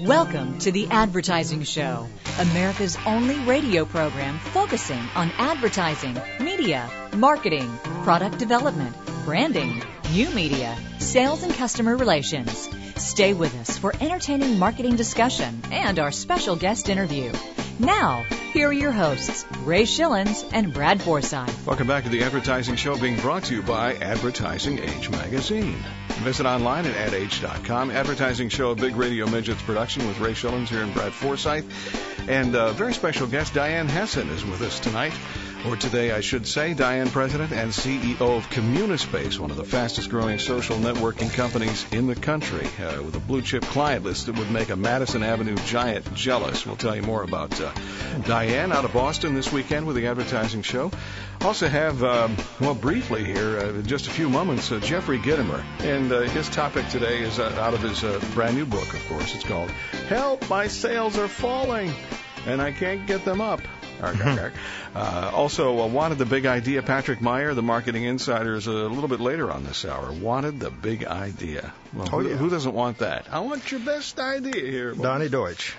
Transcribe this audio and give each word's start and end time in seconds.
Welcome 0.00 0.60
to 0.60 0.70
The 0.70 0.86
Advertising 0.92 1.64
Show, 1.64 2.06
America's 2.38 2.96
only 3.04 3.36
radio 3.40 3.84
program 3.84 4.38
focusing 4.38 5.00
on 5.16 5.32
advertising, 5.38 6.16
media, 6.38 6.88
marketing, 7.16 7.68
product 8.04 8.38
development, 8.38 8.94
branding, 9.24 9.82
new 10.12 10.30
media, 10.30 10.76
sales, 11.00 11.42
and 11.42 11.52
customer 11.52 11.96
relations. 11.96 12.68
Stay 12.94 13.34
with 13.34 13.52
us 13.56 13.76
for 13.76 13.92
entertaining 14.00 14.56
marketing 14.56 14.94
discussion 14.94 15.62
and 15.72 15.98
our 15.98 16.12
special 16.12 16.54
guest 16.54 16.88
interview. 16.88 17.32
Now, 17.80 18.24
here 18.52 18.68
are 18.68 18.72
your 18.72 18.90
hosts, 18.90 19.46
Ray 19.62 19.82
Schillens 19.82 20.44
and 20.52 20.74
Brad 20.74 21.00
Forsythe. 21.00 21.64
Welcome 21.64 21.86
back 21.86 22.02
to 22.04 22.10
the 22.10 22.24
Advertising 22.24 22.74
Show 22.74 22.98
being 22.98 23.20
brought 23.20 23.44
to 23.44 23.54
you 23.54 23.62
by 23.62 23.94
Advertising 23.94 24.80
Age 24.80 25.08
Magazine. 25.10 25.76
Visit 26.22 26.44
online 26.44 26.86
at 26.86 26.96
adage.com. 26.96 27.92
Advertising 27.92 28.48
Show, 28.48 28.72
a 28.72 28.74
big 28.74 28.96
radio 28.96 29.28
midgets 29.28 29.62
production 29.62 30.08
with 30.08 30.18
Ray 30.18 30.32
Schillens 30.32 30.66
here 30.66 30.82
and 30.82 30.92
Brad 30.92 31.12
Forsythe. 31.12 31.70
And 32.26 32.56
a 32.56 32.72
very 32.72 32.94
special 32.94 33.28
guest, 33.28 33.54
Diane 33.54 33.86
Hessan, 33.86 34.28
is 34.30 34.44
with 34.44 34.60
us 34.62 34.80
tonight 34.80 35.14
or 35.66 35.76
today, 35.76 36.12
I 36.12 36.20
should 36.20 36.46
say. 36.46 36.74
Diane, 36.74 37.10
President 37.10 37.52
and 37.52 37.70
CEO 37.70 38.20
of 38.20 38.48
Communispace, 38.50 39.38
one 39.38 39.50
of 39.50 39.56
the 39.56 39.64
fastest 39.64 40.10
growing 40.10 40.38
social 40.38 40.76
networking 40.76 41.32
companies 41.32 41.84
in 41.92 42.06
the 42.06 42.14
country, 42.14 42.66
uh, 42.78 43.02
with 43.02 43.16
a 43.16 43.20
blue 43.20 43.42
chip 43.42 43.64
client 43.64 44.04
list 44.04 44.26
that 44.26 44.38
would 44.38 44.50
make 44.50 44.70
a 44.70 44.76
Madison 44.76 45.22
Avenue 45.22 45.56
giant 45.66 46.14
jealous. 46.14 46.64
We'll 46.64 46.76
tell 46.76 46.94
you 46.94 47.02
more 47.02 47.22
about 47.22 47.60
uh, 47.60 47.72
Diane 48.26 48.72
out 48.72 48.84
of 48.84 48.92
Boston 48.92 49.34
this 49.34 49.52
weekend 49.52 49.86
with 49.86 49.96
the 49.96 50.06
advertising 50.06 50.62
show. 50.62 50.90
Also 51.40 51.68
have, 51.68 52.02
um, 52.02 52.36
well, 52.60 52.74
briefly 52.74 53.24
here, 53.24 53.58
uh, 53.58 53.82
just 53.82 54.06
a 54.06 54.10
few 54.10 54.28
moments, 54.28 54.70
uh, 54.72 54.80
Jeffrey 54.80 55.18
Gitomer. 55.18 55.64
And 55.80 56.10
uh, 56.12 56.20
his 56.22 56.48
topic 56.48 56.88
today 56.88 57.20
is 57.20 57.38
uh, 57.38 57.44
out 57.60 57.74
of 57.74 57.82
his 57.82 58.02
uh, 58.02 58.20
brand 58.34 58.56
new 58.56 58.66
book, 58.66 58.92
of 58.92 59.08
course. 59.08 59.34
It's 59.34 59.44
called 59.44 59.70
Help, 60.08 60.48
My 60.48 60.68
Sales 60.68 61.16
Are 61.18 61.28
Falling, 61.28 61.92
and 62.48 62.60
I 62.62 62.72
Can't 62.72 63.06
Get 63.06 63.24
Them 63.24 63.40
Up. 63.40 63.60
uh, 64.94 65.30
also, 65.34 65.80
uh, 65.80 65.86
wanted 65.88 66.18
the 66.18 66.24
big 66.26 66.46
idea. 66.46 66.82
Patrick 66.82 67.20
Meyer, 67.20 67.52
the 67.54 67.62
marketing 67.62 68.04
insider, 68.04 68.54
is 68.54 68.68
a 68.68 68.70
little 68.72 69.08
bit 69.08 69.18
later 69.20 69.50
on 69.50 69.64
this 69.64 69.84
hour. 69.84 70.12
Wanted 70.12 70.60
the 70.60 70.70
big 70.70 71.04
idea. 71.04 71.72
Well, 71.92 72.08
Oh, 72.12 72.20
who, 72.20 72.28
yeah. 72.28 72.36
who 72.36 72.48
doesn't 72.48 72.74
want 72.74 72.98
that? 72.98 73.26
I 73.30 73.40
want 73.40 73.70
your 73.72 73.80
best 73.80 74.20
idea 74.20 74.54
here. 74.70 74.92
Donny 74.94 75.28
Deutsch. 75.28 75.74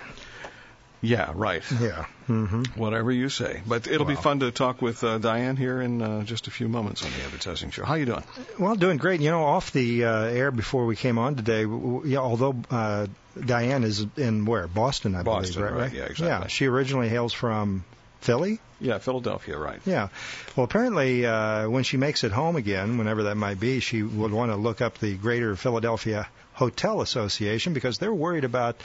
Yeah, 1.00 1.32
right. 1.34 1.62
Yeah. 1.80 2.04
Hmm 2.30 2.62
Whatever 2.76 3.10
you 3.10 3.28
say. 3.28 3.60
But 3.66 3.88
it'll 3.88 4.06
be 4.06 4.14
fun 4.14 4.40
to 4.40 4.50
talk 4.52 4.80
with 4.80 5.02
uh, 5.02 5.18
Diane 5.18 5.56
here 5.56 5.80
in 5.80 6.00
uh, 6.00 6.22
just 6.22 6.46
a 6.46 6.50
few 6.52 6.68
moments 6.68 7.04
on 7.04 7.10
the 7.10 7.24
advertising 7.24 7.70
show. 7.70 7.84
How 7.84 7.94
you 7.94 8.06
doing? 8.06 8.22
Well, 8.58 8.76
doing 8.76 8.98
great. 8.98 9.20
You 9.20 9.30
know, 9.30 9.42
off 9.44 9.72
the 9.72 10.04
uh, 10.04 10.22
air 10.24 10.50
before 10.52 10.86
we 10.86 10.94
came 10.94 11.18
on 11.18 11.34
today, 11.34 11.62
w- 11.64 12.02
yeah, 12.06 12.18
although 12.18 12.54
uh, 12.70 13.08
Diane 13.44 13.82
is 13.82 14.06
in 14.16 14.44
where? 14.44 14.68
Boston, 14.68 15.16
I 15.16 15.22
Boston, 15.22 15.62
believe, 15.62 15.72
right? 15.74 15.82
right. 15.82 15.92
Yeah, 15.92 16.02
exactly. 16.04 16.26
Yeah, 16.28 16.46
she 16.46 16.66
originally 16.66 17.08
hails 17.08 17.32
from 17.32 17.84
Philly. 18.20 18.60
Yeah, 18.80 18.98
Philadelphia, 18.98 19.58
right. 19.58 19.80
Yeah. 19.84 20.08
Well, 20.56 20.64
apparently, 20.64 21.26
uh, 21.26 21.68
when 21.68 21.82
she 21.82 21.96
makes 21.96 22.22
it 22.24 22.32
home 22.32 22.56
again, 22.56 22.96
whenever 22.96 23.24
that 23.24 23.34
might 23.36 23.58
be, 23.60 23.80
she 23.80 24.02
would 24.02 24.30
want 24.32 24.52
to 24.52 24.56
look 24.56 24.80
up 24.80 24.98
the 24.98 25.16
Greater 25.16 25.54
Philadelphia 25.56 26.28
Hotel 26.54 27.00
Association 27.00 27.72
because 27.74 27.98
they're 27.98 28.14
worried 28.14 28.44
about 28.44 28.76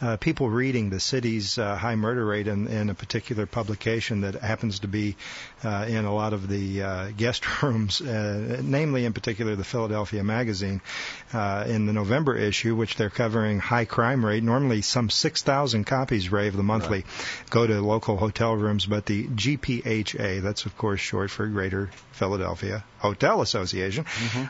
uh, 0.00 0.16
people 0.16 0.48
reading 0.48 0.90
the 0.90 1.00
city's 1.00 1.58
uh, 1.58 1.76
high 1.76 1.96
murder 1.96 2.24
rate 2.24 2.48
in, 2.48 2.66
in 2.68 2.90
a 2.90 2.94
particular 2.94 3.46
publication 3.46 4.22
that 4.22 4.34
happens 4.34 4.80
to 4.80 4.88
be 4.88 5.16
uh, 5.62 5.84
in 5.88 6.04
a 6.04 6.14
lot 6.14 6.32
of 6.32 6.48
the 6.48 6.82
uh, 6.82 7.10
guest 7.16 7.44
rooms, 7.62 8.00
uh, 8.00 8.60
namely 8.62 9.04
in 9.04 9.12
particular 9.12 9.56
the 9.56 9.64
Philadelphia 9.64 10.24
Magazine 10.24 10.80
uh, 11.32 11.64
in 11.66 11.86
the 11.86 11.92
November 11.92 12.36
issue, 12.36 12.74
which 12.74 12.96
they're 12.96 13.10
covering 13.10 13.58
high 13.58 13.84
crime 13.84 14.24
rate. 14.24 14.42
Normally, 14.42 14.82
some 14.82 15.10
6,000 15.10 15.84
copies, 15.84 16.32
Ray, 16.32 16.48
of 16.48 16.56
the 16.56 16.62
monthly 16.62 17.04
go 17.50 17.66
to 17.66 17.80
local 17.80 18.16
hotel 18.16 18.54
rooms, 18.56 18.86
but 18.86 19.06
the 19.06 19.26
GPHA, 19.26 20.42
that's 20.42 20.64
of 20.66 20.76
course 20.76 21.00
short 21.00 21.30
for 21.30 21.46
Greater 21.46 21.90
Philadelphia 22.12 22.84
Hotel 22.98 23.40
Association, 23.40 24.04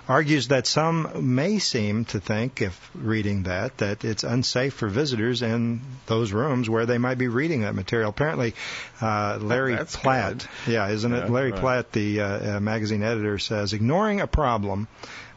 argues 0.08 0.48
that 0.48 0.66
some 0.66 1.34
may 1.34 1.58
seem 1.58 2.04
to 2.06 2.20
think, 2.20 2.60
if 2.60 2.90
reading 2.94 3.44
that, 3.44 3.78
that 3.78 4.04
it's 4.04 4.24
unsafe 4.24 4.74
for 4.74 4.88
visitors 4.88 5.39
in 5.42 5.80
those 6.06 6.32
rooms 6.32 6.68
where 6.68 6.86
they 6.86 6.98
might 6.98 7.18
be 7.18 7.28
reading 7.28 7.62
that 7.62 7.74
material. 7.74 8.10
Apparently, 8.10 8.54
uh, 9.00 9.38
Larry 9.40 9.76
Platt, 9.76 10.46
yeah, 10.66 10.88
isn't 10.88 11.10
Yeah, 11.12 11.24
it? 11.24 11.30
Larry 11.30 11.52
right. 11.52 11.60
Platt, 11.60 11.92
the 11.92 12.20
uh, 12.20 12.56
uh, 12.56 12.60
magazine 12.60 13.02
editor, 13.02 13.38
says 13.38 13.72
ignoring 13.72 14.20
a 14.20 14.26
problem 14.26 14.88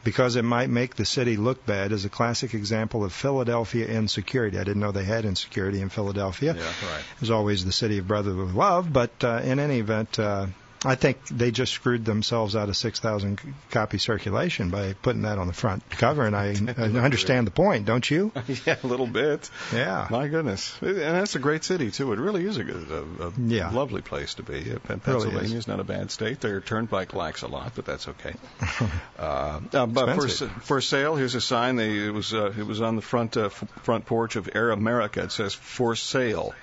because 0.04 0.36
it 0.36 0.44
might 0.44 0.70
make 0.70 0.96
the 0.96 1.06
city 1.06 1.38
look 1.38 1.66
bad 1.66 1.92
is 1.94 2.04
a 2.04 2.10
classic 2.10 2.54
example 2.54 3.06
of 3.06 3.14
Philadelphia 3.14 3.88
insecurity. 3.88 4.60
I 4.60 4.64
didn't 4.66 4.82
know 4.82 4.92
they 4.92 5.06
had 5.06 5.24
insecurity 5.24 5.80
in 5.80 5.88
Philadelphia. 5.90 6.54
Yeah, 6.56 6.62
right. 6.64 7.00
It 7.16 7.22
was 7.22 7.32
always 7.32 7.64
the 7.64 7.72
city 7.72 8.00
of 8.00 8.08
brotherly 8.08 8.52
love, 8.52 8.92
but 8.92 9.12
uh, 9.24 9.42
in 9.44 9.60
any 9.60 9.80
event, 9.80 10.20
uh, 10.20 10.48
I 10.86 10.96
think 10.96 11.26
they 11.28 11.52
just 11.52 11.74
screwed 11.74 12.06
themselves 12.06 12.56
out 12.56 12.70
of 12.70 12.76
6,000 12.78 13.40
copy 13.72 13.98
circulation 13.98 14.70
by 14.70 14.94
putting 14.94 15.22
that 15.24 15.38
on 15.38 15.48
the 15.48 15.54
front 15.54 15.88
cover, 15.90 16.26
and 16.26 16.36
I, 16.36 16.56
I 16.78 16.84
understand 17.00 17.48
the 17.48 17.52
point, 17.52 17.86
don't 17.86 18.10
you? 18.10 18.32
yeah, 18.66 18.78
a 18.84 18.88
little 18.88 19.08
bit. 19.08 19.50
Yeah. 19.74 20.08
My 20.10 20.28
goodness. 20.28 20.78
And 20.82 20.98
that's 20.98 21.36
a 21.36 21.40
great 21.40 21.64
city, 21.64 21.92
too. 21.92 22.12
It 22.14 22.20
really 22.20 22.46
is 22.46 22.58
a, 22.58 22.64
good, 22.64 22.90
a, 22.92 23.28
a 23.28 23.34
Yeah. 23.46 23.72
lovely 23.72 24.02
place 24.02 24.36
to 24.36 24.44
be. 24.44 24.54
Pennsylvania 24.64 24.80
Really 24.84 24.90
is. 24.90 25.02
Pennsylvania's 25.04 25.68
not 25.68 25.80
a 25.80 25.84
bad 25.84 26.12
state. 26.12 26.42
Their 26.42 26.62
turnpike 26.62 27.14
lacks 27.14 27.42
a 27.42 27.48
lot, 27.48 27.74
but 27.76 27.86
that's 27.86 28.08
okay. 28.08 28.34
uh, 29.20 29.60
uh, 29.74 29.86
but 29.86 30.16
for, 30.16 30.28
for 30.28 30.82
sale, 30.82 31.16
here's 31.16 31.36
a 31.36 31.42
sign. 31.42 31.76
They, 31.76 31.98
it 32.06 32.14
was 32.14 32.34
uh, 32.34 32.54
it 32.58 32.66
was 32.66 32.82
on 32.82 32.96
the 32.96 33.02
front 33.02 33.38
uh, 33.38 33.50
front 33.50 34.06
porch 34.06 34.36
of 34.36 34.50
Air 34.54 34.72
America. 34.72 35.24
It 35.24 35.32
says 35.32 35.54
for 35.54 35.96
sale. 35.96 36.54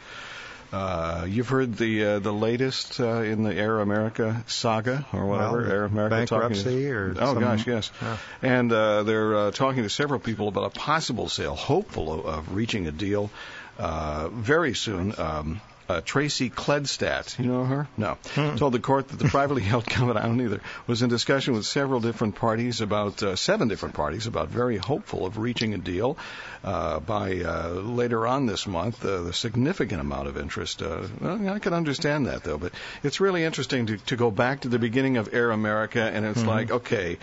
Uh, 0.72 1.26
you've 1.28 1.48
heard 1.48 1.76
the 1.76 2.04
uh, 2.04 2.19
the 2.20 2.32
latest 2.32 3.00
uh, 3.00 3.22
in 3.22 3.42
the 3.42 3.54
Air 3.54 3.81
America 3.81 4.44
saga 4.47 5.04
or 5.12 5.26
whatever. 5.26 5.62
Well, 5.62 5.70
Air 5.70 5.84
America 5.84 6.26
talking 6.26 6.48
bankruptcy 6.50 6.91
or 6.91 7.14
oh 7.19 7.34
some- 7.34 7.41
gosh, 7.41 7.66
yes. 7.66 7.91
Yeah. 8.00 8.16
And 8.42 8.72
uh, 8.72 9.03
they're 9.03 9.36
uh, 9.36 9.50
talking 9.50 9.82
to 9.82 9.91
several 9.91 10.20
people 10.20 10.48
about 10.48 10.64
a 10.64 10.70
possible 10.70 11.28
sale, 11.28 11.56
hopeful 11.56 12.12
of, 12.12 12.26
of 12.26 12.54
reaching 12.54 12.86
a 12.86 12.92
deal 12.92 13.30
uh, 13.78 14.28
very 14.28 14.75
soon. 14.75 15.14
Um, 15.19 15.60
uh, 15.90 16.00
Tracy 16.04 16.50
Kledstadt, 16.50 17.38
you 17.38 17.46
know 17.46 17.64
her? 17.64 17.88
No. 17.96 18.16
Told 18.56 18.72
the 18.72 18.78
court 18.78 19.08
that 19.08 19.18
the 19.18 19.28
privately 19.28 19.62
held 19.72 19.86
company, 19.86 20.20
I 20.20 20.26
don't 20.26 20.40
either, 20.40 20.60
was 20.86 21.02
in 21.02 21.08
discussion 21.10 21.54
with 21.54 21.66
several 21.66 22.00
different 22.00 22.36
parties 22.36 22.80
about, 22.80 23.22
uh, 23.22 23.36
seven 23.36 23.68
different 23.68 23.94
parties 23.94 24.26
about 24.26 24.48
very 24.48 24.76
hopeful 24.76 25.26
of 25.26 25.38
reaching 25.38 25.74
a 25.74 25.78
deal 25.78 26.16
uh, 26.64 27.00
by 27.00 27.40
uh, 27.40 27.68
later 27.70 28.26
on 28.26 28.46
this 28.46 28.66
month. 28.66 29.04
Uh, 29.04 29.22
the 29.22 29.32
significant 29.32 30.00
amount 30.00 30.28
of 30.28 30.36
interest. 30.36 30.82
Uh, 30.82 31.02
well, 31.20 31.48
I 31.48 31.58
can 31.58 31.74
understand 31.74 32.26
that 32.26 32.44
though, 32.44 32.58
but 32.58 32.72
it's 33.02 33.20
really 33.20 33.44
interesting 33.44 33.86
to, 33.86 33.96
to 33.96 34.16
go 34.16 34.30
back 34.30 34.60
to 34.62 34.68
the 34.68 34.78
beginning 34.78 35.16
of 35.16 35.34
Air 35.34 35.50
America, 35.50 36.02
and 36.02 36.24
it's 36.24 36.44
like, 36.44 36.70
okay, 36.70 37.18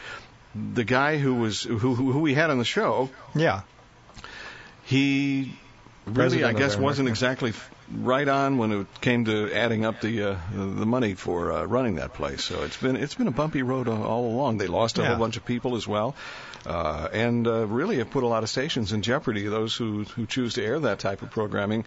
the 0.73 0.83
guy 0.83 1.17
who 1.17 1.35
was 1.35 1.63
who, 1.63 1.77
who 1.77 2.11
who 2.11 2.19
we 2.19 2.33
had 2.33 2.50
on 2.50 2.57
the 2.57 2.66
show, 2.66 3.09
Yeah. 3.35 3.61
he 4.85 5.53
really, 6.06 6.16
President 6.16 6.56
I 6.56 6.59
guess, 6.59 6.77
wasn't 6.77 7.09
exactly 7.09 7.53
right 7.96 8.28
on 8.28 8.58
when 8.58 8.72
it 8.72 8.88
came 9.02 9.25
to 9.25 9.52
adding 9.53 9.86
up 9.86 10.02
the 10.02 10.31
uh, 10.31 10.38
the 10.53 10.86
money 10.86 11.14
for 11.14 11.52
uh, 11.52 11.64
running 11.66 11.96
that 11.96 12.14
place. 12.14 12.44
So 12.44 12.64
it's 12.64 12.78
been 12.78 12.96
it's 12.96 13.16
been 13.16 13.28
a 13.28 13.31
bumpy 13.31 13.62
road 13.64 13.88
all- 13.88 14.25
along. 14.28 14.58
They 14.58 14.68
lost 14.68 14.98
a 14.98 15.02
Yeah. 15.02 15.08
whole 15.09 15.18
bunch 15.18 15.38
of 15.38 15.46
people 15.46 15.75
as 15.75 15.88
well, 15.88 16.16
uh, 16.66 17.08
and 17.14 17.48
uh, 17.48 17.66
really 17.68 17.98
have 18.00 18.09
put 18.09 18.24
a 18.24 18.28
lot 18.28 18.44
of 18.44 18.50
stations 18.50 18.92
in 18.94 19.02
jeopardy. 19.02 19.48
Those 19.48 19.75
who 19.75 20.03
who 20.03 20.25
choose 20.25 20.56
to 20.56 20.64
air 20.64 20.80
that 20.81 21.00
type 21.00 21.22
of 21.22 21.31
programming, 21.31 21.86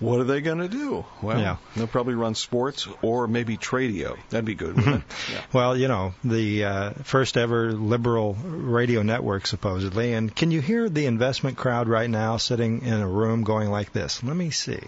what 0.00 0.20
are 0.20 0.24
they 0.24 0.40
going 0.42 0.58
to 0.58 0.68
do? 0.68 1.04
Well, 1.22 1.38
Yeah. 1.40 1.56
they'll 1.76 1.86
probably 1.86 2.14
run 2.14 2.34
sports 2.34 2.86
or 3.02 3.26
maybe 3.26 3.56
tradio. 3.56 4.16
That'd 4.30 4.44
be 4.44 4.54
good? 4.54 4.76
Yeah. 5.32 5.42
Well, 5.52 5.76
you 5.76 5.88
know, 5.88 6.14
the 6.24 6.64
uh, 6.64 6.90
first 7.04 7.36
ever 7.36 7.72
liberal 7.72 8.34
radio 8.34 9.02
network, 9.02 9.46
supposedly. 9.46 10.12
And 10.14 10.34
can 10.34 10.50
you 10.50 10.60
hear 10.60 10.88
the 10.88 11.06
investment 11.06 11.56
crowd 11.56 11.88
right 11.88 12.08
now 12.08 12.36
sitting 12.38 12.82
in 12.82 12.94
a 12.94 13.06
room 13.08 13.44
going 13.44 13.70
like 13.70 13.92
this? 13.92 14.22
Let 14.22 14.36
me 14.36 14.50
see. 14.50 14.80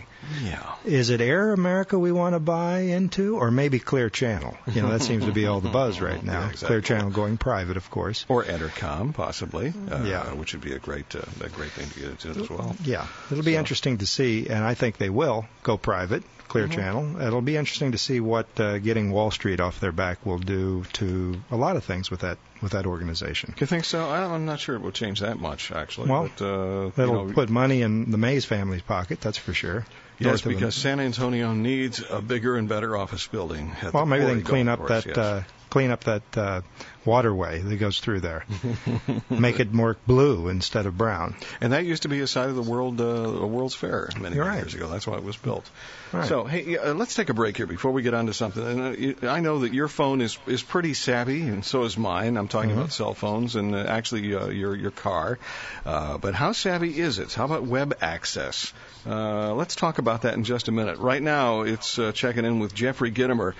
Yeah. 0.43 0.50
Is 0.85 1.11
it 1.11 1.21
Air 1.21 1.53
America 1.53 1.99
we 1.99 2.13
want 2.13 2.35
to 2.35 2.41
buy 2.41 2.81
into, 2.81 3.37
or 3.37 3.51
maybe 3.51 3.79
Clear 3.79 4.09
Channel? 4.11 4.57
You 4.73 4.83
know, 4.83 4.89
that 4.91 5.03
seems 5.03 5.25
to 5.27 5.33
be 5.33 5.47
all 5.47 5.61
the 5.61 5.69
buzz 5.69 6.01
right 6.09 6.23
now. 6.23 6.41
Yeah, 6.41 6.47
exactly. 6.51 6.67
Clear 6.69 6.81
Channel 6.81 7.11
going 7.11 7.37
private, 7.37 7.77
of 7.77 7.91
course. 7.91 8.25
Or 8.29 8.45
Entercom, 8.45 9.13
possibly. 9.15 9.73
Uh, 9.91 10.03
Yeah. 10.05 10.33
Which 10.35 10.53
would 10.55 10.63
be 10.63 10.73
a 10.73 10.79
great, 10.79 11.15
uh, 11.15 11.21
a 11.45 11.49
great 11.49 11.71
thing 11.73 11.89
to 11.91 12.01
get 12.01 12.09
into 12.11 12.41
as 12.43 12.51
well. 12.51 12.75
Yeah, 12.85 13.07
it'll 13.31 13.45
be 13.45 13.53
So- 13.55 13.59
interesting 13.59 13.99
to 13.99 14.07
see, 14.07 14.49
and 14.49 14.65
I 14.65 14.75
think 14.75 14.97
they 14.99 15.11
will 15.11 15.47
go 15.63 15.77
private. 15.77 16.23
Clear 16.49 16.67
Channel. 16.67 17.23
It'll 17.23 17.43
be 17.43 17.57
interesting 17.57 17.93
to 17.93 17.99
see 17.99 18.19
what 18.19 18.49
uh, 18.59 18.79
getting 18.79 19.13
Wall 19.13 19.31
Street 19.31 19.61
off 19.61 19.79
their 19.79 19.93
back 19.93 20.27
will 20.27 20.39
do 20.41 20.83
to 20.95 21.41
a 21.53 21.57
lot 21.57 21.77
of 21.77 21.85
things 21.85 22.11
with 22.11 22.21
that 22.23 22.39
with 22.61 22.73
that 22.73 22.87
organization. 22.87 23.55
You 23.61 23.67
think 23.69 23.85
so? 23.85 24.05
I- 24.09 24.25
I'm 24.35 24.47
not 24.47 24.59
sure 24.59 24.75
it 24.75 24.83
will 24.83 24.91
change 24.91 25.21
that 25.21 25.39
much, 25.39 25.71
actually. 25.71 26.09
Well, 26.11 26.29
but, 26.37 26.45
uh, 26.45 26.91
That'll 26.97 27.23
you 27.23 27.27
know, 27.29 27.33
put 27.35 27.51
money 27.51 27.83
in 27.83 28.11
the 28.11 28.19
Mays 28.19 28.45
family's 28.47 28.83
pocket, 28.83 29.21
that's 29.21 29.39
for 29.39 29.55
sure. 29.55 29.87
Yes, 30.21 30.43
because 30.43 30.75
San 30.75 31.01
Antonio 31.01 31.53
needs 31.53 32.03
a 32.09 32.21
bigger 32.21 32.57
and 32.57 32.69
better 32.69 32.97
office 32.97 33.27
building. 33.27 33.73
at 33.83 33.93
well, 33.93 34.05
the 34.05 34.11
maybe 34.11 34.25
they 34.25 34.35
can 34.35 34.43
clean 34.43 34.69
up 34.69 34.79
Course, 34.81 35.05
that 35.05 35.07
yes. 35.07 35.17
uh, 35.17 35.43
clean 35.71 35.91
up 35.91 36.05
that 36.05 36.23
uh, 36.37 36.61
waterway 37.05 37.61
that 37.61 37.77
goes 37.77 38.01
through 38.01 38.21
there, 38.21 38.45
make 39.31 39.61
it 39.61 39.73
more 39.73 39.97
blue 40.07 40.49
instead 40.49 40.87
of 40.87 40.99
brown. 40.99 41.37
And 41.61 41.73
that 41.73 41.85
used 41.85 42.03
to 42.03 42.09
be 42.09 42.21
a 42.21 42.27
side 42.27 42.49
of 42.49 42.57
the 42.57 42.63
world, 42.63 43.01
uh, 43.01 43.05
a 43.05 43.47
World's 43.47 43.75
Fair 43.75 44.09
many, 44.15 44.37
many 44.37 44.41
right. 44.41 44.57
years 44.59 44.75
ago. 44.75 44.89
That's 44.89 45.07
why 45.07 45.17
it 45.17 45.25
was 45.25 45.37
built. 45.37 45.69
Right. 46.13 46.29
So, 46.29 46.45
hey, 46.45 46.77
uh, 46.77 46.95
let's 46.95 47.15
take 47.15 47.29
a 47.29 47.35
break 47.35 47.57
here 47.57 47.67
before 47.67 47.93
we 47.93 48.03
get 48.03 48.15
on 48.15 48.27
to 48.27 48.35
something. 48.35 48.65
And, 48.65 49.25
uh, 49.25 49.29
I 49.31 49.41
know 49.41 49.61
that 49.61 49.73
your 49.73 49.89
phone 49.89 50.21
is 50.21 50.39
is 50.47 50.63
pretty 50.63 50.95
savvy, 50.95 51.43
and 51.43 51.65
so 51.65 51.85
is 51.85 51.97
mine. 51.97 52.37
I'm 52.37 52.49
talking 52.49 52.73
about 52.73 52.93
cell 52.93 53.15
phones 53.15 53.57
and 53.57 53.75
uh, 53.75 53.79
actually 53.79 54.35
uh, 54.35 54.49
your 54.49 54.75
your 54.75 54.91
car. 54.91 55.39
Uh, 55.87 56.19
but 56.19 56.35
how 56.35 56.53
savvy 56.53 56.99
is 56.99 57.19
it? 57.19 57.33
How 57.33 57.45
about 57.45 57.63
web 57.63 57.97
access? 58.01 58.73
Uh, 59.07 59.55
let's 59.55 59.77
talk 59.77 59.99
about 59.99 60.23
that 60.23 60.35
in 60.35 60.45
just 60.45 60.69
a 60.69 60.73
minute. 60.73 60.99
Right 60.99 61.23
now, 61.23 61.63
it's 61.63 61.99
uh, 61.99 62.13
checking 62.13 62.45
in 62.45 62.59
with 62.59 62.75
Jeffrey 62.75 63.11
Gitomer. 63.11 63.55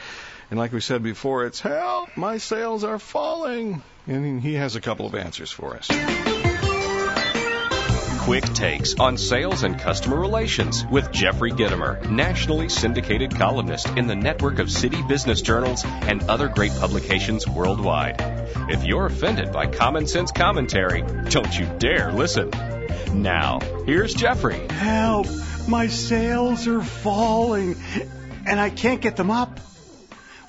And 0.51 0.59
like 0.59 0.73
we 0.73 0.81
said 0.81 1.03
before, 1.05 1.47
it's 1.47 1.61
help, 1.61 2.17
my 2.17 2.39
sales 2.39 2.83
are 2.83 2.99
falling. 2.99 3.83
And 4.09 4.43
he 4.43 4.55
has 4.55 4.75
a 4.75 4.81
couple 4.81 5.07
of 5.07 5.15
answers 5.15 5.53
for 5.53 5.77
us. 5.77 5.87
Quick 8.25 8.45
takes 8.45 8.95
on 8.95 9.17
sales 9.17 9.63
and 9.63 9.79
customer 9.79 10.19
relations 10.19 10.85
with 10.87 11.13
Jeffrey 11.13 11.53
Gitomer, 11.53 12.09
nationally 12.11 12.69
syndicated 12.69 13.35
columnist 13.37 13.89
in 13.91 14.09
the 14.09 14.17
network 14.17 14.59
of 14.59 14.71
city 14.71 15.01
business 15.03 15.41
journals 15.41 15.85
and 15.85 16.23
other 16.25 16.49
great 16.49 16.73
publications 16.73 17.47
worldwide. 17.47 18.17
If 18.69 18.85
you're 18.85 19.07
offended 19.07 19.53
by 19.53 19.69
common 19.69 20.09
sense 20.09 20.33
commentary, 20.33 21.03
don't 21.31 21.57
you 21.59 21.67
dare 21.79 22.13
listen. 22.13 22.51
Now, 23.15 23.61
here's 23.87 24.15
Jeffrey. 24.15 24.67
Help! 24.69 25.27
My 25.69 25.87
sales 25.87 26.67
are 26.67 26.83
falling, 26.83 27.77
and 28.47 28.59
I 28.59 28.71
can't 28.71 29.01
get 29.01 29.17
them 29.17 29.31
up. 29.31 29.61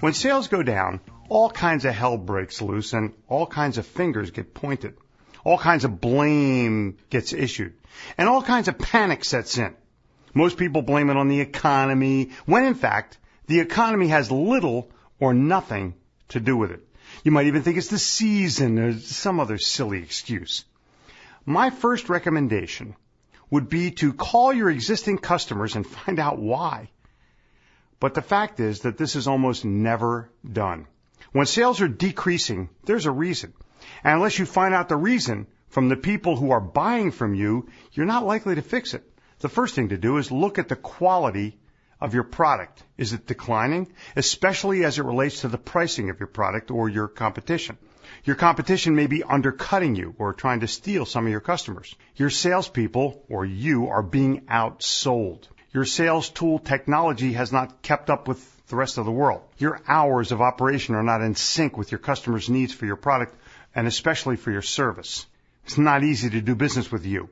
When 0.01 0.13
sales 0.13 0.47
go 0.47 0.63
down, 0.63 0.99
all 1.29 1.51
kinds 1.51 1.85
of 1.85 1.93
hell 1.93 2.17
breaks 2.17 2.59
loose, 2.59 2.93
and 2.93 3.13
all 3.27 3.45
kinds 3.45 3.77
of 3.77 3.85
fingers 3.85 4.31
get 4.31 4.55
pointed. 4.55 4.97
All 5.43 5.59
kinds 5.59 5.85
of 5.85 6.01
blame 6.01 6.97
gets 7.11 7.33
issued, 7.33 7.75
and 8.17 8.27
all 8.27 8.41
kinds 8.41 8.67
of 8.67 8.79
panic 8.79 9.23
sets 9.23 9.59
in. 9.59 9.75
Most 10.33 10.57
people 10.57 10.81
blame 10.81 11.11
it 11.11 11.17
on 11.17 11.27
the 11.27 11.39
economy, 11.39 12.31
when 12.47 12.65
in 12.65 12.73
fact, 12.73 13.19
the 13.45 13.59
economy 13.59 14.07
has 14.07 14.31
little 14.31 14.89
or 15.19 15.35
nothing 15.35 15.93
to 16.29 16.39
do 16.39 16.57
with 16.57 16.71
it. 16.71 16.87
You 17.23 17.31
might 17.31 17.45
even 17.45 17.61
think 17.61 17.77
it's 17.77 17.89
the 17.89 17.99
season 17.99 18.79
or 18.79 18.97
some 18.97 19.39
other 19.39 19.59
silly 19.59 20.01
excuse. 20.01 20.65
My 21.45 21.69
first 21.69 22.09
recommendation 22.09 22.95
would 23.51 23.69
be 23.69 23.91
to 23.91 24.13
call 24.13 24.51
your 24.51 24.71
existing 24.71 25.19
customers 25.19 25.75
and 25.75 25.85
find 25.85 26.17
out 26.19 26.39
why. 26.39 26.89
But 28.01 28.15
the 28.15 28.21
fact 28.23 28.59
is 28.59 28.79
that 28.81 28.97
this 28.97 29.15
is 29.15 29.27
almost 29.27 29.63
never 29.63 30.31
done. 30.51 30.87
When 31.33 31.45
sales 31.45 31.81
are 31.81 31.87
decreasing, 31.87 32.69
there's 32.83 33.05
a 33.05 33.11
reason. 33.11 33.53
And 34.03 34.15
unless 34.15 34.39
you 34.39 34.47
find 34.47 34.73
out 34.73 34.89
the 34.89 34.97
reason 34.97 35.45
from 35.69 35.87
the 35.87 35.95
people 35.95 36.35
who 36.35 36.49
are 36.49 36.59
buying 36.59 37.11
from 37.11 37.35
you, 37.35 37.69
you're 37.93 38.07
not 38.07 38.25
likely 38.25 38.55
to 38.55 38.63
fix 38.63 38.95
it. 38.95 39.03
The 39.39 39.49
first 39.49 39.75
thing 39.75 39.89
to 39.89 39.99
do 39.99 40.17
is 40.17 40.31
look 40.31 40.57
at 40.57 40.67
the 40.67 40.75
quality 40.75 41.59
of 41.99 42.15
your 42.15 42.23
product. 42.23 42.83
Is 42.97 43.13
it 43.13 43.27
declining? 43.27 43.93
Especially 44.15 44.83
as 44.83 44.97
it 44.97 45.05
relates 45.05 45.41
to 45.41 45.47
the 45.47 45.59
pricing 45.59 46.09
of 46.09 46.19
your 46.19 46.27
product 46.27 46.71
or 46.71 46.89
your 46.89 47.07
competition. 47.07 47.77
Your 48.23 48.35
competition 48.35 48.95
may 48.95 49.05
be 49.05 49.23
undercutting 49.23 49.95
you 49.95 50.15
or 50.17 50.33
trying 50.33 50.61
to 50.61 50.67
steal 50.67 51.05
some 51.05 51.27
of 51.27 51.31
your 51.31 51.39
customers. 51.39 51.95
Your 52.15 52.31
salespeople 52.31 53.25
or 53.29 53.45
you 53.45 53.89
are 53.89 54.01
being 54.01 54.41
outsold. 54.47 55.47
Your 55.73 55.85
sales 55.85 56.29
tool 56.29 56.59
technology 56.59 57.33
has 57.33 57.51
not 57.51 57.81
kept 57.81 58.09
up 58.09 58.27
with 58.27 58.39
the 58.67 58.75
rest 58.75 58.97
of 58.97 59.05
the 59.05 59.11
world. 59.11 59.41
Your 59.57 59.81
hours 59.87 60.31
of 60.31 60.41
operation 60.41 60.95
are 60.95 61.03
not 61.03 61.21
in 61.21 61.35
sync 61.35 61.77
with 61.77 61.91
your 61.91 61.99
customers' 61.99 62.49
needs 62.49 62.73
for 62.73 62.85
your 62.85 62.95
product 62.95 63.35
and 63.73 63.87
especially 63.87 64.35
for 64.35 64.51
your 64.51 64.61
service. 64.61 65.25
It's 65.65 65.77
not 65.77 66.03
easy 66.03 66.29
to 66.31 66.41
do 66.41 66.55
business 66.55 66.91
with 66.91 67.05
you. 67.05 67.29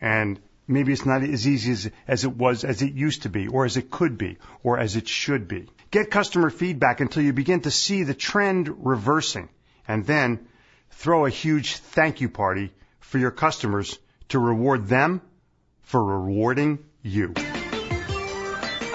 And 0.00 0.38
maybe 0.68 0.92
it's 0.92 1.06
not 1.06 1.22
as 1.22 1.48
easy 1.48 1.72
as, 1.72 1.90
as 2.06 2.24
it 2.24 2.36
was, 2.36 2.62
as 2.62 2.82
it 2.82 2.92
used 2.92 3.22
to 3.22 3.28
be, 3.28 3.48
or 3.48 3.64
as 3.64 3.76
it 3.76 3.90
could 3.90 4.18
be, 4.18 4.38
or 4.62 4.78
as 4.78 4.94
it 4.96 5.08
should 5.08 5.48
be. 5.48 5.68
Get 5.90 6.10
customer 6.10 6.50
feedback 6.50 7.00
until 7.00 7.22
you 7.22 7.32
begin 7.32 7.62
to 7.62 7.70
see 7.70 8.04
the 8.04 8.14
trend 8.14 8.86
reversing. 8.86 9.48
And 9.88 10.06
then 10.06 10.46
throw 10.90 11.26
a 11.26 11.30
huge 11.30 11.76
thank 11.76 12.20
you 12.20 12.28
party 12.28 12.72
for 13.00 13.18
your 13.18 13.30
customers 13.30 13.98
to 14.28 14.38
reward 14.38 14.86
them 14.86 15.22
for 15.82 16.04
rewarding 16.04 16.78
you. 17.02 17.32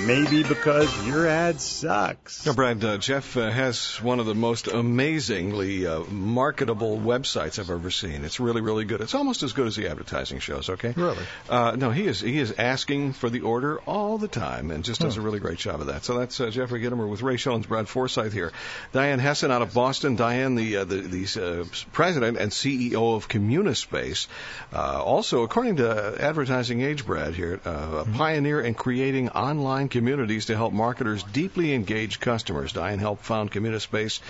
it 0.00 0.06
may 0.06 0.28
be 0.28 0.42
because 0.42 1.06
your 1.06 1.26
ad 1.26 1.60
sucks. 1.60 2.46
Yeah, 2.46 2.52
Brad, 2.52 2.82
uh, 2.82 2.98
Jeff 2.98 3.36
uh, 3.36 3.50
has 3.50 4.00
one 4.02 4.18
of 4.18 4.26
the 4.26 4.34
most 4.34 4.66
amazingly 4.68 5.86
uh, 5.86 6.00
marketable 6.04 6.98
websites 6.98 7.58
I've 7.58 7.70
ever 7.70 7.90
seen. 7.90 8.24
It's 8.24 8.40
really, 8.40 8.62
really 8.62 8.84
good. 8.84 9.00
It's 9.00 9.14
almost 9.14 9.42
as 9.42 9.52
good 9.52 9.66
as 9.66 9.76
the 9.76 9.88
advertising 9.88 10.38
shows. 10.38 10.70
Okay. 10.70 10.94
Really? 10.96 11.22
Uh, 11.48 11.76
no, 11.76 11.90
he 11.90 12.06
is 12.06 12.20
he 12.20 12.38
is 12.38 12.54
asking 12.56 13.12
for 13.12 13.28
the 13.28 13.40
order 13.40 13.78
all 13.80 14.16
the 14.16 14.28
time 14.28 14.70
and 14.70 14.84
just 14.84 15.00
does 15.00 15.16
a 15.16 15.20
really 15.20 15.38
great 15.38 15.58
job 15.58 15.80
of 15.80 15.88
that. 15.88 16.04
So 16.04 16.18
that's 16.18 16.40
uh, 16.40 16.50
Jeffrey 16.50 16.80
Gitomer 16.80 17.08
with 17.08 17.22
Ray 17.22 17.36
Schillens, 17.36 17.68
Brad 17.68 17.88
Forsythe 17.88 18.32
here. 18.32 18.52
Diane 18.92 19.20
Hessan 19.20 19.50
out 19.50 19.62
of 19.62 19.74
Boston. 19.74 20.16
Diane, 20.16 20.54
the 20.54 20.78
uh, 20.78 20.84
the, 20.84 20.96
the 20.96 21.60
uh, 21.60 21.64
president 21.92 22.38
and 22.38 22.50
CEO 22.50 23.16
of 23.16 23.28
Communispace. 23.28 24.28
Uh, 24.72 25.02
also, 25.02 25.42
according 25.42 25.76
to 25.76 26.16
Advertising 26.20 26.80
Age, 26.80 27.04
Brad 27.04 27.34
here, 27.34 27.60
uh, 27.66 28.04
a 28.06 28.16
pioneer 28.16 28.60
in 28.60 28.74
creating 28.74 29.28
online 29.30 29.89
communities 29.90 30.46
to 30.46 30.56
help 30.56 30.72
marketers 30.72 31.22
deeply 31.22 31.74
engage 31.74 32.20
customers. 32.20 32.72
Diane 32.72 32.98
helped 32.98 33.24
found 33.24 33.50
Communispace 33.52 34.20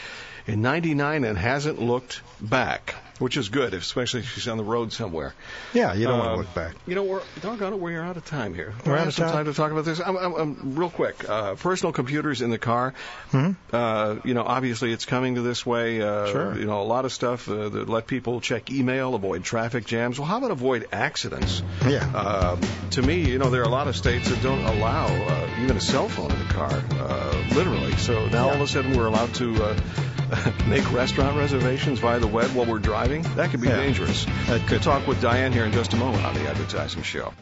in 0.46 0.62
99 0.62 1.24
and 1.24 1.38
hasn't 1.38 1.80
looked 1.80 2.22
back, 2.40 2.94
which 3.20 3.36
is 3.36 3.48
good, 3.48 3.72
especially 3.74 4.20
if 4.20 4.32
she's 4.34 4.48
on 4.48 4.56
the 4.56 4.64
road 4.64 4.92
somewhere. 4.92 5.32
Yeah, 5.72 5.94
you 5.94 6.08
don't 6.08 6.18
want 6.18 6.30
Um, 6.30 6.34
to 6.38 6.42
look 6.42 6.54
back. 6.54 6.74
You 6.88 6.96
know, 6.96 7.04
we're 7.04 7.22
doggone 7.40 7.74
it, 7.74 7.78
we're 7.78 8.02
out 8.02 8.16
of 8.16 8.24
time 8.24 8.52
here. 8.54 8.72
We're 8.84 8.94
out 8.94 8.98
have 8.98 9.08
of 9.08 9.14
some 9.14 9.26
time? 9.26 9.34
time 9.34 9.44
to 9.44 9.54
talk 9.54 9.70
about 9.70 9.84
this. 9.84 10.00
I'm, 10.04 10.16
I'm, 10.16 10.34
I'm 10.34 10.74
real 10.74 10.90
quick. 10.90 11.28
Uh, 11.28 11.54
personal 11.54 11.92
computers 11.92 12.42
in 12.42 12.50
the 12.50 12.58
car. 12.58 12.94
Hmm? 13.30 13.50
Uh, 13.72 14.16
you 14.24 14.34
know, 14.34 14.42
obviously 14.42 14.90
it's 14.92 15.04
coming 15.04 15.36
to 15.36 15.42
this 15.42 15.64
way. 15.64 16.00
Uh, 16.02 16.26
Sure. 16.32 16.58
You 16.58 16.64
know, 16.64 16.80
a 16.80 16.84
lot 16.84 17.04
of 17.04 17.12
stuff 17.12 17.48
uh, 17.48 17.68
that 17.68 17.88
let 17.88 18.06
people 18.06 18.40
check 18.40 18.70
email, 18.70 19.14
avoid 19.14 19.44
traffic 19.44 19.84
jams. 19.84 20.18
Well, 20.18 20.26
how 20.26 20.38
about 20.38 20.50
avoid 20.50 20.88
accidents? 20.92 21.62
Yeah. 21.86 22.04
Um, 22.12 22.60
to 22.92 23.02
me, 23.02 23.28
you 23.30 23.38
know, 23.38 23.50
there 23.50 23.60
are 23.60 23.66
a 23.66 23.68
lot 23.68 23.86
of 23.88 23.96
states 23.96 24.28
that 24.30 24.42
don't 24.42 24.64
allow 24.64 25.06
uh, 25.06 25.48
even 25.62 25.76
a 25.76 25.80
cell 25.80 26.08
phone 26.08 26.30
in 26.30 26.38
the 26.38 26.52
car, 26.54 26.70
uh, 26.72 27.44
literally. 27.54 27.92
So 27.96 28.26
now 28.28 28.48
all 28.48 28.54
of 28.54 28.60
a 28.62 28.66
sudden 28.66 28.96
we're 28.96 29.06
allowed 29.06 29.34
to 29.34 29.54
uh, 29.64 30.52
make 30.68 30.90
restaurant 30.92 31.36
reservations 31.36 31.98
via 31.98 32.18
the 32.20 32.26
web 32.28 32.50
while 32.54 32.66
we're 32.66 32.78
driving. 32.78 33.09
That 33.18 33.50
could 33.50 33.60
be 33.60 33.68
Yeah. 33.68 33.76
dangerous. 33.76 34.24
Uh, 34.26 34.58
that 34.58 34.70
We'll 34.70 34.80
talk 34.80 35.06
with 35.06 35.20
Diane 35.20 35.52
here 35.52 35.64
in 35.64 35.72
just 35.72 35.92
a 35.92 35.96
moment 35.96 36.24
on 36.24 36.34
the 36.34 36.48
advertising 36.48 37.02
show. 37.02 37.32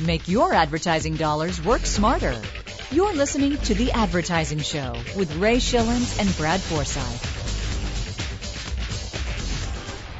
Make 0.00 0.28
your 0.28 0.52
advertising 0.54 1.16
dollars 1.16 1.60
work 1.60 1.84
smarter. 1.86 2.40
You're 2.92 3.14
listening 3.14 3.56
to 3.56 3.74
The 3.74 3.90
Advertising 3.92 4.60
Show 4.60 4.94
with 5.16 5.34
Ray 5.38 5.56
Schillens 5.56 6.20
and 6.20 6.36
Brad 6.36 6.60
Forsythe. 6.60 7.02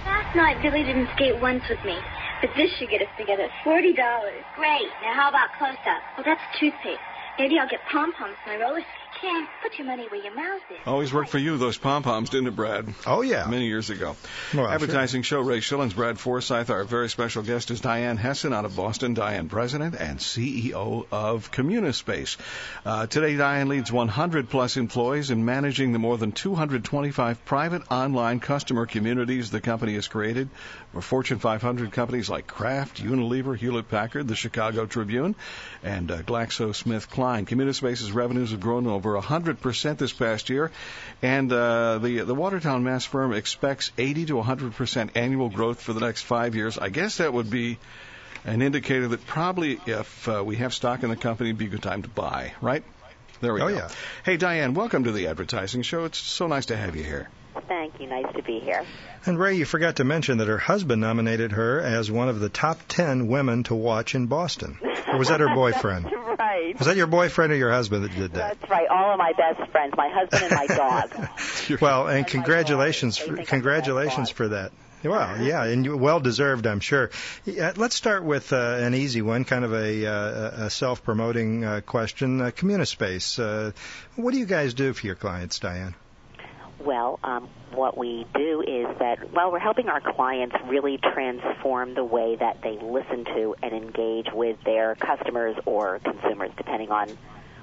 Last 0.04 0.34
night, 0.34 0.60
Billy 0.62 0.82
didn't 0.82 1.08
skate 1.14 1.40
once 1.40 1.62
with 1.68 1.78
me. 1.84 1.96
But 2.40 2.50
this 2.56 2.70
should 2.78 2.90
get 2.90 3.00
us 3.02 3.08
together. 3.16 3.48
Forty 3.64 3.92
dollars. 3.94 4.42
Great. 4.56 4.88
Now 5.02 5.14
how 5.14 5.28
about 5.28 5.48
close 5.58 5.78
up? 5.86 6.02
Well, 6.18 6.24
that's 6.24 6.42
toothpaste. 6.58 7.00
Maybe 7.38 7.58
I'll 7.58 7.68
get 7.68 7.80
pom 7.90 8.12
poms 8.12 8.34
for 8.44 8.50
my 8.50 8.56
roller 8.56 8.82
skate. 9.18 9.36
Can't 9.36 9.48
put 9.62 9.78
your 9.78 9.86
money 9.86 10.06
where 10.08 10.22
your 10.22 10.34
mouth 10.34 10.62
is. 10.70 10.76
Always 10.86 11.12
worked 11.12 11.30
for 11.30 11.38
you, 11.38 11.58
those 11.58 11.76
pom 11.76 12.02
poms, 12.02 12.30
didn't 12.30 12.48
it, 12.48 12.56
Brad? 12.56 12.86
Oh 13.06 13.22
yeah. 13.22 13.46
Many 13.46 13.66
years 13.66 13.90
ago. 13.90 14.16
Well, 14.54 14.66
Advertising 14.66 15.22
show, 15.22 15.40
Ray 15.40 15.58
Schillens, 15.58 15.94
Brad 15.94 16.18
Forsythe. 16.18 16.70
Our 16.70 16.84
very 16.84 17.08
special 17.08 17.42
guest 17.42 17.70
is 17.70 17.80
Diane 17.80 18.18
Hessan 18.18 18.54
out 18.54 18.64
of 18.64 18.76
Boston. 18.76 19.14
Diane, 19.14 19.48
president 19.48 19.94
and 19.94 20.18
CEO 20.18 21.06
of 21.10 21.50
Communispace. 21.50 22.36
Uh, 22.84 23.06
today, 23.06 23.36
Diane 23.36 23.68
leads 23.68 23.90
100 23.90 24.48
plus 24.48 24.76
employees 24.76 25.30
in 25.30 25.44
managing 25.44 25.92
the 25.92 25.98
more 25.98 26.18
than 26.18 26.32
225 26.32 27.44
private 27.44 27.82
online 27.90 28.40
customer 28.40 28.86
communities 28.86 29.50
the 29.50 29.60
company 29.60 29.94
has 29.94 30.08
created 30.08 30.48
for 30.92 31.02
Fortune 31.02 31.38
500 31.38 31.92
companies 31.92 32.30
like 32.30 32.46
Kraft, 32.46 33.02
Unilever, 33.02 33.56
Hewlett 33.56 33.88
Packard, 33.88 34.28
the 34.28 34.34
Chicago 34.34 34.86
Tribune, 34.86 35.34
and 35.82 36.10
uh, 36.10 36.22
GlaxoSmithKline. 36.22 37.46
Communispace's 37.46 38.12
revenues 38.12 38.52
have 38.52 38.60
grown 38.60 38.86
over 38.86 39.05
over 39.06 39.20
100% 39.20 39.98
this 39.98 40.12
past 40.12 40.50
year. 40.50 40.70
And 41.22 41.52
uh, 41.52 41.98
the, 41.98 42.20
the 42.20 42.34
Watertown 42.34 42.84
Mass 42.84 43.04
firm 43.04 43.32
expects 43.32 43.92
80 43.96 44.26
to 44.26 44.32
100% 44.34 45.10
annual 45.14 45.48
growth 45.48 45.80
for 45.80 45.92
the 45.92 46.00
next 46.00 46.22
five 46.22 46.54
years. 46.54 46.78
I 46.78 46.88
guess 46.88 47.18
that 47.18 47.32
would 47.32 47.50
be 47.50 47.78
an 48.44 48.62
indicator 48.62 49.08
that 49.08 49.26
probably 49.26 49.80
if 49.86 50.28
uh, 50.28 50.42
we 50.44 50.56
have 50.56 50.74
stock 50.74 51.02
in 51.02 51.10
the 51.10 51.16
company, 51.16 51.50
it'd 51.50 51.58
be 51.58 51.66
a 51.66 51.68
good 51.68 51.82
time 51.82 52.02
to 52.02 52.08
buy, 52.08 52.52
right? 52.60 52.84
There 53.40 53.52
we 53.52 53.60
oh, 53.60 53.68
go. 53.68 53.74
yeah. 53.74 53.88
Hey, 54.24 54.36
Diane, 54.36 54.74
welcome 54.74 55.04
to 55.04 55.12
the 55.12 55.26
advertising 55.28 55.82
show. 55.82 56.04
It's 56.04 56.18
so 56.18 56.46
nice 56.46 56.66
to 56.66 56.76
have 56.76 56.96
you 56.96 57.02
here. 57.02 57.28
Thank 57.68 58.00
you. 58.00 58.06
Nice 58.06 58.32
to 58.34 58.42
be 58.42 58.60
here. 58.60 58.84
And 59.24 59.38
Ray, 59.38 59.54
you 59.54 59.64
forgot 59.64 59.96
to 59.96 60.04
mention 60.04 60.38
that 60.38 60.48
her 60.48 60.58
husband 60.58 61.00
nominated 61.00 61.52
her 61.52 61.80
as 61.80 62.10
one 62.10 62.28
of 62.28 62.38
the 62.40 62.48
top 62.48 62.78
10 62.88 63.26
women 63.26 63.64
to 63.64 63.74
watch 63.74 64.14
in 64.14 64.26
Boston. 64.26 64.78
Or 65.08 65.18
was 65.18 65.28
that 65.28 65.40
her 65.40 65.48
boyfriend? 65.54 66.04
That's 66.04 66.38
right. 66.38 66.78
Was 66.78 66.86
that 66.86 66.96
your 66.96 67.06
boyfriend 67.06 67.52
or 67.52 67.56
your 67.56 67.72
husband 67.72 68.04
that 68.04 68.14
did 68.14 68.32
that? 68.34 68.58
That's 68.60 68.70
right. 68.70 68.88
All 68.88 69.12
of 69.12 69.18
my 69.18 69.32
best 69.32 69.70
friends, 69.70 69.94
my 69.96 70.08
husband 70.08 70.44
and 70.44 70.54
my 70.54 70.66
dog. 70.66 71.80
well, 71.80 72.06
and 72.06 72.18
And 72.18 72.26
congratulations, 72.26 73.18
for, 73.18 73.36
congratulations 73.36 74.30
for 74.30 74.48
that. 74.48 74.72
Well, 75.04 75.40
yeah, 75.42 75.64
and 75.64 76.00
well 76.00 76.20
deserved, 76.20 76.66
I'm 76.66 76.80
sure. 76.80 77.10
Let's 77.46 77.94
start 77.94 78.24
with 78.24 78.52
uh, 78.52 78.78
an 78.80 78.94
easy 78.94 79.22
one, 79.22 79.44
kind 79.44 79.64
of 79.64 79.72
a, 79.72 80.06
uh, 80.06 80.64
a 80.66 80.70
self-promoting 80.70 81.64
uh, 81.64 81.80
question. 81.82 82.40
Uh, 82.40 82.50
Communispace. 82.50 83.38
Uh, 83.38 83.72
what 84.16 84.32
do 84.32 84.38
you 84.38 84.46
guys 84.46 84.74
do 84.74 84.92
for 84.92 85.06
your 85.06 85.16
clients, 85.16 85.58
Diane? 85.58 85.94
Well, 86.78 87.18
um, 87.24 87.48
what 87.72 87.96
we 87.96 88.26
do 88.34 88.62
is 88.62 88.86
that, 88.98 89.32
well, 89.32 89.50
we're 89.50 89.58
helping 89.58 89.88
our 89.88 90.00
clients 90.00 90.54
really 90.66 90.98
transform 90.98 91.94
the 91.94 92.04
way 92.04 92.36
that 92.36 92.62
they 92.62 92.78
listen 92.80 93.24
to 93.24 93.54
and 93.62 93.72
engage 93.72 94.26
with 94.32 94.62
their 94.64 94.94
customers 94.94 95.56
or 95.64 96.00
consumers, 96.00 96.50
depending 96.56 96.90
on 96.90 97.16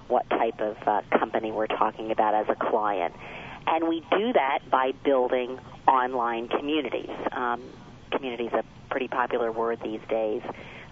what 0.08 0.30
type 0.30 0.60
of 0.60 0.76
uh, 0.86 1.02
company 1.18 1.52
we're 1.52 1.68
talking 1.68 2.12
about 2.12 2.34
as 2.34 2.48
a 2.50 2.56
client. 2.56 3.14
And 3.68 3.88
we 3.88 4.02
do 4.12 4.34
that 4.34 4.60
by 4.70 4.92
building 5.04 5.60
online 5.88 6.48
communities. 6.48 7.10
Um, 7.32 7.62
community 8.12 8.46
is 8.46 8.54
a 8.54 8.64
pretty 8.90 9.08
popular 9.08 9.52
word 9.52 9.80
these 9.84 10.02
days. 10.10 10.42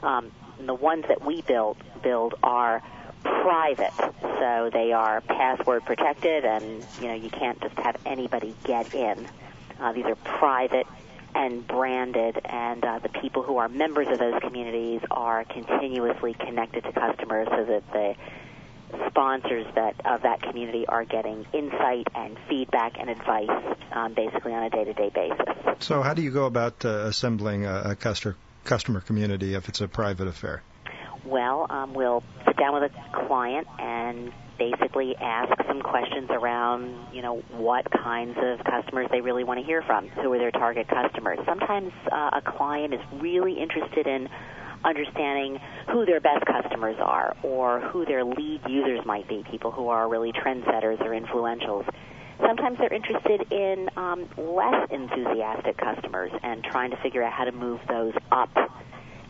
Um, 0.04 0.32
the 0.66 0.74
ones 0.74 1.06
that 1.08 1.25
we 1.25 1.42
build 1.42 1.78
build 2.04 2.36
are 2.44 2.82
private, 3.24 3.94
so 4.22 4.70
they 4.72 4.92
are 4.92 5.22
password 5.22 5.86
protected, 5.86 6.46
and 6.46 6.86
you 7.01 7.08
know 7.08 7.13
you 7.13 7.30
can't 7.30 7.60
just 7.62 7.78
have 7.78 7.98
anybody 8.06 8.56
get 8.63 8.94
in. 8.94 9.28
Uh, 9.80 9.94
these 9.94 10.06
are 10.06 10.16
private 10.16 10.88
and 11.34 11.66
branded, 11.66 12.40
and 12.46 12.84
uh, 12.84 13.00
the 13.00 13.10
people 13.10 13.44
who 13.44 13.58
are 13.58 13.70
members 13.70 14.08
of 14.10 14.20
those 14.20 14.40
communities 14.42 15.01
are 15.10 15.44
continuously 15.46 16.34
connected 16.34 16.84
to 16.84 16.92
customers, 16.92 17.48
so 17.50 17.66
that 17.66 17.92
the 17.92 18.16
sponsors 19.08 19.66
that 19.75 19.96
of 20.06 20.24
that 20.24 20.42
community 20.42 20.86
are 20.88 21.06
getting 21.06 21.46
insight 21.54 22.08
and 22.13 22.38
feedback 22.50 23.00
and 23.00 23.10
advice, 23.10 23.50
um, 23.92 24.13
basically 24.13 24.54
on 24.54 24.63
a 24.63 24.70
day-to-day 24.70 25.10
basis. 25.13 25.86
So, 25.86 26.01
how 26.01 26.13
do 26.13 26.22
you 26.22 26.32
go 26.32 26.46
about 26.46 26.84
uh, 26.86 27.06
assembling 27.06 27.66
a, 27.66 27.92
a 27.92 27.96
customer 27.96 28.36
customer 28.63 29.00
community 29.01 29.56
if 29.56 29.70
it's 29.70 29.82
a 29.82 29.88
private 29.88 30.28
affair? 30.28 30.62
Well, 31.25 31.68
um, 31.70 31.94
we'll 31.94 32.24
sit 32.46 32.58
down 32.58 32.74
with 32.74 32.92
a 32.92 33.25
client 33.28 33.68
and 33.80 34.32
basically 34.58 35.16
ask 35.20 35.51
some 35.68 35.82
questions 35.82 36.30
around, 36.30 36.96
you 37.13 37.22
know, 37.22 37.44
what 37.51 37.90
kinds 37.92 38.38
of 38.42 38.63
customers 38.63 39.08
they 39.12 39.22
really 39.22 39.44
want 39.44 39.60
to 39.60 39.66
hear 39.66 39.82
from. 39.82 40.08
Who 40.10 40.32
are 40.34 40.38
their 40.38 40.51
target 40.51 40.88
customers? 40.88 41.40
Sometimes 41.46 41.92
uh, 42.12 42.32
a 42.34 42.42
client 42.42 42.94
is 42.94 43.01
really 43.13 43.54
interested 43.54 44.08
in 44.08 44.30
understanding 44.84 45.60
who 45.92 46.06
their 46.06 46.20
best 46.20 46.46
customers 46.46 46.96
are 47.00 47.36
or 47.44 47.80
who 47.82 48.06
their 48.06 48.24
lead 48.24 48.62
users 48.68 49.06
might 49.06 49.28
be, 49.28 49.44
people 49.50 49.72
who 49.72 49.88
are 49.90 50.10
really 50.10 50.32
trendsetters 50.32 51.00
or 51.01 51.10
influentials. 51.10 51.88
Sometimes 52.46 52.78
they're 52.80 52.94
interested 52.94 53.51
in 53.51 53.90
um, 53.96 54.28
less 54.38 54.90
enthusiastic 54.90 55.78
customers 55.78 56.32
and 56.44 56.63
trying 56.63 56.90
to 56.92 56.98
figure 56.98 57.24
out 57.24 57.32
how 57.34 57.46
to 57.46 57.51
move 57.51 57.80
those 57.88 58.13
up 58.32 58.50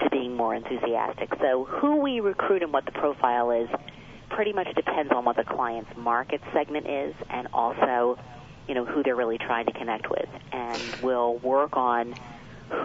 to 0.03 0.10
being 0.10 0.36
more 0.36 0.55
enthusiastic. 0.55 1.29
So 1.39 1.65
who 1.65 2.01
we 2.01 2.20
recruit 2.20 2.63
and 2.63 2.74
what 2.74 2.86
the 2.86 2.91
profile 2.91 3.51
is 3.51 3.70
pretty 4.29 4.53
much 4.53 4.67
depends 4.75 5.12
on 5.15 5.25
what 5.25 5.36
the 5.36 5.43
client's 5.43 5.91
market 5.98 6.41
segment 6.53 6.88
is 6.88 7.15
and 7.29 7.48
also, 7.53 8.17
you 8.67 8.75
know, 8.75 8.86
who 8.86 9.03
they're 9.03 9.15
really 9.15 9.38
trying 9.38 9.65
to 9.65 9.74
connect 9.74 10.10
with. 10.10 10.29
And 10.51 10.96
we'll 11.01 11.38
work 11.39 11.75
on 11.75 12.15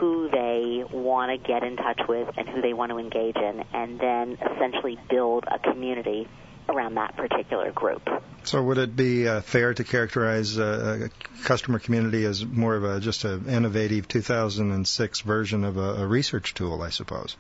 who 0.01 0.29
they 0.31 0.83
want 0.93 1.31
to 1.31 1.49
get 1.49 1.63
in 1.63 1.77
touch 1.77 2.01
with 2.09 2.29
and 2.37 2.49
who 2.49 2.61
they 2.61 2.73
want 2.73 2.91
to 2.91 2.99
engage 2.99 3.37
in 3.37 3.65
and 3.73 4.01
then 4.01 4.37
essentially 4.55 4.99
build 5.09 5.45
a 5.47 5.59
community 5.59 6.29
around 6.69 6.95
that 6.95 7.17
particular 7.17 7.73
group. 7.73 8.09
So, 8.45 8.63
would 8.63 8.79
it 8.79 8.95
be 8.95 9.27
uh, 9.27 9.41
fair 9.41 9.75
to 9.75 9.85
characterize 9.85 10.59
uh, 10.59 11.09
a 11.09 11.45
customer 11.45 11.79
community 11.79 12.25
as 12.25 12.45
more 12.45 12.75
of 12.75 12.85
a 12.85 13.01
just 13.01 13.25
an 13.25 13.49
innovative 13.49 14.07
2006 14.09 15.21
version 15.21 15.65
of 15.65 15.77
a, 15.77 16.03
a 16.03 16.07
research 16.07 16.55
tool, 16.55 16.83
I 16.83 16.91
suppose? 16.91 17.37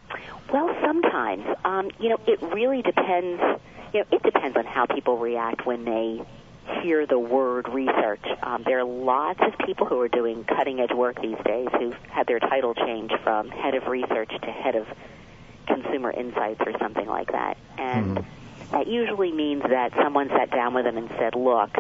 Well, 0.52 0.75
sometimes, 0.83 1.45
um, 1.64 1.90
you 2.00 2.09
know, 2.09 2.21
it 2.26 2.42
really 2.42 2.83
depends. 2.83 3.40
You 3.92 4.00
know, 4.00 4.06
it 4.11 4.23
depends 4.23 4.56
on 4.56 4.64
how 4.64 4.87
people 4.87 5.18
react 5.18 5.64
when 5.64 5.85
they 5.85 6.25
hear 6.83 7.06
the 7.06 7.18
word 7.18 7.68
research. 7.68 8.25
Um, 8.42 8.62
there 8.64 8.80
are 8.80 8.85
lots 8.85 9.40
of 9.40 9.59
people 9.64 9.87
who 9.87 10.00
are 10.00 10.09
doing 10.09 10.45
cutting 10.45 10.80
edge 10.80 10.92
work 10.92 11.21
these 11.21 11.38
days 11.45 11.68
who've 11.78 11.97
had 12.11 12.26
their 12.26 12.40
title 12.40 12.75
changed 12.75 13.14
from 13.23 13.49
head 13.49 13.75
of 13.75 13.87
research 13.87 14.30
to 14.42 14.50
head 14.50 14.75
of 14.75 14.87
consumer 15.66 16.11
insights 16.11 16.61
or 16.66 16.76
something 16.78 17.06
like 17.06 17.33
that. 17.33 17.56
And 17.78 18.25
that 18.73 18.87
usually 18.87 19.32
means 19.32 19.62
that 19.62 19.92
someone 19.94 20.28
sat 20.28 20.50
down 20.50 20.75
with 20.75 20.85
them 20.85 20.96
and 20.96 21.08
said, 21.18 21.35
look, 21.35 21.70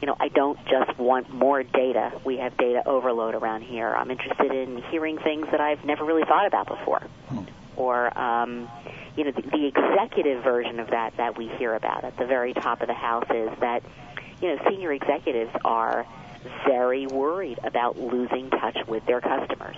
you 0.00 0.06
know, 0.06 0.16
I 0.18 0.28
don't 0.28 0.58
just 0.66 0.96
want 0.98 1.32
more 1.32 1.62
data. 1.62 2.12
We 2.24 2.38
have 2.38 2.56
data 2.56 2.86
overload 2.86 3.34
around 3.34 3.62
here. 3.62 3.94
I'm 3.94 4.10
interested 4.10 4.52
in 4.52 4.82
hearing 4.90 5.18
things 5.18 5.46
that 5.50 5.60
I've 5.60 5.84
never 5.84 6.04
really 6.04 6.24
thought 6.24 6.46
about 6.46 6.68
before. 6.68 7.02
Or, 7.76 8.16
um, 8.16 8.68
you 9.16 9.24
know, 9.24 9.32
the, 9.32 9.42
the 9.42 9.66
executive 9.66 10.44
version 10.44 10.78
of 10.78 10.90
that 10.90 11.16
that 11.16 11.36
we 11.36 11.48
hear 11.48 11.74
about 11.74 12.04
at 12.04 12.16
the 12.16 12.26
very 12.26 12.54
top 12.54 12.80
of 12.80 12.88
the 12.88 12.94
house 12.94 13.26
is 13.30 13.50
that, 13.60 13.82
you 14.40 14.54
know, 14.54 14.62
senior 14.68 14.92
executives 14.92 15.50
are 15.64 16.06
very 16.66 17.06
worried 17.06 17.58
about 17.64 17.98
losing 17.98 18.50
touch 18.50 18.78
with 18.86 19.04
their 19.06 19.20
customers. 19.20 19.76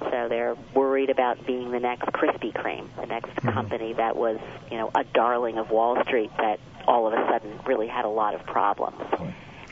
So 0.00 0.28
they're 0.28 0.56
worried 0.74 1.10
about 1.10 1.46
being 1.46 1.70
the 1.70 1.80
next 1.80 2.06
Krispy 2.06 2.52
Kreme, 2.52 2.88
the 3.00 3.06
next 3.06 3.30
mm-hmm. 3.30 3.50
company 3.50 3.92
that 3.94 4.16
was, 4.16 4.38
you 4.70 4.76
know, 4.76 4.90
a 4.94 5.04
darling 5.04 5.58
of 5.58 5.70
Wall 5.70 6.02
Street 6.04 6.30
that 6.38 6.60
all 6.86 7.06
of 7.06 7.12
a 7.12 7.26
sudden 7.28 7.58
really 7.66 7.88
had 7.88 8.04
a 8.04 8.08
lot 8.08 8.34
of 8.34 8.44
problems. 8.46 9.02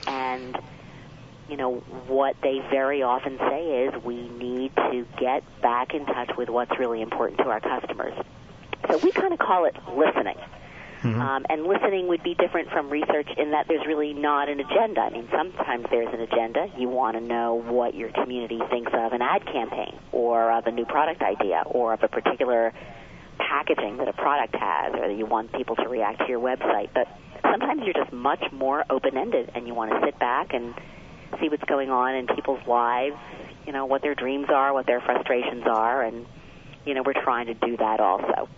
And 0.07 0.59
you 1.49 1.57
know, 1.57 1.77
what 2.09 2.37
they 2.43 2.61
very 2.71 3.03
often 3.03 3.39
say 3.39 3.85
is 3.85 4.03
we 4.03 4.29
need 4.31 4.75
to 4.77 5.07
get 5.19 5.45
back 5.61 5.95
in 5.95 6.07
touch 6.07 6.31
with 6.37 6.49
what's 6.49 6.79
really 6.79 7.03
important 7.03 7.39
to 7.39 7.45
our 7.45 7.61
customers. 7.61 8.15
So 8.91 8.99
we 8.99 9.13
kind 9.13 9.33
of 9.33 9.39
call 9.39 9.67
it 9.67 9.77
listening. 9.95 10.37
Um, 11.21 11.47
and 11.49 11.65
listening 11.65 12.09
would 12.09 12.23
be 12.23 12.35
different 12.35 12.71
from 12.71 12.89
research 12.89 13.29
in 13.37 13.51
that 13.51 13.67
there's 13.69 13.87
really 13.87 14.15
not 14.15 14.49
an 14.49 14.61
agenda. 14.61 15.01
I 15.03 15.11
mean, 15.11 15.29
sometimes 15.31 15.87
there's 15.91 16.13
an 16.13 16.21
agenda. 16.21 16.71
You 16.79 16.89
want 16.89 17.17
to 17.17 17.21
know 17.21 17.55
what 17.55 17.95
your 17.95 18.11
community 18.11 18.61
thinks 18.71 18.93
of 18.95 19.13
an 19.13 19.23
ad 19.23 19.45
campaign, 19.47 19.99
or 20.13 20.51
of 20.53 20.67
a 20.67 20.71
new 20.71 20.85
product 20.85 21.23
idea, 21.23 21.63
or 21.67 21.93
of 21.93 22.03
a 22.03 22.09
particular 22.09 22.73
packaging 23.39 23.99
that 23.99 24.09
a 24.09 24.13
product 24.13 24.55
has, 24.57 24.95
or 24.95 25.09
that 25.09 25.17
you 25.17 25.27
want 25.27 25.53
people 25.53 25.77
to 25.77 25.89
react 25.89 26.21
to 26.21 26.29
your 26.29 26.41
website. 26.41 26.89
But 26.95 27.09
sometimes 27.43 27.83
you're 27.85 27.95
just 27.95 28.13
much 28.13 28.45
more 28.53 28.85
open-ended, 28.89 29.51
and 29.55 29.67
you 29.67 29.75
want 29.75 29.91
to 29.93 30.01
sit 30.07 30.19
back 30.19 30.55
and 30.55 30.75
see 31.41 31.49
what's 31.49 31.65
going 31.65 31.91
on 31.91 32.15
in 32.15 32.27
people's 32.29 32.67
lives. 32.67 33.17
You 33.67 33.73
know 33.73 33.87
what 33.87 34.03
their 34.03 34.15
dreams 34.15 34.47
are, 34.51 34.73
what 34.73 34.87
their 34.87 35.01
frustrations 35.01 35.65
are, 35.67 36.03
and 36.03 36.27
you 36.87 36.95
know 36.95 37.03
we're 37.03 37.21
trying 37.23 37.47
to 37.47 37.55
do 37.55 37.77
that 37.79 38.01
also. 38.01 38.49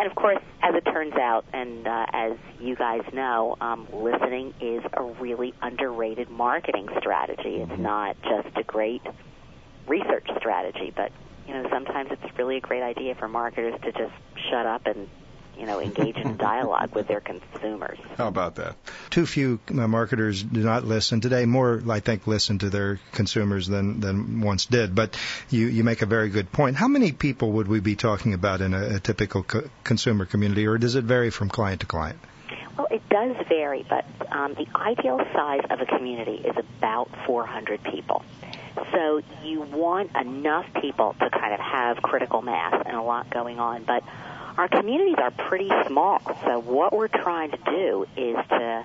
And 0.00 0.08
of 0.08 0.16
course, 0.16 0.38
as 0.62 0.74
it 0.74 0.80
turns 0.86 1.12
out, 1.12 1.44
and 1.52 1.86
uh, 1.86 2.06
as 2.10 2.32
you 2.58 2.74
guys 2.74 3.02
know, 3.12 3.54
um, 3.60 3.86
listening 3.92 4.54
is 4.58 4.82
a 4.94 5.02
really 5.02 5.52
underrated 5.60 6.30
marketing 6.30 6.88
strategy. 6.98 7.56
It's 7.56 7.78
not 7.78 8.16
just 8.22 8.56
a 8.56 8.62
great 8.62 9.02
research 9.86 10.26
strategy, 10.38 10.90
but 10.96 11.12
you 11.46 11.52
know 11.52 11.68
sometimes 11.70 12.08
it's 12.12 12.38
really 12.38 12.56
a 12.56 12.60
great 12.62 12.82
idea 12.82 13.14
for 13.14 13.28
marketers 13.28 13.74
to 13.82 13.92
just 13.92 14.14
shut 14.48 14.64
up 14.64 14.86
and 14.86 15.06
you 15.60 15.66
know 15.66 15.80
engage 15.80 16.16
in 16.16 16.38
dialogue 16.38 16.94
with 16.94 17.06
their 17.06 17.20
consumers. 17.20 17.98
How 18.16 18.28
about 18.28 18.54
that? 18.56 18.76
Too 19.10 19.26
few 19.26 19.60
uh, 19.68 19.86
marketers 19.86 20.42
do 20.42 20.60
not 20.60 20.84
listen 20.84 21.20
today. 21.20 21.44
More, 21.44 21.82
I 21.88 22.00
think, 22.00 22.26
listen 22.26 22.58
to 22.60 22.70
their 22.70 22.98
consumers 23.12 23.66
than 23.66 24.00
than 24.00 24.40
once 24.40 24.64
did. 24.64 24.94
But 24.94 25.18
you 25.50 25.66
you 25.66 25.84
make 25.84 26.00
a 26.00 26.06
very 26.06 26.30
good 26.30 26.50
point. 26.50 26.76
How 26.76 26.88
many 26.88 27.12
people 27.12 27.52
would 27.52 27.68
we 27.68 27.80
be 27.80 27.94
talking 27.94 28.32
about 28.32 28.62
in 28.62 28.72
a, 28.72 28.96
a 28.96 29.00
typical 29.00 29.42
co- 29.42 29.68
consumer 29.84 30.24
community, 30.24 30.66
or 30.66 30.78
does 30.78 30.94
it 30.94 31.04
vary 31.04 31.30
from 31.30 31.50
client 31.50 31.82
to 31.82 31.86
client? 31.86 32.18
Well, 32.78 32.88
it 32.90 33.06
does 33.10 33.36
vary, 33.46 33.84
but 33.88 34.06
um, 34.32 34.54
the 34.54 34.66
ideal 34.74 35.20
size 35.34 35.60
of 35.68 35.80
a 35.80 35.86
community 35.86 36.36
is 36.36 36.56
about 36.56 37.10
400 37.26 37.82
people. 37.84 38.24
So 38.92 39.20
you 39.44 39.60
want 39.60 40.16
enough 40.16 40.66
people 40.80 41.14
to 41.20 41.28
kind 41.28 41.52
of 41.52 41.60
have 41.60 42.00
critical 42.00 42.40
mass 42.40 42.82
and 42.86 42.96
a 42.96 43.02
lot 43.02 43.28
going 43.28 43.58
on, 43.58 43.84
but 43.84 44.02
our 44.60 44.68
communities 44.68 45.16
are 45.16 45.30
pretty 45.30 45.70
small. 45.86 46.20
So 46.44 46.58
what 46.58 46.92
we're 46.92 47.08
trying 47.08 47.50
to 47.50 47.56
do 47.64 48.06
is 48.14 48.36
to 48.50 48.84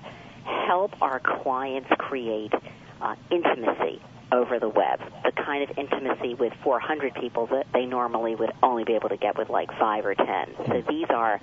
help 0.66 1.02
our 1.02 1.20
clients 1.20 1.90
create 1.98 2.54
uh, 3.02 3.14
intimacy 3.30 4.00
over 4.32 4.58
the 4.58 4.70
web, 4.70 5.02
the 5.22 5.32
kind 5.32 5.68
of 5.68 5.76
intimacy 5.76 6.32
with 6.32 6.54
400 6.64 7.14
people 7.16 7.48
that 7.48 7.66
they 7.74 7.84
normally 7.84 8.34
would 8.34 8.52
only 8.62 8.84
be 8.84 8.94
able 8.94 9.10
to 9.10 9.18
get 9.18 9.36
with 9.36 9.50
like 9.50 9.70
five 9.78 10.06
or 10.06 10.14
ten. 10.14 10.54
So 10.66 10.82
these 10.88 11.08
are, 11.10 11.42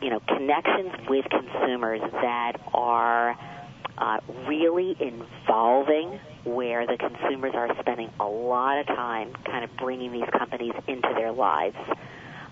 you 0.00 0.10
know, 0.10 0.20
connections 0.20 0.92
with 1.08 1.26
consumers 1.28 2.00
that 2.12 2.60
are 2.72 3.36
uh, 3.98 4.20
really 4.46 4.96
involving, 5.00 6.20
where 6.44 6.86
the 6.86 6.96
consumers 6.96 7.54
are 7.56 7.76
spending 7.80 8.08
a 8.20 8.24
lot 8.24 8.78
of 8.78 8.86
time 8.86 9.32
kind 9.44 9.64
of 9.64 9.76
bringing 9.78 10.12
these 10.12 10.28
companies 10.30 10.74
into 10.86 11.12
their 11.16 11.32
lives. 11.32 11.76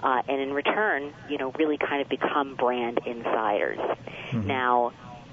Uh, 0.02 0.23
and 0.28 0.40
in 0.40 0.52
return, 0.52 1.12
you 1.28 1.37
know, 1.38 1.52
really 1.59 1.76
kind 1.76 2.00
of 2.00 2.09
become 2.09 2.54
brand 2.54 3.00
insiders. 3.07 3.78
Mm-hmm. 3.78 4.47
Now, 4.47 4.92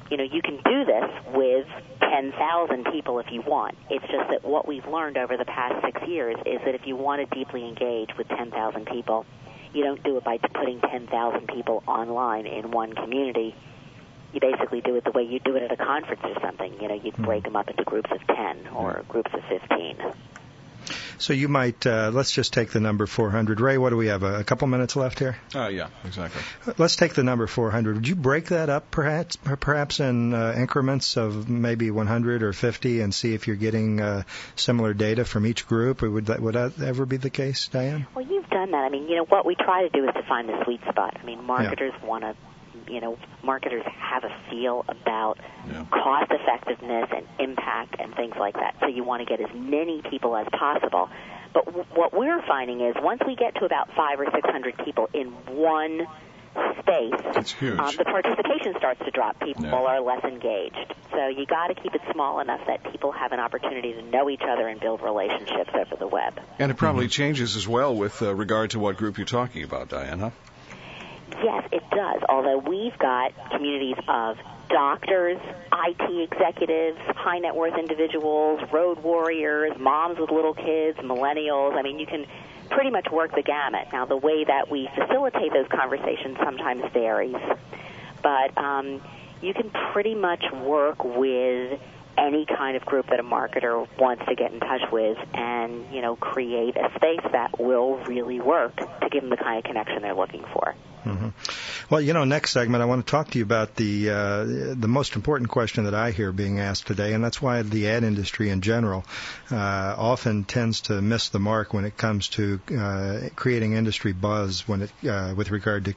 you 0.09 0.17
know, 0.17 0.23
you 0.23 0.41
can 0.41 0.57
do 0.57 0.85
this 0.85 1.09
with 1.33 1.67
10,000 2.01 2.85
people 2.85 3.19
if 3.19 3.31
you 3.31 3.41
want. 3.41 3.75
It's 3.89 4.05
just 4.07 4.29
that 4.29 4.43
what 4.43 4.67
we've 4.67 4.85
learned 4.87 5.17
over 5.17 5.37
the 5.37 5.45
past 5.45 5.83
six 5.85 6.01
years 6.07 6.37
is 6.45 6.59
that 6.65 6.75
if 6.75 6.87
you 6.87 6.95
want 6.95 7.27
to 7.27 7.35
deeply 7.35 7.67
engage 7.67 8.15
with 8.17 8.27
10,000 8.29 8.85
people, 8.85 9.25
you 9.73 9.83
don't 9.83 10.01
do 10.03 10.17
it 10.17 10.23
by 10.23 10.37
putting 10.37 10.79
10,000 10.79 11.47
people 11.47 11.83
online 11.87 12.45
in 12.45 12.71
one 12.71 12.93
community. 12.93 13.53
You 14.33 14.39
basically 14.39 14.81
do 14.81 14.95
it 14.95 15.03
the 15.03 15.11
way 15.11 15.23
you 15.23 15.39
do 15.39 15.55
it 15.55 15.63
at 15.63 15.71
a 15.71 15.77
conference 15.77 16.21
or 16.23 16.39
something. 16.41 16.73
You 16.81 16.87
know, 16.87 16.95
you'd 16.95 17.15
hmm. 17.15 17.25
break 17.25 17.43
them 17.43 17.55
up 17.55 17.69
into 17.69 17.83
groups 17.83 18.09
of 18.11 18.25
10 18.27 18.67
or 18.73 19.03
groups 19.09 19.31
of 19.33 19.43
15. 19.49 19.97
So 21.17 21.33
you 21.33 21.47
might 21.47 21.85
uh, 21.85 22.11
let's 22.13 22.31
just 22.31 22.53
take 22.53 22.69
the 22.69 22.79
number 22.79 23.05
400. 23.05 23.59
Ray, 23.59 23.77
what 23.77 23.89
do 23.89 23.97
we 23.97 24.07
have? 24.07 24.23
A, 24.23 24.39
a 24.39 24.43
couple 24.43 24.67
minutes 24.67 24.95
left 24.95 25.19
here. 25.19 25.37
Uh, 25.53 25.67
yeah, 25.67 25.87
exactly. 26.05 26.41
Let's 26.77 26.95
take 26.95 27.13
the 27.13 27.23
number 27.23 27.47
400. 27.47 27.95
Would 27.95 28.07
you 28.07 28.15
break 28.15 28.45
that 28.45 28.69
up 28.69 28.91
perhaps 28.91 29.35
perhaps 29.35 29.99
in 29.99 30.33
uh, 30.33 30.53
increments 30.57 31.17
of 31.17 31.49
maybe 31.49 31.91
100 31.91 32.43
or 32.43 32.53
50 32.53 33.01
and 33.01 33.13
see 33.13 33.33
if 33.33 33.47
you're 33.47 33.55
getting 33.55 34.01
uh, 34.01 34.23
similar 34.55 34.93
data 34.93 35.25
from 35.25 35.45
each 35.45 35.67
group? 35.67 36.03
Or 36.03 36.09
would 36.09 36.27
that 36.27 36.41
would 36.41 36.55
that 36.55 36.79
ever 36.81 37.05
be 37.05 37.17
the 37.17 37.29
case, 37.29 37.67
Diane? 37.67 38.07
Well, 38.15 38.25
you've 38.25 38.49
done 38.49 38.71
that. 38.71 38.83
I 38.83 38.89
mean, 38.89 39.07
you 39.07 39.15
know 39.17 39.25
what 39.25 39.45
we 39.45 39.55
try 39.55 39.83
to 39.83 39.89
do 39.89 40.07
is 40.07 40.13
to 40.13 40.23
find 40.23 40.49
the 40.49 40.63
sweet 40.63 40.81
spot. 40.89 41.17
I 41.21 41.25
mean, 41.25 41.43
marketers 41.43 41.93
yeah. 41.99 42.05
want 42.07 42.23
to 42.23 42.35
you 42.89 43.01
know, 43.01 43.17
marketers 43.43 43.83
have 43.85 44.23
a 44.23 44.33
feel 44.49 44.85
about 44.87 45.37
yeah. 45.69 45.85
cost 45.91 46.31
effectiveness 46.31 47.09
and 47.15 47.25
impact 47.39 47.95
and 47.99 48.15
things 48.15 48.35
like 48.39 48.55
that. 48.55 48.75
So 48.79 48.87
you 48.87 49.03
want 49.03 49.27
to 49.27 49.37
get 49.37 49.41
as 49.47 49.55
many 49.55 50.01
people 50.01 50.35
as 50.35 50.47
possible. 50.51 51.09
But 51.53 51.65
w- 51.65 51.85
what 51.93 52.13
we're 52.13 52.41
finding 52.45 52.81
is 52.81 52.95
once 52.99 53.21
we 53.25 53.35
get 53.35 53.55
to 53.55 53.65
about 53.65 53.89
five 53.95 54.19
or 54.19 54.25
six 54.31 54.49
hundred 54.49 54.77
people 54.83 55.09
in 55.13 55.27
one 55.55 56.07
space, 56.79 57.13
it's 57.35 57.51
huge. 57.51 57.79
Um, 57.79 57.93
the 57.97 58.05
participation 58.05 58.73
starts 58.77 58.99
to 59.05 59.11
drop. 59.11 59.39
People 59.39 59.65
yeah. 59.65 59.73
are 59.73 60.01
less 60.01 60.23
engaged. 60.23 60.95
So 61.11 61.27
you 61.27 61.45
got 61.45 61.67
to 61.67 61.75
keep 61.75 61.93
it 61.95 62.01
small 62.11 62.39
enough 62.39 62.61
that 62.67 62.91
people 62.91 63.11
have 63.11 63.31
an 63.31 63.39
opportunity 63.39 63.93
to 63.93 64.01
know 64.03 64.29
each 64.29 64.41
other 64.41 64.67
and 64.67 64.79
build 64.79 65.01
relationships 65.01 65.71
over 65.73 65.95
the 65.95 66.07
web. 66.07 66.39
And 66.59 66.71
it 66.71 66.75
probably 66.75 67.05
mm-hmm. 67.05 67.11
changes 67.11 67.55
as 67.55 67.67
well 67.67 67.95
with 67.95 68.21
uh, 68.21 68.33
regard 68.33 68.71
to 68.71 68.79
what 68.79 68.97
group 68.97 69.17
you're 69.17 69.25
talking 69.25 69.63
about, 69.63 69.89
Diane, 69.89 70.19
huh? 70.19 70.29
Yes, 71.43 71.67
it 71.71 71.83
does. 71.91 72.21
Although 72.29 72.57
we've 72.59 72.97
got 72.97 73.33
communities 73.51 73.97
of 74.07 74.37
doctors, 74.69 75.39
IT 75.71 76.31
executives, 76.31 76.97
high 77.15 77.39
net 77.39 77.55
worth 77.55 77.77
individuals, 77.77 78.61
road 78.71 79.01
warriors, 79.03 79.73
moms 79.79 80.19
with 80.19 80.31
little 80.31 80.53
kids, 80.53 80.97
millennials. 80.99 81.77
I 81.77 81.81
mean, 81.81 81.99
you 81.99 82.05
can 82.05 82.25
pretty 82.69 82.89
much 82.89 83.09
work 83.11 83.33
the 83.35 83.43
gamut. 83.43 83.87
Now, 83.93 84.05
the 84.05 84.17
way 84.17 84.43
that 84.43 84.69
we 84.69 84.89
facilitate 84.95 85.53
those 85.53 85.67
conversations 85.69 86.37
sometimes 86.43 86.83
varies, 86.93 87.37
but 88.21 88.57
um, 88.57 89.01
you 89.41 89.53
can 89.53 89.69
pretty 89.93 90.15
much 90.15 90.43
work 90.51 91.03
with 91.03 91.79
any 92.17 92.45
kind 92.45 92.75
of 92.75 92.83
group 92.83 93.07
that 93.09 93.19
a 93.19 93.23
marketer 93.23 93.87
wants 93.99 94.25
to 94.27 94.33
get 94.33 94.51
in 94.51 94.59
touch 94.59 94.81
with 94.91 95.17
and 95.35 95.85
you 95.93 96.01
know 96.01 96.15
create 96.15 96.75
a 96.75 96.89
space 96.95 97.21
that 97.31 97.59
will 97.59 97.97
really 98.05 98.39
work 98.39 98.75
to 98.75 99.09
give 99.11 99.21
them 99.21 99.29
the 99.29 99.37
kind 99.37 99.59
of 99.59 99.63
connection 99.63 100.01
they're 100.01 100.15
looking 100.15 100.43
for 100.51 100.73
Mm-hmm. 101.09 101.93
Well, 101.93 102.01
you 102.01 102.13
know, 102.13 102.23
next 102.23 102.51
segment, 102.51 102.81
I 102.81 102.85
want 102.85 103.05
to 103.05 103.09
talk 103.09 103.31
to 103.31 103.37
you 103.37 103.43
about 103.43 103.75
the 103.75 104.09
uh, 104.09 104.43
the 104.45 104.87
most 104.87 105.15
important 105.15 105.49
question 105.49 105.85
that 105.85 105.95
I 105.95 106.11
hear 106.11 106.31
being 106.31 106.59
asked 106.59 106.87
today, 106.87 107.13
and 107.13 107.23
that's 107.23 107.41
why 107.41 107.61
the 107.61 107.89
ad 107.89 108.03
industry 108.03 108.49
in 108.49 108.61
general 108.61 109.05
uh, 109.51 109.55
often 109.97 110.43
tends 110.43 110.81
to 110.81 111.01
miss 111.01 111.29
the 111.29 111.39
mark 111.39 111.73
when 111.73 111.85
it 111.85 111.97
comes 111.97 112.29
to 112.29 112.59
uh, 112.77 113.19
creating 113.35 113.73
industry 113.73 114.13
buzz 114.13 114.67
when 114.67 114.83
it 114.83 114.91
uh, 115.07 115.33
with 115.35 115.51
regard 115.51 115.85
to 115.85 115.93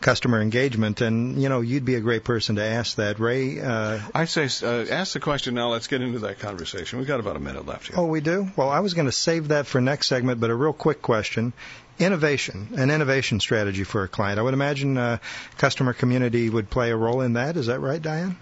customer 0.00 0.40
engagement. 0.40 1.00
And 1.00 1.40
you 1.40 1.48
know, 1.48 1.60
you'd 1.60 1.84
be 1.84 1.94
a 1.94 2.00
great 2.00 2.24
person 2.24 2.56
to 2.56 2.64
ask 2.64 2.96
that, 2.96 3.18
Ray. 3.18 3.60
Uh, 3.60 4.00
I 4.14 4.24
say, 4.24 4.48
uh, 4.66 4.86
ask 4.90 5.12
the 5.12 5.20
question 5.20 5.54
now. 5.54 5.70
Let's 5.70 5.86
get 5.86 6.02
into 6.02 6.20
that 6.20 6.40
conversation. 6.40 6.98
We've 6.98 7.08
got 7.08 7.20
about 7.20 7.36
a 7.36 7.40
minute 7.40 7.66
left 7.66 7.88
here. 7.88 7.96
Oh, 7.98 8.06
we 8.06 8.20
do. 8.20 8.48
Well, 8.56 8.68
I 8.68 8.80
was 8.80 8.94
going 8.94 9.06
to 9.06 9.12
save 9.12 9.48
that 9.48 9.66
for 9.66 9.80
next 9.80 10.08
segment, 10.08 10.40
but 10.40 10.50
a 10.50 10.54
real 10.54 10.72
quick 10.72 11.02
question 11.02 11.52
innovation, 11.98 12.68
an 12.76 12.90
innovation 12.90 13.40
strategy 13.40 13.84
for 13.84 14.04
a 14.04 14.08
client. 14.08 14.38
I 14.38 14.42
would 14.42 14.54
imagine 14.54 14.96
uh, 14.96 15.18
customer 15.56 15.92
community 15.92 16.48
would 16.50 16.70
play 16.70 16.90
a 16.90 16.96
role 16.96 17.20
in 17.20 17.34
that. 17.34 17.56
Is 17.56 17.66
that 17.66 17.80
right, 17.80 18.00
Diane? 18.00 18.36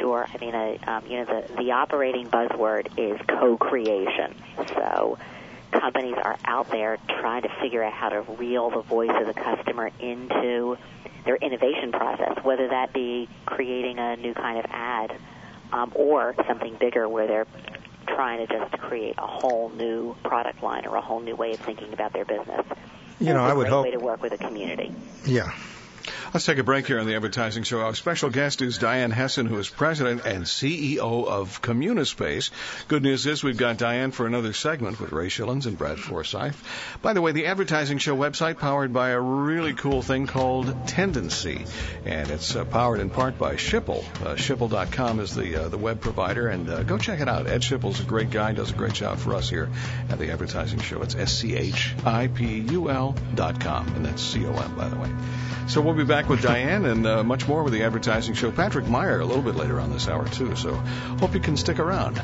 Sure. 0.00 0.26
I 0.32 0.38
mean, 0.38 0.54
uh, 0.54 0.78
um, 0.86 1.06
you 1.06 1.18
know, 1.18 1.24
the, 1.24 1.54
the 1.56 1.72
operating 1.72 2.28
buzzword 2.28 2.88
is 2.96 3.20
co-creation. 3.26 4.34
So 4.68 5.18
companies 5.72 6.16
are 6.22 6.36
out 6.44 6.70
there 6.70 6.98
trying 7.08 7.42
to 7.42 7.48
figure 7.60 7.82
out 7.82 7.92
how 7.92 8.10
to 8.10 8.20
reel 8.20 8.70
the 8.70 8.82
voice 8.82 9.10
of 9.12 9.26
the 9.26 9.34
customer 9.34 9.90
into 9.98 10.76
their 11.24 11.36
innovation 11.36 11.90
process, 11.90 12.42
whether 12.44 12.68
that 12.68 12.92
be 12.92 13.28
creating 13.46 13.98
a 13.98 14.16
new 14.16 14.34
kind 14.34 14.58
of 14.58 14.66
ad 14.70 15.16
um, 15.72 15.92
or 15.94 16.34
something 16.46 16.76
bigger 16.76 17.08
where 17.08 17.26
they're 17.26 17.46
trying 18.04 18.46
to 18.46 18.52
just 18.52 18.72
create 18.78 19.14
a 19.18 19.26
whole 19.26 19.70
new 19.70 20.16
product 20.24 20.62
line 20.62 20.86
or 20.86 20.96
a 20.96 21.00
whole 21.00 21.20
new 21.20 21.36
way 21.36 21.54
of 21.54 21.60
thinking 21.60 21.92
about 21.92 22.12
their 22.12 22.24
business. 22.24 22.66
You 23.18 23.32
know, 23.32 23.44
I 23.44 23.52
would 23.52 23.68
hope 23.68 23.84
way 23.84 23.92
to 23.92 24.00
work 24.00 24.22
with 24.22 24.32
a 24.32 24.38
community. 24.38 24.92
Yeah, 25.24 25.52
Let's 26.34 26.46
take 26.46 26.58
a 26.58 26.64
break 26.64 26.88
here 26.88 26.98
on 26.98 27.06
the 27.06 27.14
advertising 27.14 27.62
show. 27.62 27.78
Our 27.82 27.94
special 27.94 28.28
guest 28.28 28.60
is 28.60 28.78
Diane 28.78 29.12
Hessan, 29.12 29.46
who 29.46 29.56
is 29.58 29.68
president 29.68 30.26
and 30.26 30.46
CEO 30.46 31.28
of 31.28 31.62
Communispace. 31.62 32.50
Good 32.88 33.04
news 33.04 33.24
is 33.24 33.44
we've 33.44 33.56
got 33.56 33.76
Diane 33.76 34.10
for 34.10 34.26
another 34.26 34.52
segment 34.52 34.98
with 34.98 35.12
Ray 35.12 35.28
Schillens 35.28 35.66
and 35.66 35.78
Brad 35.78 36.00
Forsythe. 36.00 36.56
By 37.02 37.12
the 37.12 37.22
way, 37.22 37.30
the 37.30 37.46
advertising 37.46 37.98
show 37.98 38.16
website 38.16 38.58
powered 38.58 38.92
by 38.92 39.10
a 39.10 39.20
really 39.20 39.74
cool 39.74 40.02
thing 40.02 40.26
called 40.26 40.66
Tendenci, 40.88 41.68
and 42.04 42.28
it's 42.28 42.56
uh, 42.56 42.64
powered 42.64 42.98
in 42.98 43.10
part 43.10 43.38
by 43.38 43.54
Schipul. 43.54 44.02
Uh, 44.20 44.34
Schipul.com 44.34 45.20
is 45.20 45.36
the 45.36 45.66
uh, 45.66 45.68
the 45.68 45.78
web 45.78 46.00
provider, 46.00 46.48
and 46.48 46.68
uh, 46.68 46.82
go 46.82 46.98
check 46.98 47.20
it 47.20 47.28
out. 47.28 47.46
Ed 47.46 47.60
Schipul's 47.60 48.00
a 48.00 48.04
great 48.04 48.30
guy, 48.30 48.50
does 48.54 48.72
a 48.72 48.74
great 48.74 48.94
job 48.94 49.18
for 49.18 49.36
us 49.36 49.48
here 49.48 49.70
at 50.08 50.18
the 50.18 50.32
advertising 50.32 50.80
show. 50.80 51.00
It's 51.02 51.14
S 51.14 51.32
C 51.32 51.54
H 51.54 51.94
I 52.04 52.26
P 52.26 52.58
U 52.72 52.90
L 52.90 53.14
dot 53.36 53.60
com, 53.60 53.86
and 53.94 54.04
that's 54.04 54.20
C 54.20 54.44
O 54.44 54.52
M, 54.52 54.74
by 54.74 54.88
the 54.88 54.96
way. 54.96 55.10
So 55.66 55.80
we'll 55.80 55.94
be 55.94 56.04
back 56.04 56.23
with 56.28 56.42
Diane 56.42 56.84
and 56.84 57.06
uh, 57.06 57.24
much 57.24 57.46
more 57.48 57.62
with 57.62 57.72
the 57.72 57.82
advertising 57.82 58.34
show. 58.34 58.50
Patrick 58.50 58.86
Meyer 58.86 59.20
a 59.20 59.26
little 59.26 59.42
bit 59.42 59.56
later 59.56 59.80
on 59.80 59.90
this 59.90 60.08
hour, 60.08 60.26
too. 60.28 60.54
So 60.56 60.74
hope 61.20 61.34
you 61.34 61.40
can 61.40 61.56
stick 61.56 61.78
around. 61.78 62.20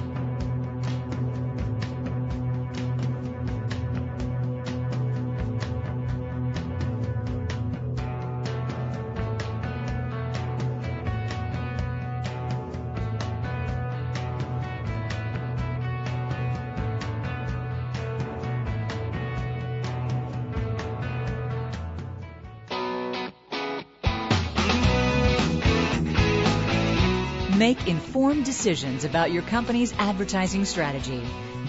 Make 27.61 27.89
informed 27.89 28.47
decisions 28.47 29.05
about 29.05 29.33
your 29.33 29.43
company's 29.43 29.93
advertising 29.99 30.65
strategy. 30.65 31.23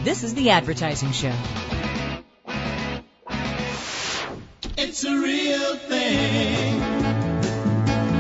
This 0.04 0.23
is 0.23 0.34
The 0.34 0.51
Advertising 0.51 1.12
Show. 1.12 1.36
It's 4.77 5.04
a 5.04 5.13
real 5.13 5.75
thing 5.75 6.75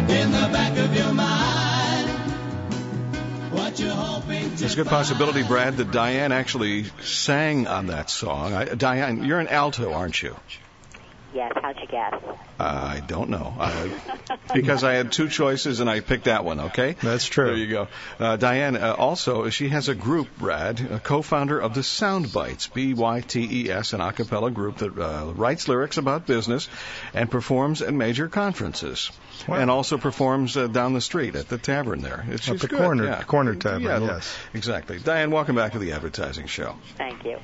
in 0.09 0.31
the 0.33 0.49
back 0.51 0.77
of 0.77 0.93
your 0.93 1.13
mind. 1.13 2.09
What 3.53 3.79
you're 3.79 3.91
hoping 3.91 4.53
There's 4.55 4.73
a 4.73 4.75
good 4.75 4.87
possibility, 4.87 5.43
Brad, 5.43 5.77
that 5.77 5.91
Diane 5.91 6.33
actually 6.33 6.87
sang 7.01 7.67
on 7.67 7.87
that 7.87 8.09
song. 8.09 8.53
I, 8.53 8.65
Diane, 8.65 9.23
you're 9.23 9.39
an 9.39 9.47
alto, 9.47 9.93
aren't 9.93 10.21
you? 10.21 10.35
Yes. 11.33 11.53
How'd 11.61 11.79
you 11.79 11.87
guess? 11.87 12.13
I 12.59 12.99
don't 13.07 13.29
know. 13.29 13.55
I, 13.57 13.89
because 14.53 14.83
I 14.83 14.93
had 14.93 15.11
two 15.11 15.29
choices 15.29 15.79
and 15.79 15.89
I 15.89 16.01
picked 16.01 16.25
that 16.25 16.43
one, 16.45 16.59
okay? 16.59 16.95
That's 17.01 17.25
true. 17.25 17.45
There 17.47 17.55
you 17.55 17.67
go. 17.67 17.87
Uh, 18.19 18.35
Diane, 18.35 18.75
uh, 18.75 18.93
also, 18.97 19.49
she 19.49 19.69
has 19.69 19.87
a 19.87 19.95
group, 19.95 20.27
Brad, 20.37 20.79
a 20.81 20.99
co 20.99 21.21
founder 21.21 21.57
of 21.59 21.73
the 21.73 21.83
Sound 21.83 22.27
Bytes, 22.27 22.71
B 22.71 22.93
Y 22.93 23.21
T 23.21 23.47
E 23.65 23.71
S, 23.71 23.93
an 23.93 24.01
a 24.01 24.11
cappella 24.11 24.51
group 24.51 24.77
that 24.79 24.97
uh, 24.97 25.31
writes 25.33 25.67
lyrics 25.67 25.97
about 25.97 26.27
business 26.27 26.67
and 27.13 27.31
performs 27.31 27.81
at 27.81 27.93
major 27.93 28.27
conferences. 28.27 29.09
Wow. 29.47 29.55
And 29.55 29.71
also 29.71 29.97
performs 29.97 30.55
uh, 30.57 30.67
down 30.67 30.93
the 30.93 31.01
street 31.01 31.35
at 31.35 31.47
the 31.47 31.57
tavern 31.57 32.01
there. 32.01 32.25
It's, 32.29 32.47
At 32.49 32.59
the 32.59 32.67
good, 32.67 32.77
corner- 32.77 33.05
yeah. 33.05 33.23
corner 33.23 33.55
tavern, 33.55 33.81
Yeah, 33.83 33.99
yes. 34.01 34.37
Exactly. 34.53 34.99
Diane, 34.99 35.31
welcome 35.31 35.55
back 35.55 35.71
to 35.71 35.79
the 35.79 35.93
advertising 35.93 36.45
show. 36.47 36.75
Thank 36.97 37.23
you. 37.25 37.39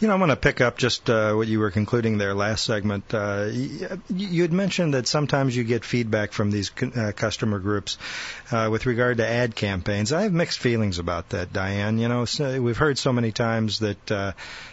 You 0.00 0.08
know, 0.08 0.14
I'm 0.14 0.20
going 0.20 0.30
to 0.30 0.36
pick 0.36 0.60
up 0.60 0.76
just 0.76 1.08
uh, 1.08 1.34
what 1.34 1.48
you 1.48 1.60
were 1.60 1.70
concluding 1.70 2.18
there 2.18 2.34
last 2.34 2.64
segment. 2.64 3.12
Uh, 3.12 3.48
you 3.50 4.42
had 4.42 4.52
mentioned 4.52 4.94
that 4.94 5.06
sometimes 5.06 5.56
you 5.56 5.64
get 5.64 5.84
feedback 5.84 6.32
from 6.32 6.50
these 6.50 6.70
uh, 6.82 7.12
customer 7.14 7.58
groups 7.58 7.98
uh, 8.50 8.68
with 8.70 8.86
regard 8.86 9.18
to 9.18 9.26
ad 9.26 9.54
campaigns. 9.54 10.12
I 10.12 10.22
have 10.22 10.32
mixed 10.32 10.58
feelings 10.58 10.98
about 10.98 11.30
that, 11.30 11.52
Diane. 11.52 11.98
You 11.98 12.08
know, 12.08 12.24
so 12.24 12.60
we've 12.60 12.76
heard 12.76 12.98
so 12.98 13.12
many 13.12 13.32
times 13.32 13.78
that 13.80 14.12
uh, 14.12 14.32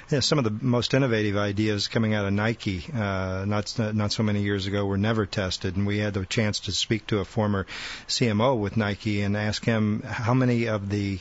you 0.10 0.18
know, 0.18 0.22
some 0.22 0.38
of 0.38 0.44
the 0.44 0.58
most 0.62 0.94
innovative 0.94 1.38
ideas 1.38 1.88
coming 1.88 2.14
out 2.14 2.26
of 2.26 2.34
Nike, 2.34 2.84
uh, 2.94 3.46
not 3.48 3.74
not 3.80 4.12
so 4.12 4.24
many 4.24 4.42
years 4.42 4.68
ago, 4.68 4.86
were 4.86 4.98
never 4.98 5.26
tested, 5.26 5.76
and 5.76 5.88
we 5.88 6.00
had 6.00 6.14
the 6.14 6.26
chance 6.26 6.62
to 6.62 6.72
speak 6.72 7.08
to 7.08 7.20
a 7.20 7.26
former 7.26 7.66
CMO 8.08 8.58
with 8.58 8.76
Nike 8.76 9.22
and 9.22 9.38
ask 9.38 9.64
him 9.64 10.02
how 10.02 10.34
many 10.34 10.68
of 10.68 10.90
the 10.90 11.20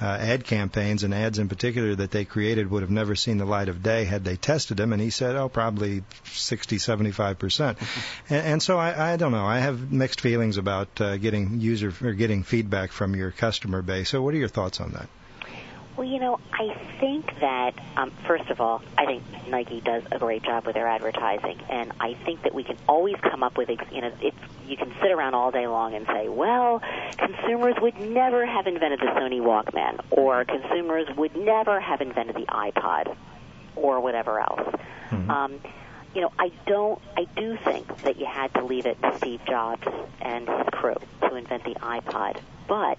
uh, 0.00 0.04
ad 0.04 0.44
campaigns 0.44 1.02
and 1.02 1.14
ads 1.14 1.38
in 1.38 1.48
particular 1.48 1.94
that 1.94 2.10
they 2.10 2.24
created 2.24 2.70
would 2.70 2.82
have 2.82 2.90
never 2.90 3.14
seen 3.14 3.38
the 3.38 3.44
light 3.44 3.68
of 3.68 3.82
day 3.82 4.04
had 4.04 4.24
they 4.24 4.36
tested 4.36 4.76
them. 4.76 4.92
And 4.92 5.02
he 5.02 5.10
said, 5.10 5.36
oh, 5.36 5.48
probably 5.48 6.02
60, 6.24 6.78
75 6.78 7.38
percent. 7.38 7.78
And, 8.28 8.46
and 8.46 8.62
so 8.62 8.78
I, 8.78 9.12
I 9.12 9.16
don't 9.16 9.32
know. 9.32 9.46
I 9.46 9.58
have 9.58 9.92
mixed 9.92 10.20
feelings 10.20 10.56
about 10.56 11.00
uh, 11.00 11.16
getting 11.16 11.60
user 11.60 11.92
or 12.02 12.12
getting 12.12 12.42
feedback 12.42 12.92
from 12.92 13.16
your 13.16 13.30
customer 13.30 13.82
base. 13.82 14.10
So 14.10 14.22
what 14.22 14.34
are 14.34 14.38
your 14.38 14.48
thoughts 14.48 14.80
on 14.80 14.92
that? 14.92 15.08
Well, 16.00 16.08
you 16.08 16.18
know, 16.18 16.40
I 16.50 16.74
think 16.98 17.26
that 17.40 17.74
um, 17.94 18.10
first 18.26 18.48
of 18.48 18.58
all, 18.58 18.80
I 18.96 19.04
think 19.04 19.22
Nike 19.50 19.82
does 19.82 20.02
a 20.10 20.18
great 20.18 20.42
job 20.42 20.64
with 20.64 20.72
their 20.72 20.86
advertising, 20.86 21.60
and 21.68 21.92
I 22.00 22.14
think 22.24 22.44
that 22.44 22.54
we 22.54 22.64
can 22.64 22.78
always 22.88 23.16
come 23.16 23.42
up 23.42 23.58
with, 23.58 23.68
you 23.92 24.00
know, 24.00 24.10
it's 24.22 24.36
you 24.66 24.78
can 24.78 24.94
sit 25.02 25.10
around 25.10 25.34
all 25.34 25.50
day 25.50 25.66
long 25.66 25.92
and 25.92 26.06
say, 26.06 26.30
well, 26.30 26.80
consumers 27.18 27.74
would 27.82 28.00
never 28.00 28.46
have 28.46 28.66
invented 28.66 29.00
the 29.00 29.08
Sony 29.08 29.42
Walkman, 29.42 30.00
or 30.10 30.46
consumers 30.46 31.06
would 31.18 31.36
never 31.36 31.78
have 31.78 32.00
invented 32.00 32.34
the 32.34 32.46
iPod, 32.46 33.14
or 33.76 34.00
whatever 34.00 34.40
else. 34.40 34.74
Um, 35.28 35.60
you 36.14 36.22
know, 36.22 36.32
I 36.38 36.50
don't. 36.66 36.98
I 37.14 37.26
do 37.36 37.58
think 37.62 38.04
that 38.04 38.18
you 38.18 38.24
had 38.24 38.54
to 38.54 38.64
leave 38.64 38.86
it 38.86 38.96
to 39.02 39.18
Steve 39.18 39.42
Jobs 39.44 39.86
and 40.22 40.48
his 40.48 40.66
crew 40.72 40.96
to 41.28 41.34
invent 41.34 41.64
the 41.64 41.74
iPod, 41.74 42.38
but 42.66 42.96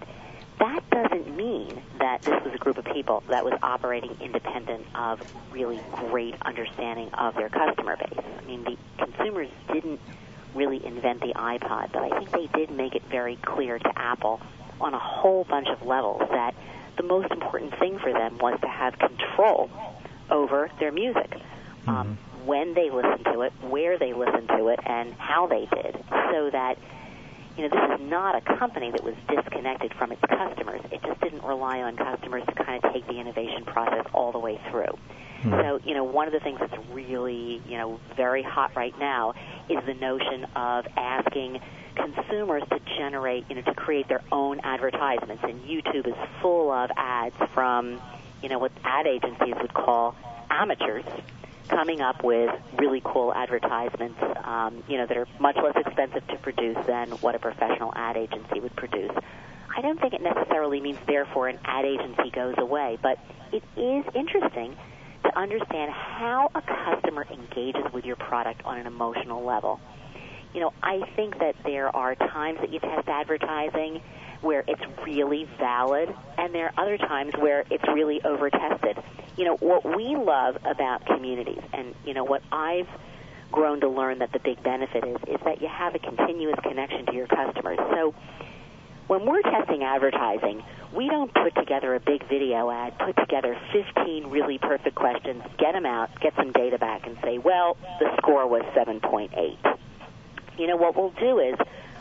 that 0.59 0.89
doesn't 0.89 1.35
mean 1.35 1.81
that 1.99 2.21
this 2.23 2.43
was 2.43 2.53
a 2.53 2.57
group 2.57 2.77
of 2.77 2.85
people 2.85 3.23
that 3.29 3.43
was 3.43 3.57
operating 3.63 4.15
independent 4.21 4.85
of 4.95 5.21
really 5.51 5.79
great 5.91 6.35
understanding 6.43 7.09
of 7.13 7.35
their 7.35 7.49
customer 7.49 7.97
base. 7.97 8.23
I 8.39 8.45
mean, 8.45 8.63
the 8.63 8.77
consumers 9.03 9.49
didn't 9.71 9.99
really 10.53 10.85
invent 10.85 11.21
the 11.21 11.33
iPod, 11.35 11.91
but 11.91 12.03
I 12.03 12.19
think 12.19 12.31
they 12.31 12.47
did 12.47 12.71
make 12.71 12.95
it 12.95 13.03
very 13.09 13.37
clear 13.37 13.79
to 13.79 13.99
Apple 13.99 14.41
on 14.79 14.93
a 14.93 14.99
whole 14.99 15.43
bunch 15.45 15.67
of 15.69 15.85
levels 15.85 16.21
that 16.29 16.53
the 16.97 17.03
most 17.03 17.31
important 17.31 17.77
thing 17.79 17.99
for 17.99 18.11
them 18.11 18.37
was 18.37 18.59
to 18.61 18.67
have 18.67 18.97
control 18.99 19.69
over 20.29 20.69
their 20.79 20.91
music. 20.91 21.33
Um, 21.87 22.17
when 22.45 22.73
they 22.73 22.89
listened 22.89 23.25
to 23.25 23.41
it, 23.41 23.53
where 23.61 23.97
they 23.97 24.13
listened 24.13 24.49
to 24.49 24.67
it, 24.67 24.79
and 24.85 25.13
how 25.13 25.47
they 25.47 25.67
did, 25.73 25.95
so 26.31 26.49
that 26.51 26.77
you 27.57 27.63
know, 27.63 27.69
this 27.69 27.83
is 27.83 27.90
not 28.09 28.35
a 28.35 28.57
company 28.57 28.91
that 28.91 29.03
was 29.03 29.15
disconnected 29.27 29.93
from 29.93 30.11
its 30.11 30.21
customers. 30.21 30.81
It 30.91 31.01
just 31.03 31.19
didn't 31.21 31.43
rely 31.43 31.81
on 31.81 31.95
customers 31.95 32.43
to 32.47 32.63
kind 32.63 32.83
of 32.83 32.93
take 32.93 33.07
the 33.07 33.19
innovation 33.19 33.65
process 33.65 34.05
all 34.13 34.31
the 34.31 34.39
way 34.39 34.59
through. 34.69 34.97
Hmm. 35.41 35.51
So, 35.51 35.79
you 35.85 35.93
know, 35.93 36.03
one 36.03 36.27
of 36.27 36.33
the 36.33 36.39
things 36.39 36.59
that's 36.59 36.77
really, 36.91 37.61
you 37.67 37.77
know, 37.77 37.99
very 38.15 38.43
hot 38.43 38.75
right 38.75 38.97
now 38.99 39.33
is 39.69 39.77
the 39.85 39.93
notion 39.93 40.45
of 40.55 40.85
asking 40.97 41.59
consumers 41.95 42.63
to 42.69 42.79
generate, 42.97 43.45
you 43.49 43.55
know, 43.55 43.61
to 43.61 43.73
create 43.73 44.07
their 44.07 44.23
own 44.31 44.59
advertisements. 44.61 45.43
And 45.43 45.61
YouTube 45.63 46.07
is 46.07 46.15
full 46.41 46.71
of 46.71 46.89
ads 46.95 47.35
from, 47.53 47.99
you 48.41 48.49
know, 48.49 48.59
what 48.59 48.71
ad 48.83 49.07
agencies 49.07 49.55
would 49.61 49.73
call 49.73 50.15
amateurs 50.49 51.05
coming 51.71 52.01
up 52.01 52.23
with 52.23 52.51
really 52.77 53.01
cool 53.03 53.33
advertisements, 53.33 54.19
um, 54.43 54.83
you 54.87 54.97
know, 54.97 55.07
that 55.07 55.17
are 55.17 55.27
much 55.39 55.57
less 55.57 55.75
expensive 55.75 56.25
to 56.27 56.37
produce 56.37 56.77
than 56.85 57.09
what 57.21 57.33
a 57.35 57.39
professional 57.39 57.91
ad 57.95 58.17
agency 58.17 58.59
would 58.59 58.75
produce. 58.75 59.11
I 59.75 59.81
don't 59.81 59.99
think 59.99 60.13
it 60.13 60.21
necessarily 60.21 60.81
means 60.81 60.99
therefore 61.07 61.47
an 61.47 61.59
ad 61.63 61.85
agency 61.85 62.29
goes 62.29 62.55
away, 62.57 62.97
but 63.01 63.17
it 63.51 63.63
is 63.77 64.05
interesting 64.13 64.75
to 65.23 65.39
understand 65.39 65.91
how 65.91 66.51
a 66.53 66.61
customer 66.61 67.25
engages 67.31 67.85
with 67.93 68.05
your 68.05 68.17
product 68.17 68.61
on 68.65 68.77
an 68.77 68.87
emotional 68.87 69.43
level. 69.43 69.79
You 70.53 70.59
know, 70.59 70.73
I 70.83 71.01
think 71.15 71.39
that 71.39 71.55
there 71.63 71.95
are 71.95 72.15
times 72.15 72.59
that 72.59 72.71
you 72.71 72.79
test 72.79 73.07
advertising 73.07 74.01
where 74.41 74.63
it's 74.67 74.81
really 75.05 75.47
valid, 75.59 76.13
and 76.37 76.53
there 76.53 76.67
are 76.67 76.83
other 76.83 76.97
times 76.97 77.33
where 77.37 77.63
it's 77.69 77.83
really 77.93 78.23
over 78.23 78.49
tested. 78.49 78.97
You 79.37 79.45
know, 79.45 79.57
what 79.57 79.85
we 79.85 80.15
love 80.15 80.57
about 80.65 81.05
communities, 81.05 81.61
and, 81.73 81.95
you 82.05 82.13
know, 82.13 82.23
what 82.23 82.41
I've 82.51 82.87
grown 83.51 83.81
to 83.81 83.89
learn 83.89 84.19
that 84.19 84.31
the 84.31 84.39
big 84.39 84.61
benefit 84.63 85.03
is, 85.03 85.17
is 85.27 85.39
that 85.45 85.61
you 85.61 85.67
have 85.67 85.95
a 85.95 85.99
continuous 85.99 86.57
connection 86.63 87.05
to 87.07 87.13
your 87.13 87.27
customers. 87.27 87.77
So, 87.91 88.13
when 89.07 89.25
we're 89.25 89.41
testing 89.41 89.83
advertising, 89.83 90.63
we 90.93 91.09
don't 91.09 91.33
put 91.33 91.53
together 91.55 91.95
a 91.95 91.99
big 91.99 92.27
video 92.29 92.71
ad, 92.71 92.97
put 92.97 93.15
together 93.17 93.57
15 93.73 94.27
really 94.27 94.57
perfect 94.57 94.95
questions, 94.95 95.43
get 95.57 95.73
them 95.73 95.85
out, 95.85 96.09
get 96.21 96.33
some 96.35 96.53
data 96.53 96.77
back, 96.77 97.07
and 97.07 97.17
say, 97.21 97.37
well, 97.37 97.75
the 97.99 98.09
score 98.17 98.47
was 98.47 98.61
7.8. 98.73 99.57
You 100.57 100.67
know, 100.67 100.77
what 100.77 100.95
we'll 100.95 101.13
do 101.19 101.39
is 101.39 101.55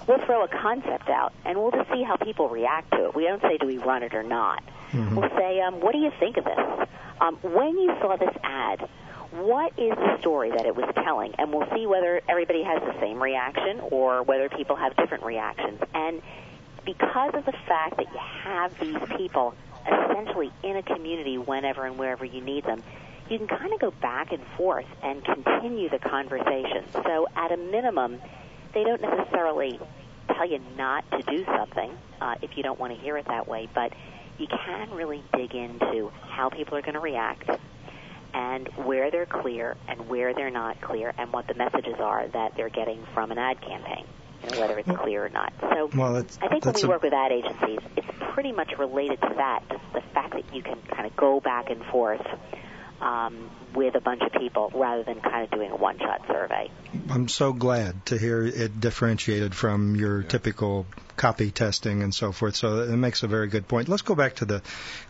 we'll 0.07 0.25
throw 0.27 0.45
a 0.45 0.49
concept 0.49 1.09
out, 1.09 1.33
and 1.45 1.59
we'll 1.59 1.71
just 1.71 1.91
see 1.93 2.03
how 2.03 2.17
people 2.17 2.49
react 2.49 2.91
to 2.93 3.07
it. 3.07 3.15
We 3.15 3.25
don't 3.25 3.43
say, 3.43 3.59
do 3.59 3.67
we 3.67 3.79
run 3.79 4.03
it 4.03 4.15
or 4.15 4.23
not. 4.23 4.63
We'll 5.15 5.31
say, 5.31 5.61
um, 5.61 5.81
what 5.81 5.93
do 5.93 5.99
you 5.99 6.11
think 6.19 6.37
of 6.37 6.45
this? 6.45 6.89
Um, 7.21 7.37
when 7.43 7.79
you 7.79 7.95
saw 8.01 8.17
this 8.17 8.35
ad, 8.43 8.89
what 9.33 9.73
is 9.79 9.95
the 9.95 10.19
story 10.19 10.51
that 10.51 10.67
it 10.67 10.75
was 10.75 10.93
telling? 10.97 11.35
And 11.39 11.53
we'll 11.53 11.69
see 11.73 11.87
whether 11.87 12.21
everybody 12.29 12.65
has 12.65 12.83
the 12.83 12.99
same 13.01 13.23
reaction 13.23 13.81
or 13.91 14.25
whether 14.25 14.49
people 14.49 14.75
have 14.75 14.97
different 14.97 15.23
reactions. 15.23 15.81
And 15.95 16.21
because 16.85 17.35
of 17.35 17.45
the 17.45 17.55
fact 17.69 17.99
that 17.99 18.07
you 18.13 18.19
have 18.43 18.77
these 18.81 18.99
people 19.17 19.55
essentially 19.87 20.51
in 20.65 20.77
a 20.77 20.83
community 20.83 21.39
whenever 21.39 21.87
and 21.87 21.97
wherever 21.99 22.25
you 22.25 22.41
need 22.41 22.65
them, 22.65 22.83
you 23.29 23.39
can 23.39 23.47
kind 23.47 23.73
of 23.73 23.79
go 23.79 23.93
back 23.93 24.33
and 24.33 24.43
forth 24.57 24.87
and 25.03 25.25
continue 25.25 25.89
the 25.89 26.01
conversation. 26.01 26.85
So 26.93 27.29
at 27.37 27.53
a 27.53 27.57
minimum, 27.57 28.21
they 28.75 28.85
don't 28.85 29.01
necessarily 29.01 29.79
tell 30.35 30.49
you 30.49 30.61
not 30.77 31.09
to 31.11 31.23
do 31.23 31.45
something 31.45 31.97
uh, 32.21 32.37
if 32.43 32.57
you 32.57 32.63
don't 32.63 32.79
want 32.79 32.95
to 32.95 33.01
hear 33.01 33.17
it 33.17 33.27
that 33.27 33.49
way, 33.49 33.69
but 33.75 33.93
you 34.39 34.47
can 34.47 34.91
really 34.91 35.23
dig 35.37 35.55
into 35.55 36.11
how 36.29 36.49
people 36.49 36.77
are 36.77 36.83
going 36.83 36.95
to 36.95 37.01
react 37.01 37.51
and 38.33 38.69
where 38.77 39.11
they're 39.11 39.27
clear 39.27 39.77
and 39.89 40.09
where 40.09 40.33
they're 40.35 40.51
not 40.51 40.81
clear 40.81 41.13
and 41.19 41.33
what 41.33 41.47
the 41.47 41.55
messages 41.55 41.97
are 41.99 42.29
that 42.29 42.57
they're 42.57 42.69
getting 42.69 43.05
from 43.13 43.33
an 43.33 43.39
ad 43.39 43.61
campaign, 43.61 44.05
you 44.45 44.51
know, 44.51 44.61
whether 44.61 44.79
it's 44.79 44.91
clear 44.91 45.25
or 45.27 45.29
not. 45.29 45.53
So 45.61 45.91
Well, 45.95 46.15
that's, 46.15 46.39
I 46.41 46.49
think 46.49 46.65
when 46.65 46.75
we 46.75 46.83
a, 46.83 46.89
work 46.89 47.03
with 47.03 47.13
ad 47.13 47.33
agencies, 47.33 47.81
it's 47.97 48.09
pretty 48.33 48.53
much 48.53 48.73
related 48.79 49.21
to 49.23 49.35
that. 49.37 49.63
Just 49.69 49.83
the 49.93 50.01
fact 50.15 50.35
that 50.35 50.55
you 50.55 50.63
can 50.63 50.79
kind 50.91 51.07
of 51.07 51.17
go 51.17 51.41
back 51.41 51.71
and 51.71 51.85
forth 51.87 52.25
um, 53.01 53.51
with 53.75 53.95
a 53.95 54.01
bunch 54.01 54.23
of 54.23 54.33
people 54.33 54.71
rather 54.75 55.03
than 55.03 55.21
kind 55.21 55.45
of 55.45 55.51
doing 55.51 55.71
a 55.71 55.77
one-shot 55.77 56.27
survey. 56.27 56.71
I'm 57.09 57.29
so 57.29 57.53
glad 57.53 58.07
to 58.07 58.19
hear 58.19 58.43
it 58.43 58.81
differentiated 58.81 59.55
from 59.55 59.97
your 59.97 60.23
typical 60.23 60.87
copy 61.17 61.51
testing 61.51 62.03
and 62.03 62.15
so 62.15 62.33
forth. 62.33 62.57
So 62.57 62.83
it 62.83 62.97
makes 62.97 63.23
a 63.23 63.29
very 63.29 63.49
good 63.49 63.69
point. 63.69 63.89
Let's 63.89 64.03
go 64.03 64.15
back 64.15 64.37
to 64.37 64.45
the 64.45 64.63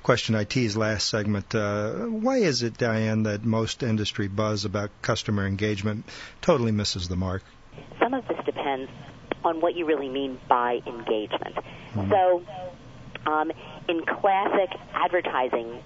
question 0.03 0.35
I 0.35 0.45
teased 0.45 0.77
last 0.77 1.09
segment. 1.09 1.55
Uh, 1.55 1.93
why 2.07 2.39
is 2.39 2.63
it, 2.63 2.77
Diane, 2.77 3.25
that 3.25 3.45
most 3.45 3.83
industry 3.83 4.29
buzz 4.29 4.65
about 4.65 4.91
customer 5.03 5.47
engagement 5.47 6.05
totally 6.41 6.73
misses 6.73 7.09
the 7.09 7.17
mark? 7.17 7.43
Some 7.99 8.15
of 8.15 8.27
this 8.29 8.39
depends 8.45 8.91
on 9.45 9.61
what 9.61 9.75
you 9.75 9.87
really 9.87 10.09
mean 10.09 10.39
by 10.49 10.81
engagement. 10.87 11.57
So, 12.09 12.43
um, 13.27 13.53
in 13.89 14.05
classic 14.05 14.71
advertising 14.93 15.83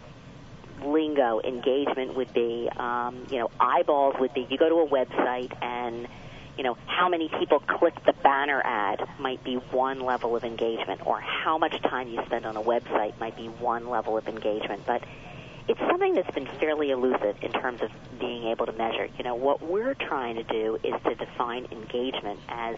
lingo, 0.82 1.40
engagement 1.42 2.16
would 2.16 2.32
be, 2.32 2.68
um, 2.76 3.26
you 3.30 3.38
know, 3.38 3.50
eyeballs 3.60 4.16
would 4.18 4.34
be 4.34 4.46
you 4.50 4.58
go 4.58 4.68
to 4.68 4.80
a 4.80 4.88
website 4.88 5.52
and, 5.62 6.08
you 6.56 6.64
know, 6.64 6.76
how 6.87 7.08
many 7.08 7.28
people 7.28 7.60
click 7.60 7.94
the 8.04 8.12
banner 8.12 8.60
ad 8.64 9.06
might 9.18 9.42
be 9.44 9.56
one 9.56 10.00
level 10.00 10.37
of 10.37 10.44
engagement, 10.44 11.06
or 11.06 11.20
how 11.20 11.58
much 11.58 11.80
time 11.82 12.08
you 12.08 12.20
spend 12.26 12.46
on 12.46 12.56
a 12.56 12.62
website 12.62 13.18
might 13.18 13.37
be 13.37 13.46
one 13.46 13.88
level 13.88 14.16
of 14.16 14.28
engagement. 14.28 14.82
But 14.87 15.02
it's 15.66 15.80
something 15.80 16.14
that's 16.14 16.30
been 16.30 16.46
fairly 16.46 16.90
elusive 16.90 17.37
in 17.42 17.52
terms 17.52 17.80
of 17.82 17.90
being 18.20 18.44
able 18.44 18.66
to 18.66 18.72
measure. 18.72 19.08
You 19.16 19.24
know, 19.24 19.34
what 19.34 19.62
we're 19.62 19.94
trying 19.94 20.37
to 20.37 20.42
do 20.44 20.78
is 20.82 20.94
to 21.04 21.14
define 21.14 21.66
engagement 21.72 22.38
as 22.48 22.76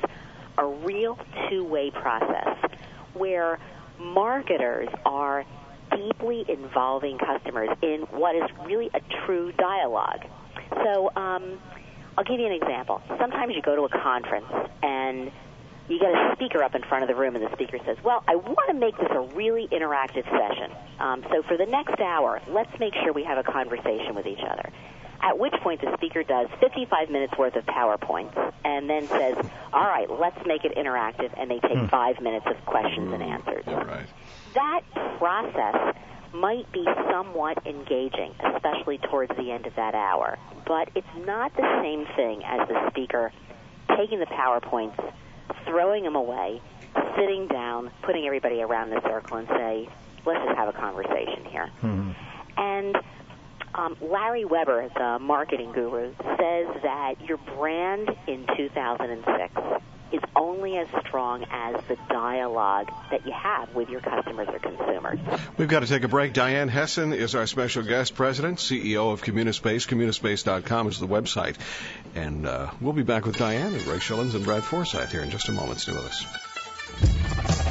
a 0.57 0.65
real 0.65 1.19
two-way 1.49 1.91
process 1.91 2.57
where 3.13 3.59
marketers 3.99 4.89
are 5.05 5.45
deeply 5.97 6.45
involving 6.49 7.19
customers 7.19 7.71
in 7.83 8.01
what 8.11 8.37
is 8.37 8.49
really 8.65 8.91
a 8.95 9.01
true 9.25 9.53
dialogue. 9.53 10.25
So, 10.85 11.11
um, 11.17 11.59
I'll 12.19 12.25
give 12.25 12.41
you 12.41 12.47
an 12.47 12.53
example. 12.53 13.03
Sometimes 13.21 13.55
you 13.55 13.63
go 13.63 13.77
to 13.77 13.83
a 13.83 13.89
conference 14.03 14.47
and 14.83 15.31
you 15.89 16.01
get 16.01 16.11
a 16.11 16.33
speaker 16.35 16.63
up 16.63 16.75
in 16.75 16.83
front 16.83 17.05
of 17.05 17.09
the 17.09 17.15
room, 17.15 17.37
and 17.37 17.45
the 17.45 17.53
speaker 17.53 17.79
says, 17.85 17.97
Well, 18.03 18.25
I 18.27 18.37
want 18.37 18.69
to 18.69 18.75
make 18.75 18.97
this 18.97 19.09
a 19.11 19.21
really 19.37 19.69
interactive 19.69 20.25
session. 20.25 20.73
Um, 20.99 21.25
so 21.31 21.43
for 21.47 21.57
the 21.57 21.67
next 21.67 22.01
hour, 22.01 22.41
let's 22.49 22.73
make 22.81 22.95
sure 23.05 23.13
we 23.13 23.23
have 23.25 23.39
a 23.39 23.45
conversation 23.45 24.15
with 24.15 24.27
each 24.27 24.43
other. 24.43 24.73
At 25.23 25.39
which 25.39 25.55
point 25.63 25.81
the 25.81 25.93
speaker 25.97 26.23
does 26.23 26.49
55 26.61 27.11
minutes 27.11 27.35
worth 27.39 27.57
of 27.57 27.65
PowerPoints 27.67 28.53
and 28.65 28.89
then 28.89 29.07
says, 29.09 29.37
All 29.73 29.87
right, 29.87 30.09
let's 30.11 30.39
make 30.47 30.65
it 30.65 30.77
interactive, 30.77 31.33
and 31.39 31.51
they 31.51 31.59
take 31.61 31.79
hmm. 31.79 31.87
five 31.87 32.21
minutes 32.21 32.47
of 32.47 32.65
questions 32.65 33.13
and 33.13 33.23
answers. 33.23 33.67
Right. 33.67 34.07
That 34.55 34.83
process 35.19 35.97
might 36.33 36.71
be 36.73 36.85
somewhat 37.11 37.67
engaging, 37.67 38.35
especially 38.55 38.99
towards 38.99 39.35
the 39.37 39.51
end 39.51 39.67
of 39.67 39.75
that 39.77 39.95
hour. 39.95 40.39
But 40.67 40.91
it's 40.95 41.07
not 41.25 41.55
the 41.57 41.81
same 41.83 42.07
thing 42.17 42.43
as 42.45 42.69
the 42.69 42.91
speaker 42.91 43.33
taking 43.97 44.19
the 44.19 44.27
PowerPoints, 44.27 45.13
throwing 45.65 46.05
them 46.05 46.17
away, 46.17 46.61
sitting 47.17 47.47
down, 47.49 47.91
putting 48.03 48.27
everybody 48.27 48.61
around 48.63 48.91
the 48.91 49.01
circle 49.03 49.39
and 49.39 49.49
say, 49.49 49.89
let's 50.25 50.45
just 50.45 50.57
have 50.57 50.69
a 50.69 50.73
conversation 50.73 51.45
here. 51.47 51.69
Hmm. 51.81 52.11
And 52.57 52.97
um, 53.77 53.97
Larry 54.01 54.45
Weber, 54.45 54.89
the 54.95 55.19
marketing 55.19 55.73
guru, 55.73 56.15
says 56.19 56.67
that 56.83 57.15
your 57.27 57.37
brand 57.37 58.11
in 58.27 58.47
2006 58.57 59.83
is 60.13 60.21
only 60.37 60.79
as 60.79 60.87
strong 61.07 61.45
as 61.51 61.83
the 61.89 61.97
dialogue 62.09 62.91
that 63.11 63.27
you 63.27 63.33
have 63.33 63.75
with 63.75 63.89
your 63.89 64.01
customers 64.01 64.49
or 64.49 64.59
consumers. 64.59 65.19
We've 65.59 65.69
got 65.69 65.81
to 65.81 65.87
take 65.87 66.05
a 66.05 66.09
break. 66.09 66.33
Diane 66.33 66.71
Hessan 66.71 67.15
is 67.15 67.35
our 67.35 67.47
special 67.47 67.83
guest 67.83 68.15
president, 68.15 68.59
CEO 68.59 69.13
of 69.13 69.23
Communispace. 69.23 69.87
Communispace.com 69.87 70.89
is 70.89 71.01
the 71.01 71.09
website. 71.09 71.57
And 72.15 72.47
uh, 72.47 72.71
we'll 72.81 72.93
be 72.93 73.03
back 73.03 73.27
with 73.27 73.37
Diane 73.37 73.75
and 73.75 73.87
Ray 73.87 73.99
Schillens 73.99 74.35
and 74.35 74.45
Brad 74.45 74.63
Forsythe 74.63 75.11
here 75.11 75.23
in 75.23 75.31
just 75.31 75.49
a 75.49 75.53
moment. 75.53 75.81
Stay 75.81 75.93
with 75.93 76.07
us. 76.07 77.66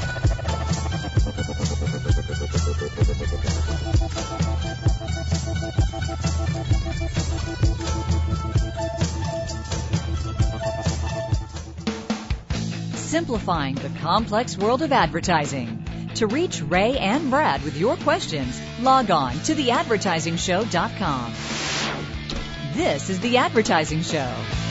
Simplifying 13.15 13.75
the 13.75 13.87
complex 14.01 14.57
world 14.57 14.81
of 14.81 14.91
advertising. 14.91 15.85
To 16.15 16.27
reach 16.27 16.61
Ray 16.61 16.97
and 16.97 17.29
Brad 17.29 17.63
with 17.63 17.77
your 17.77 17.95
questions, 17.95 18.59
log 18.81 19.09
on 19.09 19.31
to 19.43 19.55
theadvertisingshow.com. 19.55 21.33
This 22.73 23.09
is 23.09 23.21
The 23.21 23.37
Advertising 23.37 24.01
Show. 24.01 24.64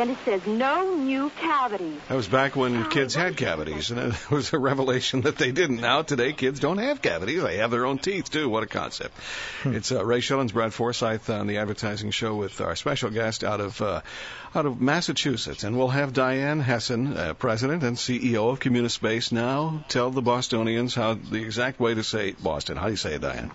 Dentist 0.00 0.24
says 0.24 0.46
no 0.46 0.94
new 0.94 1.28
cavities. 1.28 2.00
That 2.08 2.14
was 2.14 2.26
back 2.26 2.56
when 2.56 2.88
kids 2.88 3.14
had 3.14 3.36
cavities, 3.36 3.90
and 3.90 4.00
it 4.00 4.30
was 4.30 4.54
a 4.54 4.58
revelation 4.58 5.20
that 5.22 5.36
they 5.36 5.52
didn't. 5.52 5.82
Now, 5.82 6.00
today, 6.00 6.32
kids 6.32 6.58
don't 6.58 6.78
have 6.78 7.02
cavities. 7.02 7.42
They 7.42 7.58
have 7.58 7.70
their 7.70 7.84
own 7.84 7.98
teeth, 7.98 8.30
too. 8.30 8.48
What 8.48 8.62
a 8.62 8.66
concept. 8.66 9.14
It's 9.62 9.92
uh, 9.92 10.02
Ray 10.02 10.20
Schillens, 10.20 10.54
Brad 10.54 10.72
Forsythe 10.72 11.28
on 11.28 11.46
the 11.48 11.58
advertising 11.58 12.12
show 12.12 12.34
with 12.34 12.62
our 12.62 12.76
special 12.76 13.10
guest 13.10 13.44
out 13.44 13.60
of 13.60 13.82
uh, 13.82 14.00
out 14.54 14.64
of 14.64 14.80
Massachusetts. 14.80 15.64
And 15.64 15.76
we'll 15.76 15.88
have 15.88 16.14
Diane 16.14 16.62
Hessan, 16.62 17.14
uh, 17.14 17.34
president 17.34 17.82
and 17.82 17.98
CEO 17.98 18.50
of 18.50 18.58
Communispace, 18.58 19.32
now 19.32 19.84
tell 19.88 20.10
the 20.10 20.22
Bostonians 20.22 20.94
how 20.94 21.12
the 21.12 21.42
exact 21.42 21.78
way 21.78 21.92
to 21.92 22.02
say 22.02 22.32
Boston. 22.42 22.78
How 22.78 22.86
do 22.86 22.92
you 22.92 22.96
say 22.96 23.16
it, 23.16 23.20
Diane? 23.20 23.50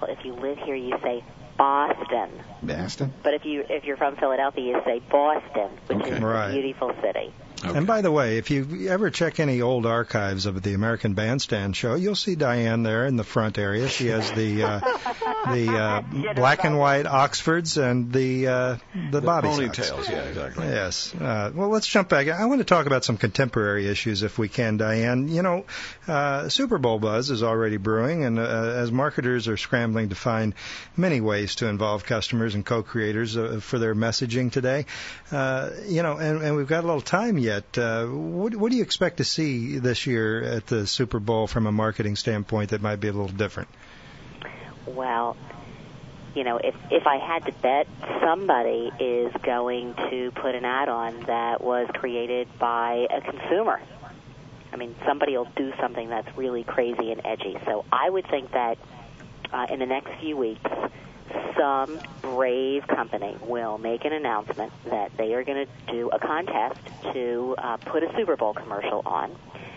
Well, 0.00 0.10
if 0.10 0.24
you 0.24 0.32
live 0.32 0.56
here, 0.64 0.76
you 0.76 0.96
say 1.02 1.22
Boston. 1.56 2.30
Boston. 2.62 3.12
But 3.22 3.34
if 3.34 3.44
you 3.44 3.64
if 3.68 3.84
you're 3.84 3.96
from 3.96 4.16
Philadelphia, 4.16 4.62
you 4.64 4.80
say 4.84 5.00
Boston, 5.10 5.70
which 5.88 5.98
Okay. 5.98 6.16
is 6.16 6.22
Right. 6.22 6.50
a 6.50 6.52
beautiful 6.52 6.92
city. 7.02 7.32
And 7.64 7.86
by 7.86 8.02
the 8.02 8.12
way, 8.12 8.38
if 8.38 8.50
you 8.50 8.88
ever 8.88 9.10
check 9.10 9.40
any 9.40 9.62
old 9.62 9.86
archives 9.86 10.46
of 10.46 10.62
the 10.62 10.74
American 10.74 11.14
Bandstand 11.14 11.74
show, 11.74 11.94
you'll 11.94 12.14
see 12.14 12.34
Diane 12.34 12.82
there 12.82 13.06
in 13.06 13.16
the 13.16 13.24
front 13.24 13.58
area. 13.58 13.88
She 13.88 14.08
has 14.08 14.30
the 14.32 14.62
uh, 14.62 14.80
the 15.52 15.68
uh, 15.68 16.34
black 16.34 16.64
and 16.64 16.78
white 16.78 17.06
Oxfords 17.06 17.76
and 17.78 18.12
the 18.12 18.46
uh, 18.46 18.76
the, 19.10 19.20
bobby 19.20 19.48
socks. 19.48 19.78
Ponytails, 19.78 20.10
yeah, 20.10 20.22
exactly. 20.22 20.66
Yes. 20.66 21.14
Uh, 21.14 21.50
well, 21.54 21.68
let's 21.68 21.86
jump 21.86 22.08
back. 22.08 22.28
I 22.28 22.44
want 22.46 22.60
to 22.60 22.64
talk 22.64 22.86
about 22.86 23.04
some 23.04 23.16
contemporary 23.16 23.88
issues, 23.88 24.22
if 24.22 24.38
we 24.38 24.48
can, 24.48 24.76
Diane. 24.76 25.28
You 25.28 25.42
know, 25.42 25.64
uh, 26.06 26.48
Super 26.48 26.78
Bowl 26.78 26.98
buzz 26.98 27.30
is 27.30 27.42
already 27.42 27.76
brewing, 27.76 28.24
and 28.24 28.38
uh, 28.38 28.42
as 28.42 28.92
marketers 28.92 29.48
are 29.48 29.56
scrambling 29.56 30.10
to 30.10 30.14
find 30.14 30.54
many 30.96 31.20
ways 31.20 31.56
to 31.56 31.68
involve 31.68 32.04
customers 32.04 32.54
and 32.54 32.64
co-creators 32.64 33.36
uh, 33.36 33.60
for 33.62 33.78
their 33.78 33.94
messaging 33.94 34.52
today, 34.52 34.86
uh, 35.32 35.70
you 35.86 36.02
know, 36.02 36.16
and, 36.18 36.42
and 36.42 36.56
we've 36.56 36.66
got 36.66 36.84
a 36.84 36.86
little 36.86 37.00
time 37.00 37.38
yet. 37.46 37.78
Uh, 37.78 38.06
what, 38.06 38.54
what 38.54 38.70
do 38.70 38.76
you 38.76 38.82
expect 38.82 39.18
to 39.18 39.24
see 39.24 39.78
this 39.78 40.06
year 40.06 40.42
at 40.42 40.66
the 40.66 40.86
Super 40.86 41.20
Bowl 41.20 41.46
from 41.46 41.66
a 41.66 41.72
marketing 41.72 42.16
standpoint 42.16 42.70
that 42.70 42.82
might 42.82 42.96
be 42.96 43.08
a 43.08 43.12
little 43.12 43.34
different? 43.34 43.68
Well, 44.86 45.36
you 46.34 46.44
know, 46.44 46.58
if 46.58 46.74
if 46.90 47.06
I 47.06 47.16
had 47.16 47.46
to 47.46 47.52
bet, 47.52 47.88
somebody 48.20 48.92
is 49.00 49.32
going 49.42 49.94
to 50.10 50.30
put 50.32 50.54
an 50.54 50.66
ad 50.66 50.88
on 50.88 51.20
that 51.26 51.62
was 51.62 51.88
created 51.94 52.46
by 52.58 53.06
a 53.10 53.20
consumer. 53.22 53.80
I 54.72 54.76
mean, 54.76 54.94
somebody 55.06 55.36
will 55.36 55.48
do 55.56 55.72
something 55.80 56.10
that's 56.10 56.36
really 56.36 56.62
crazy 56.62 57.10
and 57.10 57.22
edgy. 57.24 57.56
So 57.64 57.86
I 57.90 58.10
would 58.10 58.28
think 58.28 58.52
that 58.52 58.76
uh, 59.50 59.66
in 59.70 59.78
the 59.78 59.86
next 59.86 60.10
few 60.20 60.36
weeks, 60.36 60.70
some 61.58 61.98
brave 62.22 62.86
company 62.86 63.36
will 63.42 63.78
make 63.78 64.04
an 64.04 64.12
announcement 64.12 64.72
that 64.90 65.16
they 65.16 65.34
are 65.34 65.44
going 65.44 65.66
to 65.66 65.92
do 65.92 66.10
a 66.10 66.18
contest 66.18 66.80
to 67.12 67.54
uh, 67.58 67.76
put 67.78 68.02
a 68.02 68.14
Super 68.16 68.36
Bowl 68.36 68.54
commercial 68.54 69.02
on 69.06 69.34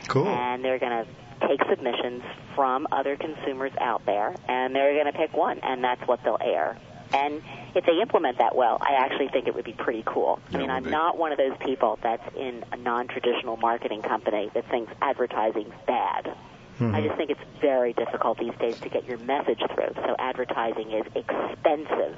Cool. 0.07 0.27
and 0.27 0.63
they're 0.63 0.79
going 0.79 1.05
to 1.05 1.47
take 1.47 1.61
submissions 1.69 2.23
from 2.55 2.85
other 2.91 3.15
consumers 3.15 3.71
out 3.79 4.05
there, 4.05 4.35
and 4.47 4.75
they're 4.75 4.93
going 4.93 5.05
to 5.11 5.17
pick 5.17 5.33
one, 5.33 5.59
and 5.59 5.83
that's 5.83 6.05
what 6.07 6.21
they'll 6.23 6.37
air. 6.41 6.77
And 7.13 7.41
if 7.75 7.85
they 7.85 7.99
implement 8.01 8.37
that 8.39 8.55
well, 8.55 8.77
I 8.81 8.93
actually 8.95 9.29
think 9.29 9.47
it 9.47 9.55
would 9.55 9.65
be 9.65 9.73
pretty 9.73 10.03
cool. 10.05 10.39
I 10.53 10.57
mean, 10.57 10.69
I'm 10.69 10.83
be. 10.83 10.89
not 10.91 11.17
one 11.17 11.31
of 11.31 11.37
those 11.37 11.57
people 11.59 11.97
that's 12.03 12.35
in 12.35 12.63
a 12.71 12.77
non-traditional 12.77 13.57
marketing 13.57 14.01
company 14.01 14.51
that 14.53 14.69
thinks 14.69 14.91
advertising's 15.01 15.73
bad. 15.87 16.35
I 16.81 17.01
just 17.01 17.15
think 17.17 17.29
it's 17.29 17.41
very 17.61 17.93
difficult 17.93 18.37
these 18.37 18.55
days 18.59 18.79
to 18.79 18.89
get 18.89 19.05
your 19.05 19.17
message 19.19 19.59
through. 19.73 19.93
So 19.95 20.15
advertising 20.17 20.91
is 20.91 21.05
expensive 21.13 22.17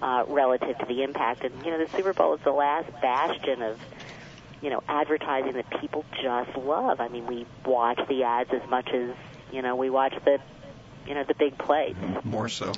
uh, 0.00 0.24
relative 0.28 0.78
to 0.78 0.86
the 0.86 1.02
impact. 1.02 1.44
And 1.44 1.64
you 1.64 1.70
know, 1.70 1.84
the 1.84 1.90
Super 1.96 2.12
Bowl 2.12 2.34
is 2.34 2.40
the 2.44 2.52
last 2.52 2.90
bastion 3.00 3.62
of 3.62 3.78
you 4.60 4.70
know 4.70 4.82
advertising 4.88 5.54
that 5.54 5.80
people 5.80 6.04
just 6.22 6.56
love. 6.56 7.00
I 7.00 7.08
mean, 7.08 7.26
we 7.26 7.46
watch 7.64 8.00
the 8.08 8.22
ads 8.24 8.50
as 8.52 8.68
much 8.68 8.88
as 8.90 9.14
you 9.52 9.62
know 9.62 9.76
we 9.76 9.90
watch 9.90 10.14
the 10.24 10.38
you 11.06 11.14
know 11.14 11.24
the 11.24 11.34
big 11.34 11.56
plays. 11.58 11.96
More 12.22 12.48
so. 12.48 12.72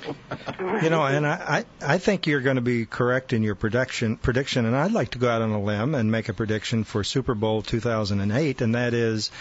You 0.59 0.89
know, 0.89 1.03
and 1.03 1.27
I, 1.27 1.65
I 1.81 1.95
I 1.95 1.97
think 1.97 2.27
you're 2.27 2.41
going 2.41 2.55
to 2.55 2.61
be 2.61 2.85
correct 2.85 3.33
in 3.33 3.43
your 3.43 3.55
prediction 3.55 4.17
prediction, 4.17 4.65
and 4.65 4.75
I'd 4.75 4.93
like 4.93 5.11
to 5.11 5.19
go 5.19 5.29
out 5.29 5.41
on 5.41 5.51
a 5.51 5.61
limb 5.61 5.95
and 5.95 6.11
make 6.11 6.29
a 6.29 6.33
prediction 6.33 6.83
for 6.85 7.03
Super 7.03 7.35
Bowl 7.35 7.61
2008, 7.61 8.61
and 8.61 8.75
that 8.75 8.93
is 8.93 9.31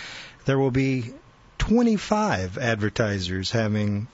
there 0.45 0.59
will 0.59 0.71
be 0.71 1.13
25 1.61 2.59
advertisers 2.59 3.51
having 3.51 4.09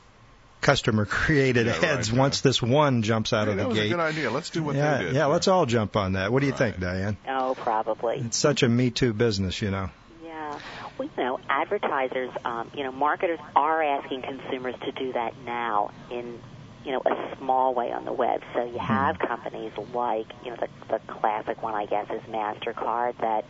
customer 0.60 1.04
created 1.06 1.66
Yeah, 1.66 1.72
right, 1.74 1.84
ads 1.84 2.10
yeah. 2.10 2.18
once 2.18 2.40
this 2.40 2.60
one 2.60 3.02
jumps 3.02 3.32
out 3.32 3.46
Hey, 3.46 3.52
of 3.52 3.56
that 3.58 3.62
the 3.64 3.68
was 3.68 3.78
a 3.78 3.80
gate. 3.82 3.90
good 3.90 4.00
idea. 4.00 4.30
Let's 4.30 4.50
do 4.50 4.62
what 4.62 4.74
yeah, 4.76 4.98
they 4.98 5.04
did. 5.04 5.14
yeah, 5.14 5.26
let's 5.26 5.48
all 5.48 5.64
jump 5.64 5.96
on 5.96 6.12
that. 6.14 6.32
What 6.32 6.40
do 6.40 6.46
you 6.46 6.52
think, 6.52 6.80
Diane? 6.80 7.16
Oh, 7.28 7.54
probably. 7.56 8.18
It's 8.18 8.36
such 8.36 8.62
a 8.62 8.68
Me 8.68 8.90
Too 8.90 9.12
business, 9.12 9.62
you 9.62 9.70
know. 9.70 9.90
Yeah. 10.24 10.58
Well, 10.98 11.08
you 11.16 11.22
know, 11.22 11.40
advertisers, 11.48 12.30
um, 12.44 12.70
you 12.74 12.82
know, 12.82 12.92
marketers 12.92 13.38
are 13.54 13.82
asking 13.82 14.22
consumers 14.22 14.74
to 14.84 14.92
do 14.92 15.12
that 15.12 15.34
now 15.44 15.92
in, 16.10 16.40
you 16.84 16.92
know, 16.92 17.02
a 17.06 17.36
small 17.38 17.74
way 17.74 17.92
on 17.92 18.04
the 18.04 18.12
web. 18.12 18.42
So 18.54 18.64
you 18.64 18.78
have 18.78 19.18
companies 19.18 19.72
like, 19.94 20.26
you 20.44 20.50
know, 20.50 20.56
the, 20.56 20.68
the 20.88 20.98
classic 21.12 21.62
one, 21.62 21.74
I 21.74 21.86
guess, 21.86 22.08
is 22.10 22.22
MasterCard 22.28 23.18
that, 23.20 23.44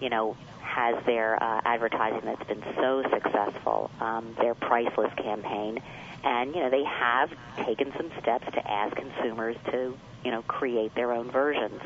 you 0.00 0.10
know, 0.10 0.36
has 0.60 0.96
their 1.04 1.42
uh, 1.42 1.60
advertising 1.64 2.22
that's 2.24 2.44
been 2.44 2.62
so 2.76 3.02
successful, 3.10 3.90
um, 4.00 4.34
their 4.40 4.54
priceless 4.54 5.12
campaign. 5.14 5.80
And, 6.24 6.54
you 6.54 6.62
know, 6.62 6.70
they 6.70 6.84
have 6.84 7.30
taken 7.64 7.92
some 7.96 8.10
steps 8.20 8.46
to 8.52 8.70
ask 8.70 8.96
consumers 8.96 9.56
to, 9.70 9.96
you 10.24 10.30
know, 10.30 10.42
create 10.42 10.94
their 10.94 11.12
own 11.12 11.30
versions. 11.30 11.80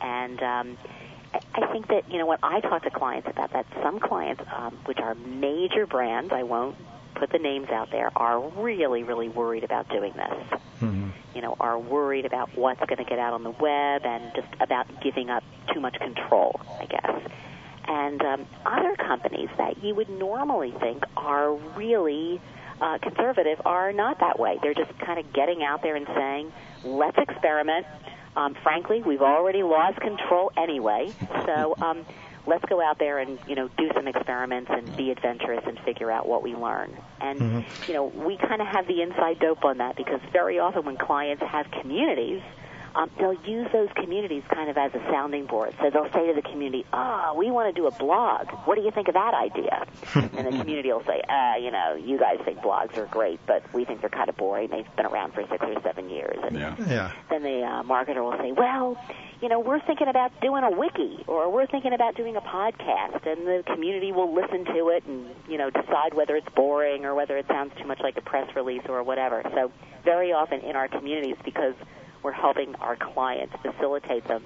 And, 0.00 0.42
um, 0.42 0.78
I, 1.34 1.40
I 1.54 1.72
think 1.72 1.88
that 1.88 2.10
you 2.10 2.18
know 2.18 2.26
when 2.26 2.38
I 2.42 2.60
talk 2.60 2.82
to 2.84 2.90
clients 2.90 3.28
about 3.28 3.52
that, 3.52 3.66
some 3.82 3.98
clients, 3.98 4.42
um, 4.54 4.78
which 4.84 4.98
are 4.98 5.14
major 5.14 5.86
brands, 5.86 6.32
I 6.32 6.42
won't 6.42 6.76
put 7.14 7.30
the 7.30 7.38
names 7.38 7.68
out 7.70 7.90
there, 7.90 8.10
are 8.16 8.40
really, 8.40 9.02
really 9.02 9.28
worried 9.28 9.64
about 9.64 9.88
doing 9.88 10.12
this. 10.12 10.60
Mhm. 10.80 11.10
You 11.34 11.42
know, 11.42 11.56
are 11.60 11.78
worried 11.78 12.24
about 12.26 12.50
what's 12.56 12.80
going 12.80 12.98
to 12.98 13.04
get 13.04 13.18
out 13.18 13.32
on 13.32 13.42
the 13.42 13.50
web 13.50 14.04
and 14.04 14.32
just 14.34 14.48
about 14.60 14.86
giving 15.00 15.30
up 15.30 15.42
too 15.72 15.80
much 15.80 15.94
control, 15.98 16.60
I 16.80 16.84
guess. 16.86 17.20
And 17.88 18.20
um, 18.22 18.46
other 18.64 18.96
companies 18.96 19.48
that 19.58 19.82
you 19.82 19.94
would 19.94 20.08
normally 20.08 20.72
think 20.80 21.04
are 21.16 21.52
really 21.76 22.40
uh, 22.80 22.98
conservative 22.98 23.60
are 23.64 23.92
not 23.92 24.20
that 24.20 24.38
way. 24.38 24.58
They're 24.62 24.74
just 24.74 24.96
kind 24.98 25.18
of 25.18 25.32
getting 25.32 25.62
out 25.62 25.82
there 25.82 25.94
and 25.96 26.06
saying, 26.14 26.52
let's 26.84 27.16
experiment. 27.16 27.86
Um, 28.36 28.54
frankly, 28.62 29.02
we've 29.02 29.22
already 29.22 29.62
lost 29.62 29.98
control 30.00 30.52
anyway, 30.58 31.14
so 31.46 31.74
um, 31.80 32.04
let's 32.46 32.64
go 32.68 32.80
out 32.80 32.98
there 32.98 33.18
and 33.18 33.38
you 33.46 33.54
know 33.54 33.68
do 33.76 33.90
some 33.94 34.06
experiments 34.06 34.70
and 34.72 34.94
be 34.96 35.10
adventurous 35.10 35.62
and 35.66 35.78
figure 35.84 36.10
out 36.10 36.26
what 36.28 36.42
we 36.42 36.54
learn. 36.54 36.96
And 37.20 37.40
Mhm. 37.40 37.64
you 37.86 37.94
know 37.94 38.04
we 38.04 38.36
kind 38.36 38.60
of 38.60 38.68
have 38.68 38.86
the 38.86 39.02
inside 39.02 39.38
dope 39.38 39.64
on 39.64 39.78
that 39.78 39.96
because 39.96 40.20
very 40.32 40.58
often 40.58 40.84
when 40.84 40.96
clients 40.96 41.42
have 41.42 41.70
communities, 41.70 42.42
um, 42.96 43.10
they'll 43.18 43.34
use 43.44 43.68
those 43.72 43.88
communities 43.94 44.42
kind 44.48 44.70
of 44.70 44.76
as 44.78 44.92
a 44.94 45.00
sounding 45.10 45.44
board. 45.46 45.74
So 45.82 45.90
they'll 45.90 46.10
say 46.12 46.26
to 46.28 46.34
the 46.34 46.42
community, 46.42 46.84
"Ah, 46.92 47.34
we 47.36 47.50
want 47.50 47.74
to 47.74 47.78
do 47.80 47.86
a 47.86 47.90
blog. 47.92 48.48
What 48.64 48.76
do 48.76 48.82
you 48.82 48.90
think 48.90 49.08
of 49.08 49.14
that 49.14 49.34
idea?" 49.34 49.86
and 50.14 50.46
the 50.46 50.58
community 50.58 50.90
will 50.92 51.04
say, 51.04 51.20
"Ah, 51.28 51.56
you 51.56 51.70
know, 51.70 51.94
you 51.94 52.18
guys 52.18 52.38
think 52.44 52.60
blogs 52.60 52.96
are 52.96 53.06
great, 53.06 53.38
but 53.46 53.62
we 53.74 53.84
think 53.84 54.00
they're 54.00 54.08
kind 54.10 54.28
of 54.30 54.36
boring. 54.36 54.68
They've 54.70 54.96
been 54.96 55.06
around 55.06 55.34
for 55.34 55.42
six 55.48 55.62
or 55.64 55.80
seven 55.82 56.08
years." 56.10 56.38
And 56.42 56.56
Yeah. 56.58 56.74
Yeah. 56.88 57.10
then 57.30 57.42
the 57.42 57.62
uh, 57.62 57.82
marketer 57.82 58.22
will 58.24 58.38
say, 58.38 58.52
well, 58.52 58.96
you 59.42 59.50
know, 59.50 59.60
we're 59.60 59.80
thinking 59.80 60.08
about 60.08 60.32
doing 60.40 60.64
a 60.64 60.70
wiki 60.70 61.22
or 61.26 61.50
we're 61.52 61.66
thinking 61.66 61.92
about 61.92 62.16
doing 62.16 62.36
a 62.36 62.40
podcast 62.40 63.26
and 63.26 63.46
the 63.46 63.62
community 63.66 64.10
will 64.10 64.34
listen 64.34 64.64
to 64.64 64.88
it 64.88 65.04
and, 65.04 65.28
you 65.46 65.58
know, 65.58 65.68
decide 65.68 66.14
whether 66.14 66.34
it's 66.36 66.48
boring 66.54 67.04
or 67.04 67.14
whether 67.14 67.36
it 67.36 67.46
sounds 67.46 67.72
too 67.78 67.86
much 67.86 68.00
like 68.00 68.16
a 68.16 68.22
press 68.22 68.48
release 68.56 68.80
or 68.88 69.02
whatever. 69.02 69.42
So 69.54 69.70
very 70.04 70.32
often 70.32 70.60
in 70.60 70.74
our 70.74 70.88
communities, 70.88 71.36
because 71.44 71.74
we're 72.22 72.32
helping 72.32 72.74
our 72.76 72.96
clients 72.96 73.54
facilitate 73.62 74.26
them, 74.26 74.44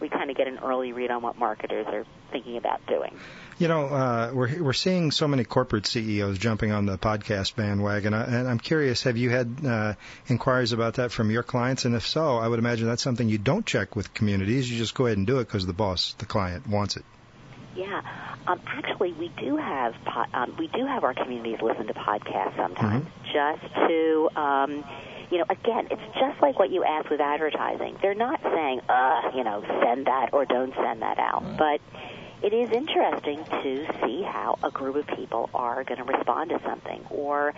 we 0.00 0.08
kind 0.08 0.30
of 0.30 0.36
get 0.36 0.46
an 0.46 0.58
early 0.58 0.92
read 0.92 1.10
on 1.10 1.22
what 1.22 1.38
marketers 1.38 1.86
are 1.88 2.04
thinking 2.30 2.56
about 2.56 2.86
doing. 2.86 3.16
You 3.58 3.66
know, 3.66 3.86
uh, 3.86 4.30
we're 4.32 4.62
we're 4.62 4.72
seeing 4.72 5.10
so 5.10 5.26
many 5.26 5.42
corporate 5.44 5.86
CEOs 5.86 6.38
jumping 6.38 6.70
on 6.70 6.86
the 6.86 6.96
podcast 6.96 7.56
bandwagon, 7.56 8.14
uh, 8.14 8.24
and 8.28 8.48
I'm 8.48 8.60
curious: 8.60 9.02
have 9.02 9.16
you 9.16 9.30
had 9.30 9.56
uh, 9.66 9.94
inquiries 10.28 10.72
about 10.72 10.94
that 10.94 11.10
from 11.10 11.30
your 11.30 11.42
clients? 11.42 11.84
And 11.84 11.94
if 11.96 12.06
so, 12.06 12.38
I 12.38 12.46
would 12.46 12.60
imagine 12.60 12.86
that's 12.86 13.02
something 13.02 13.28
you 13.28 13.38
don't 13.38 13.66
check 13.66 13.96
with 13.96 14.14
communities. 14.14 14.70
You 14.70 14.78
just 14.78 14.94
go 14.94 15.06
ahead 15.06 15.18
and 15.18 15.26
do 15.26 15.38
it 15.38 15.46
because 15.46 15.66
the 15.66 15.72
boss, 15.72 16.14
the 16.18 16.26
client, 16.26 16.68
wants 16.68 16.96
it. 16.96 17.04
Yeah, 17.74 18.02
um, 18.46 18.60
actually, 18.66 19.12
we 19.12 19.28
do 19.40 19.56
have 19.56 19.94
po- 20.04 20.26
um, 20.32 20.54
we 20.58 20.68
do 20.68 20.86
have 20.86 21.02
our 21.02 21.14
communities 21.14 21.58
listen 21.60 21.86
to 21.88 21.94
podcasts 21.94 22.56
sometimes, 22.56 23.06
just 23.32 23.74
to 23.74 24.30
um, 24.36 24.84
you 25.30 25.38
know. 25.38 25.44
Again, 25.48 25.88
it's 25.90 26.18
just 26.18 26.40
like 26.42 26.58
what 26.58 26.70
you 26.70 26.84
asked 26.84 27.10
with 27.10 27.20
advertising. 27.20 27.96
They're 28.00 28.14
not 28.14 28.40
saying, 28.42 28.80
uh, 28.88 29.30
you 29.34 29.44
know, 29.44 29.62
send 29.82 30.06
that 30.06 30.30
or 30.32 30.44
don't 30.44 30.74
send 30.74 31.02
that 31.02 31.18
out, 31.18 31.44
but 31.56 31.80
it 32.42 32.52
is 32.52 32.70
interesting 32.70 33.44
to 33.44 33.86
see 34.04 34.22
how 34.22 34.58
a 34.62 34.70
group 34.70 34.96
of 34.96 35.06
people 35.16 35.50
are 35.54 35.82
going 35.84 35.98
to 35.98 36.04
respond 36.04 36.50
to 36.50 36.60
something 36.64 37.04
or 37.10 37.54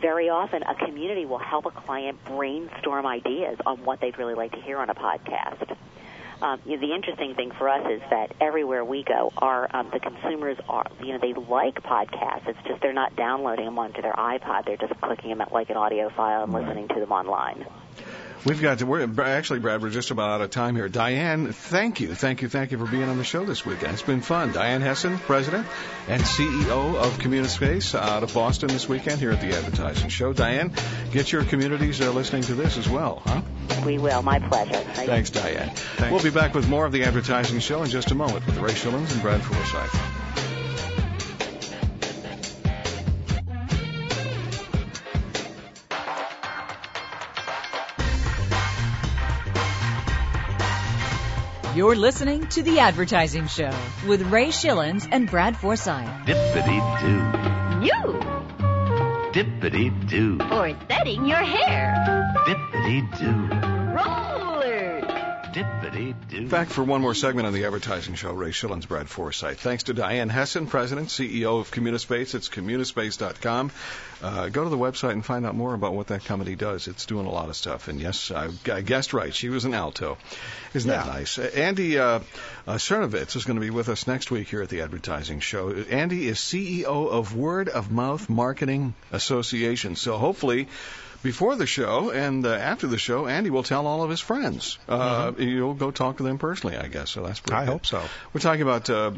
very 0.00 0.28
often 0.28 0.62
a 0.64 0.74
community 0.74 1.26
will 1.26 1.38
help 1.38 1.66
a 1.66 1.70
client 1.70 2.18
brainstorm 2.24 3.06
ideas 3.06 3.56
on 3.66 3.84
what 3.84 4.00
they'd 4.00 4.18
really 4.18 4.34
like 4.34 4.52
to 4.52 4.60
hear 4.60 4.78
on 4.78 4.90
a 4.90 4.94
podcast 4.94 5.76
um, 6.42 6.60
you 6.66 6.76
know, 6.76 6.86
the 6.86 6.94
interesting 6.94 7.34
thing 7.34 7.52
for 7.52 7.68
us 7.68 7.86
is 7.88 8.02
that 8.10 8.34
everywhere 8.40 8.84
we 8.84 9.04
go, 9.04 9.32
our 9.36 9.68
um, 9.74 9.90
the 9.92 10.00
consumers 10.00 10.58
are 10.68 10.86
you 11.00 11.12
know 11.12 11.18
they 11.18 11.32
like 11.34 11.82
podcasts. 11.82 12.48
It's 12.48 12.58
just 12.66 12.82
they're 12.82 12.92
not 12.92 13.14
downloading 13.14 13.64
them 13.64 13.78
onto 13.78 14.02
their 14.02 14.12
iPod. 14.12 14.66
They're 14.66 14.76
just 14.76 15.00
clicking 15.00 15.30
them 15.30 15.40
at 15.40 15.52
like 15.52 15.70
an 15.70 15.76
audio 15.76 16.10
file 16.10 16.42
and 16.42 16.52
listening 16.52 16.88
to 16.88 17.00
them 17.00 17.12
online. 17.12 17.64
We've 18.44 18.60
got 18.60 18.80
to, 18.80 18.86
we're 18.86 19.06
actually, 19.22 19.60
Brad, 19.60 19.82
we're 19.82 19.90
just 19.90 20.10
about 20.10 20.30
out 20.30 20.40
of 20.40 20.50
time 20.50 20.74
here. 20.74 20.88
Diane, 20.88 21.52
thank 21.52 22.00
you, 22.00 22.12
thank 22.12 22.42
you, 22.42 22.48
thank 22.48 22.72
you 22.72 22.78
for 22.78 22.90
being 22.90 23.04
on 23.04 23.16
the 23.16 23.24
show 23.24 23.44
this 23.44 23.64
weekend. 23.64 23.92
It's 23.92 24.02
been 24.02 24.20
fun. 24.20 24.52
Diane 24.52 24.80
Hessan, 24.80 25.18
President 25.20 25.64
and 26.08 26.20
CEO 26.22 26.96
of 26.96 27.18
Communispace 27.20 27.94
out 27.94 28.24
of 28.24 28.34
Boston 28.34 28.68
this 28.68 28.88
weekend 28.88 29.20
here 29.20 29.30
at 29.30 29.40
the 29.40 29.56
Advertising 29.56 30.08
Show. 30.08 30.32
Diane, 30.32 30.72
get 31.12 31.30
your 31.30 31.44
communities 31.44 32.00
listening 32.00 32.42
to 32.42 32.54
this 32.56 32.78
as 32.78 32.88
well, 32.88 33.22
huh? 33.24 33.42
We 33.86 33.98
will. 33.98 34.22
My 34.22 34.40
pleasure. 34.40 34.72
Thank 34.72 35.08
Thanks, 35.08 35.30
Diane. 35.30 35.70
We'll 36.10 36.22
be 36.22 36.30
back 36.30 36.52
with 36.52 36.68
more 36.68 36.84
of 36.84 36.90
the 36.90 37.04
Advertising 37.04 37.60
Show 37.60 37.84
in 37.84 37.90
just 37.90 38.10
a 38.10 38.16
moment 38.16 38.44
with 38.46 38.58
Ray 38.58 38.72
Schillens 38.72 39.12
and 39.12 39.22
Brad 39.22 39.40
Forsythe. 39.40 40.21
You're 51.74 51.96
listening 51.96 52.46
to 52.48 52.62
The 52.62 52.80
Advertising 52.80 53.46
Show 53.46 53.70
with 54.06 54.20
Ray 54.30 54.48
Schillens 54.48 55.08
and 55.10 55.26
Brad 55.26 55.56
Forsythe. 55.56 56.26
Dippity 56.26 56.78
doo. 57.00 57.86
You 57.86 58.20
Dippity 59.32 59.88
doo. 60.06 60.36
for 60.36 60.76
setting 60.90 61.24
your 61.24 61.38
hair. 61.42 61.94
Dippity 62.46 63.71
Back 65.52 66.68
for 66.68 66.82
one 66.82 67.02
more 67.02 67.14
segment 67.14 67.46
on 67.46 67.52
the 67.52 67.66
Advertising 67.66 68.14
Show. 68.14 68.32
Ray 68.32 68.52
Schillens, 68.52 68.88
Brad 68.88 69.06
Forsythe. 69.06 69.58
Thanks 69.58 69.82
to 69.84 69.92
Diane 69.92 70.30
Hessan, 70.30 70.66
President, 70.66 71.08
CEO 71.08 71.60
of 71.60 71.70
Communispace. 71.70 72.34
It's 72.34 72.48
communispace.com. 72.48 73.70
Uh, 74.22 74.48
go 74.48 74.64
to 74.64 74.70
the 74.70 74.78
website 74.78 75.10
and 75.10 75.24
find 75.24 75.44
out 75.44 75.54
more 75.54 75.74
about 75.74 75.92
what 75.92 76.06
that 76.06 76.24
company 76.24 76.54
does. 76.54 76.88
It's 76.88 77.04
doing 77.04 77.26
a 77.26 77.30
lot 77.30 77.50
of 77.50 77.56
stuff. 77.56 77.88
And 77.88 78.00
yes, 78.00 78.30
I, 78.30 78.48
I 78.72 78.80
guessed 78.80 79.12
right. 79.12 79.34
She 79.34 79.50
was 79.50 79.66
an 79.66 79.74
alto. 79.74 80.16
Isn't 80.72 80.88
that 80.88 81.06
nice? 81.06 81.38
Uh, 81.38 81.50
Andy 81.54 81.98
uh, 81.98 82.20
uh, 82.66 82.74
Sernovitz 82.76 83.36
is 83.36 83.44
going 83.44 83.56
to 83.56 83.60
be 83.60 83.70
with 83.70 83.90
us 83.90 84.06
next 84.06 84.30
week 84.30 84.48
here 84.48 84.62
at 84.62 84.70
the 84.70 84.80
Advertising 84.80 85.40
Show. 85.40 85.70
Andy 85.70 86.28
is 86.28 86.38
CEO 86.38 87.10
of 87.10 87.36
Word 87.36 87.68
of 87.68 87.92
Mouth 87.92 88.30
Marketing 88.30 88.94
Association. 89.12 89.96
So 89.96 90.16
hopefully, 90.16 90.68
before 91.22 91.56
the 91.56 91.66
show 91.66 92.10
and 92.10 92.44
uh, 92.44 92.50
after 92.52 92.86
the 92.86 92.98
show, 92.98 93.26
Andy 93.26 93.50
will 93.50 93.62
tell 93.62 93.86
all 93.86 94.02
of 94.02 94.10
his 94.10 94.20
friends. 94.20 94.78
Uh, 94.88 95.32
You'll 95.38 95.74
go 95.74 95.90
talk 95.90 96.16
to 96.18 96.22
them 96.22 96.38
personally, 96.38 96.76
I 96.76 96.88
guess. 96.88 97.10
So 97.10 97.22
that's 97.22 97.40
pretty. 97.40 97.56
I 97.56 97.64
good. 97.64 97.72
hope 97.72 97.86
so. 97.86 98.02
We're 98.32 98.40
talking 98.40 98.62
about 98.62 98.88
uh, 98.90 99.12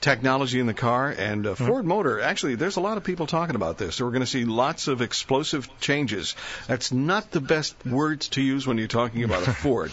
technology 0.00 0.60
in 0.60 0.66
the 0.66 0.74
car 0.74 1.08
and 1.16 1.46
uh, 1.46 1.54
Ford 1.54 1.86
Motor. 1.86 2.20
Actually, 2.20 2.56
there's 2.56 2.76
a 2.76 2.80
lot 2.80 2.98
of 2.98 3.04
people 3.04 3.26
talking 3.26 3.56
about 3.56 3.78
this. 3.78 3.96
So 3.96 4.04
we're 4.04 4.10
going 4.10 4.20
to 4.20 4.26
see 4.26 4.44
lots 4.44 4.86
of 4.86 5.00
explosive 5.00 5.66
changes. 5.80 6.36
That's 6.66 6.92
not 6.92 7.30
the 7.30 7.40
best 7.40 7.74
words 7.86 8.28
to 8.30 8.42
use 8.42 8.66
when 8.66 8.76
you're 8.76 8.86
talking 8.86 9.24
about 9.24 9.48
a 9.48 9.52
Ford. 9.64 9.92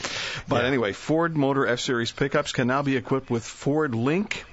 But 0.49 0.63
Yeah. 0.63 0.67
anyway, 0.67 0.91
Ford 0.91 1.37
Motor 1.37 1.65
F-Series 1.65 2.11
pickups 2.11 2.51
can 2.51 2.67
now 2.67 2.81
be 2.83 2.97
equipped 2.97 3.29
with 3.29 3.45
Ford 3.45 3.95
Link. 3.95 4.43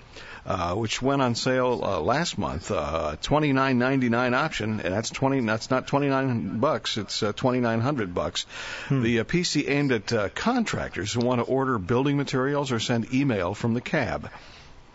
Uh, 0.49 0.75
which 0.75 1.03
went 1.03 1.21
on 1.21 1.35
sale 1.35 1.83
uh, 1.85 2.01
last 2.01 2.39
month, 2.39 2.71
uh, 2.71 3.17
twenty 3.21 3.53
nine 3.53 3.79
ninety 3.79 4.09
nine 4.09 4.33
option, 4.33 4.81
and 4.81 4.95
that's 4.95 5.11
twenty. 5.11 5.41
That's 5.41 5.71
not 5.71 5.87
twenty 5.87 6.09
nine 6.09 6.59
bucks. 6.59 6.97
It's 6.97 7.23
uh, 7.23 7.35
twenty 7.35 7.61
nine 7.61 7.83
hundred 7.83 8.15
bucks. 8.15 8.47
The 8.89 9.21
uh, 9.21 9.25
PC 9.25 9.69
aimed 9.69 9.93
at 9.93 10.11
uh, 10.11 10.31
contractors 10.31 11.13
who 11.13 11.21
want 11.21 11.41
to 11.41 11.45
order 11.45 11.79
building 11.79 12.17
materials 12.17 12.73
or 12.73 12.81
send 12.81 13.13
email 13.13 13.53
from 13.53 13.75
the 13.75 13.83
cab 13.83 14.31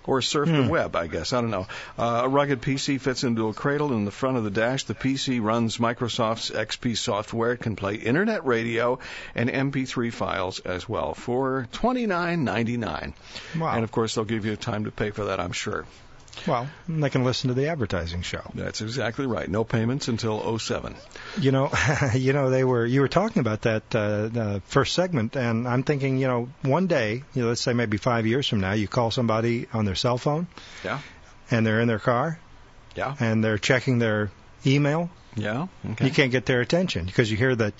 or 0.06 0.22
surf 0.22 0.50
the 0.50 0.68
web, 0.70 0.96
I 0.96 1.08
guess. 1.08 1.34
I 1.34 1.42
don't 1.42 1.52
know. 1.52 1.68
Uh, 1.98 2.22
a 2.24 2.30
rugged 2.30 2.62
PC 2.62 3.00
fits 3.00 3.24
into 3.24 3.48
a 3.48 3.54
cradle 3.54 3.94
in 3.94 4.06
the 4.06 4.12
front 4.12 4.38
of 4.38 4.44
the 4.44 4.52
dash. 4.52 4.84
The 4.84 4.96
PC 4.96 5.42
runs 5.42 5.78
Microsoft's 5.78 6.52
XP 6.52 6.98
software. 6.98 7.54
It 7.54 7.60
can 7.62 7.76
play 7.76 7.96
internet 7.96 8.46
radio 8.46 9.00
and 9.36 9.50
MP3 9.50 10.12
files 10.12 10.60
as 10.60 10.88
well 10.88 11.14
for 11.14 11.68
twenty 11.72 12.06
nine 12.06 12.44
ninety 12.44 12.78
nine. 12.78 13.14
Wow. 13.58 13.76
And 13.76 13.84
of 13.84 13.92
course, 13.92 14.16
they'll 14.16 14.26
give 14.26 14.46
you 14.46 14.56
time 14.56 14.86
to 14.86 14.92
pay 14.92 15.12
for 15.12 15.26
that. 15.26 15.40
I'm 15.40 15.52
sure. 15.52 15.86
Well, 16.48 16.68
they 16.90 17.10
can 17.10 17.24
listen 17.24 17.50
to 17.50 17.54
the 17.54 17.68
advertising 17.68 18.22
show. 18.22 18.42
That's 18.56 18.82
exactly 18.82 19.26
right. 19.26 19.48
No 19.50 19.64
payments 19.64 20.08
until 20.08 20.58
07. 20.58 20.96
You 21.40 21.52
know, 21.52 21.72
you 22.16 22.34
know, 22.34 22.50
they 22.50 22.64
were 22.64 22.86
you 22.86 23.02
were 23.02 23.08
talking 23.08 23.40
about 23.40 23.62
that 23.62 23.84
uh, 23.96 24.28
the 24.28 24.62
first 24.66 24.94
segment, 24.94 25.36
and 25.36 25.68
I'm 25.68 25.84
thinking, 25.84 26.18
you 26.18 26.28
know, 26.28 26.50
one 26.64 26.88
day, 26.88 27.24
you 27.34 27.42
know, 27.44 27.50
let's 27.50 27.62
say 27.62 27.74
maybe 27.74 27.98
five 27.98 28.26
years 28.26 28.48
from 28.48 28.60
now, 28.62 28.74
you 28.74 28.88
call 28.88 29.12
somebody 29.12 29.68
on 29.74 29.86
their 29.86 29.96
cell 29.96 30.18
phone, 30.18 30.48
Yeah. 30.84 31.00
and 31.52 31.66
they're 31.66 31.80
in 31.82 31.88
their 31.88 32.00
car, 32.00 32.40
Yeah. 32.96 33.16
and 33.20 33.44
they're 33.44 33.58
checking 33.60 34.00
their 34.00 34.32
email. 34.66 35.10
Yeah. 35.36 35.68
Okay. 35.92 36.06
You 36.06 36.12
can't 36.12 36.32
get 36.32 36.46
their 36.46 36.62
attention 36.62 37.06
because 37.06 37.30
you 37.32 37.38
hear 37.38 37.56
the, 37.56 37.72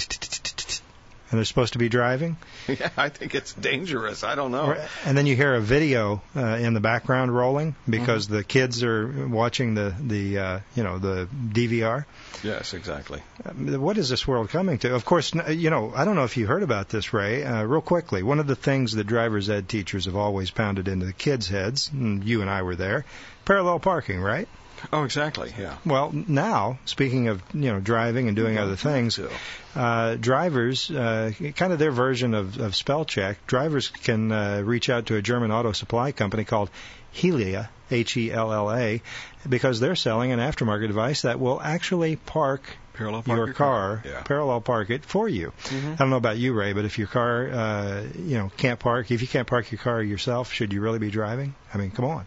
and 1.34 1.40
they're 1.40 1.46
supposed 1.46 1.74
to 1.74 1.80
be 1.80 1.90
driving. 1.90 2.38
Yeah, 2.68 2.90
I 2.96 3.10
think 3.10 3.36
it's 3.36 3.54
dangerous. 3.54 4.24
I 4.24 4.36
don't 4.36 4.52
know. 4.52 4.76
And 5.06 5.18
then 5.18 5.26
you 5.26 5.36
hear 5.36 5.56
a 5.56 5.60
video 5.60 6.22
uh, 6.36 6.40
in 6.62 6.74
the 6.74 6.80
background 6.80 7.36
rolling 7.36 7.76
because 7.90 8.28
the 8.28 8.44
kids 8.44 8.84
are 8.84 9.28
watching 9.28 9.74
the 9.74 9.94
the 10.00 10.38
uh, 10.38 10.60
you 10.76 10.84
know 10.84 10.98
the 11.00 11.28
DVR. 11.50 12.06
Yes, 12.44 12.74
exactly. 12.74 13.22
Um, 13.46 13.82
What 13.82 13.98
is 13.98 14.10
this 14.10 14.28
world 14.28 14.50
coming 14.50 14.78
to? 14.80 14.94
Of 14.96 15.06
course, 15.06 15.34
you 15.50 15.70
know 15.72 15.92
I 15.96 16.06
don't 16.06 16.16
know 16.16 16.24
if 16.24 16.38
you 16.38 16.46
heard 16.48 16.64
about 16.64 16.90
this, 16.90 17.14
Ray. 17.14 17.44
Uh, 17.44 17.64
real 17.64 17.82
quickly, 17.82 18.24
one 18.24 18.40
of 18.40 18.48
the 18.48 18.56
things 18.56 18.94
that 18.94 19.06
driver's 19.08 19.50
ed 19.50 19.68
teachers 19.68 20.06
have 20.06 20.16
always 20.16 20.52
pounded 20.52 20.88
into 20.88 21.06
the 21.06 21.14
kids' 21.14 21.48
heads, 21.50 21.90
and 21.92 22.24
you 22.24 22.42
and 22.42 22.50
I 22.50 22.62
were 22.62 22.76
there, 22.76 23.06
parallel 23.46 23.80
parking, 23.80 24.22
right? 24.22 24.48
Oh, 24.92 25.04
exactly. 25.04 25.54
Yeah. 25.58 25.78
Well, 25.86 26.12
now 26.14 26.80
speaking 26.86 27.28
of 27.30 27.42
you 27.54 27.72
know 27.72 27.80
driving 27.80 28.28
and 28.28 28.36
doing 28.36 28.58
other 28.58 28.76
things, 28.76 29.20
uh, 29.76 30.16
drivers, 30.16 30.92
uh, 30.92 31.32
kind 31.56 31.74
of 31.74 31.80
their 31.80 31.92
version 31.92 32.34
of, 32.34 32.60
of 32.60 32.76
spell 32.76 33.06
check, 33.06 33.46
drivers 33.48 33.88
can 33.90 34.32
uh, 34.32 34.62
reach 34.64 34.90
out 34.90 35.08
to 35.08 35.16
a 35.16 35.22
German 35.22 35.52
auto 35.52 35.72
supply 35.72 36.12
company 36.12 36.44
called 36.44 36.70
Hella, 37.14 37.70
H-E-L-L-A, 37.92 39.02
because 39.48 39.80
they're 39.80 39.96
selling 39.96 40.32
an 40.32 40.40
aftermarket 40.40 40.88
device 40.88 41.22
that 41.24 41.40
will 41.40 41.62
actually 41.62 42.16
park 42.16 42.62
parallel 42.94 43.24
park 43.24 43.38
your 43.38 43.54
car, 43.54 44.02
Yeah. 44.06 44.12
Mm-hmm. 44.12 44.24
parallel 44.26 44.62
park 44.62 44.90
it 44.90 45.04
for 45.06 45.28
you. 45.28 45.52
I 45.72 45.96
don't 45.96 46.10
know 46.10 46.18
about 46.18 46.38
you, 46.38 46.54
Ray, 46.54 46.74
but 46.74 46.86
if 46.86 46.98
your 47.00 47.08
car, 47.08 47.50
uh, 47.50 48.04
you 48.18 48.38
know, 48.38 48.52
can't 48.58 48.80
park, 48.80 49.10
if 49.12 49.22
you 49.22 49.28
can't 49.28 49.48
park 49.48 49.72
your 49.72 49.80
car 49.80 50.02
yourself, 50.02 50.52
should 50.54 50.74
you 50.74 50.82
really 50.82 51.00
be 51.00 51.10
driving? 51.10 51.56
I 51.74 51.78
mean, 51.78 51.92
come 51.92 52.06
on. 52.06 52.26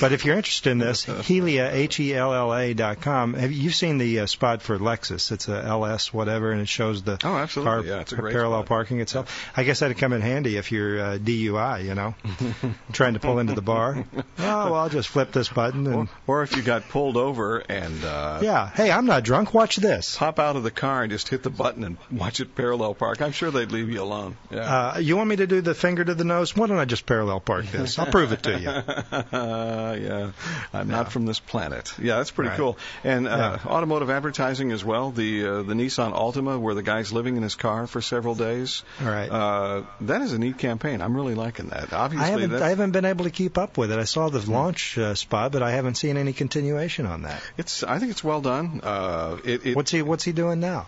But 0.00 0.12
if 0.12 0.24
you're 0.24 0.36
interested 0.36 0.70
in 0.70 0.78
this, 0.78 1.04
Hella, 1.04 1.70
H-E-L-L-A 1.72 2.74
dot 2.74 3.00
com. 3.00 3.34
Have 3.34 3.52
you 3.52 3.70
seen 3.70 3.98
the 3.98 4.20
uh, 4.20 4.26
spot 4.26 4.62
for 4.62 4.78
Lexus? 4.78 5.32
It's 5.32 5.48
a 5.48 5.62
LS 5.64 6.12
whatever, 6.12 6.52
and 6.52 6.60
it 6.60 6.68
shows 6.68 7.02
the 7.02 7.18
Oh, 7.24 7.36
absolutely. 7.36 7.70
car 7.72 7.84
Yeah, 7.84 8.00
it's 8.00 8.12
a 8.12 8.16
great 8.16 8.32
parallel 8.32 8.60
spot. 8.60 8.68
parking 8.68 9.00
itself. 9.00 9.34
I 9.56 9.62
guess 9.64 9.80
that'd 9.80 9.96
come 9.98 10.12
in 10.12 10.20
handy 10.20 10.56
if 10.56 10.70
you're 10.72 11.00
uh, 11.00 11.18
DUI, 11.18 11.84
you 11.84 11.94
know, 11.94 12.14
trying 12.92 13.14
to 13.14 13.20
pull 13.20 13.38
into 13.38 13.54
the 13.54 13.62
bar. 13.62 14.04
Oh, 14.16 14.22
well, 14.38 14.74
I'll 14.74 14.88
just 14.90 15.08
flip 15.08 15.32
this 15.32 15.48
button 15.48 15.86
and. 15.86 16.08
Or, 16.26 16.40
or 16.40 16.42
if 16.42 16.56
you 16.56 16.62
got 16.62 16.88
pulled 16.88 17.16
over 17.16 17.58
and 17.58 18.04
uh, 18.04 18.40
Yeah. 18.42 18.68
Hey, 18.68 18.90
I'm 18.90 19.06
not 19.06 19.22
drunk. 19.24 19.54
Watch 19.54 19.76
this. 19.76 20.16
pop 20.16 20.38
out 20.38 20.56
of 20.56 20.62
the 20.62 20.70
car 20.70 21.02
and 21.02 21.10
just 21.10 21.28
hit 21.28 21.42
the 21.42 21.50
button 21.50 21.84
and 21.84 21.96
watch 22.10 22.40
it 22.40 22.54
parallel 22.54 22.94
park, 22.94 23.22
I'm 23.22 23.32
sure 23.32 23.50
they'd 23.50 23.72
leave 23.72 23.88
you 23.90 24.02
alone. 24.02 24.36
Yeah. 24.50 24.60
Uh, 24.94 24.98
you 24.98 25.16
want 25.16 25.28
me 25.30 25.36
to 25.36 25.46
do 25.46 25.60
the 25.60 25.74
finger 25.74 26.04
to 26.04 26.14
the 26.14 26.24
nose? 26.24 26.56
Why 26.56 26.66
don't 26.66 26.78
I 26.78 26.84
just 26.84 27.06
parallel 27.06 27.40
park 27.40 27.66
this? 27.66 27.98
I'll 27.98 28.06
prove 28.06 28.32
it 28.32 28.42
to 28.44 28.58
you. 28.58 28.73
Yeah, 29.34 30.32
I'm 30.72 30.88
not 30.88 31.12
from 31.12 31.26
this 31.26 31.40
planet. 31.40 31.92
Yeah, 32.00 32.16
that's 32.16 32.30
pretty 32.30 32.50
Right. 32.50 32.58
cool. 32.58 32.78
And 33.04 33.26
uh, 33.28 33.58
Yeah. 33.64 33.70
automotive 33.70 34.10
advertising 34.10 34.72
as 34.72 34.84
well. 34.84 35.10
The 35.10 35.46
uh, 35.46 35.62
the 35.62 35.74
Nissan 35.74 36.12
Altima, 36.12 36.58
where 36.58 36.74
the 36.74 36.82
guy's 36.82 37.12
living 37.12 37.36
in 37.36 37.42
his 37.42 37.54
car 37.54 37.86
for 37.86 38.00
several 38.00 38.34
days. 38.34 38.82
All 39.00 39.06
right. 39.08 39.30
Uh, 39.30 39.82
that 40.02 40.22
is 40.22 40.32
a 40.32 40.38
neat 40.38 40.58
campaign. 40.58 41.00
I'm 41.00 41.14
really 41.16 41.34
liking 41.34 41.68
that. 41.68 41.92
Obviously, 41.92 42.26
I 42.26 42.30
haven't 42.30 42.50
that's, 42.50 42.62
I 42.62 42.68
haven't 42.70 42.90
been 42.92 43.04
able 43.04 43.24
to 43.24 43.30
keep 43.30 43.58
up 43.58 43.78
with 43.78 43.92
it. 43.92 43.98
I 43.98 44.04
saw 44.04 44.28
the 44.28 44.40
launch 44.50 44.98
uh, 44.98 45.14
spot, 45.14 45.52
but 45.52 45.62
I 45.62 45.70
haven't 45.72 45.94
seen 45.96 46.16
any 46.16 46.32
continuation 46.32 47.06
on 47.06 47.22
that. 47.22 47.40
it's 47.56 47.82
I 47.82 47.98
think 47.98 48.10
it's 48.10 48.24
well 48.24 48.40
done. 48.40 48.80
Uh, 48.82 49.38
it, 49.44 49.66
it 49.66 49.76
What's 49.76 49.90
he 49.90 50.02
What's 50.02 50.24
he 50.24 50.32
doing 50.32 50.60
now? 50.60 50.86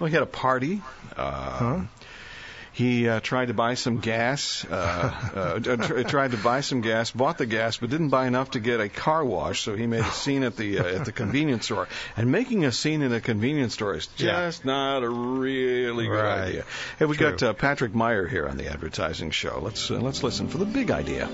well, 0.00 0.08
he 0.08 0.14
had 0.14 0.22
a 0.22 0.26
party. 0.26 0.82
Uh, 1.16 1.30
Huh? 1.50 1.80
He 2.74 3.08
uh, 3.08 3.20
tried 3.20 3.48
to 3.48 3.54
buy 3.54 3.74
some 3.74 3.98
gas. 3.98 4.64
Uh, 4.68 4.74
uh, 4.74 5.58
tr- 5.76 6.02
tried 6.02 6.32
to 6.32 6.36
buy 6.36 6.60
some 6.60 6.80
gas, 6.80 7.12
bought 7.12 7.38
the 7.38 7.46
gas, 7.46 7.76
but 7.76 7.88
didn't 7.88 8.08
buy 8.08 8.26
enough 8.26 8.50
to 8.52 8.60
get 8.60 8.80
a 8.80 8.88
car 8.88 9.24
wash. 9.24 9.60
So 9.62 9.76
he 9.76 9.86
made 9.86 10.00
a 10.00 10.10
scene 10.10 10.42
at 10.42 10.56
the 10.56 10.80
uh, 10.80 10.84
at 10.98 11.04
the 11.04 11.12
convenience 11.12 11.66
store. 11.66 11.86
And 12.16 12.32
making 12.32 12.64
a 12.64 12.72
scene 12.72 13.02
in 13.02 13.12
a 13.12 13.20
convenience 13.20 13.74
store 13.74 13.94
is 13.94 14.08
Yeah. 14.16 14.46
just 14.46 14.64
not 14.64 15.04
a 15.04 15.08
really 15.08 16.06
good 16.06 16.12
Right. 16.14 16.48
idea. 16.48 16.64
Hey, 16.98 17.04
we 17.06 17.16
True. 17.16 17.30
got 17.30 17.42
uh, 17.44 17.52
Patrick 17.52 17.94
Meyer 17.94 18.26
here 18.26 18.48
on 18.48 18.56
the 18.56 18.66
advertising 18.68 19.30
show. 19.30 19.60
Let's 19.62 19.88
uh, 19.90 20.00
let's 20.00 20.24
listen 20.24 20.48
for 20.48 20.58
the 20.58 20.66
big 20.66 20.90
idea. 20.90 21.28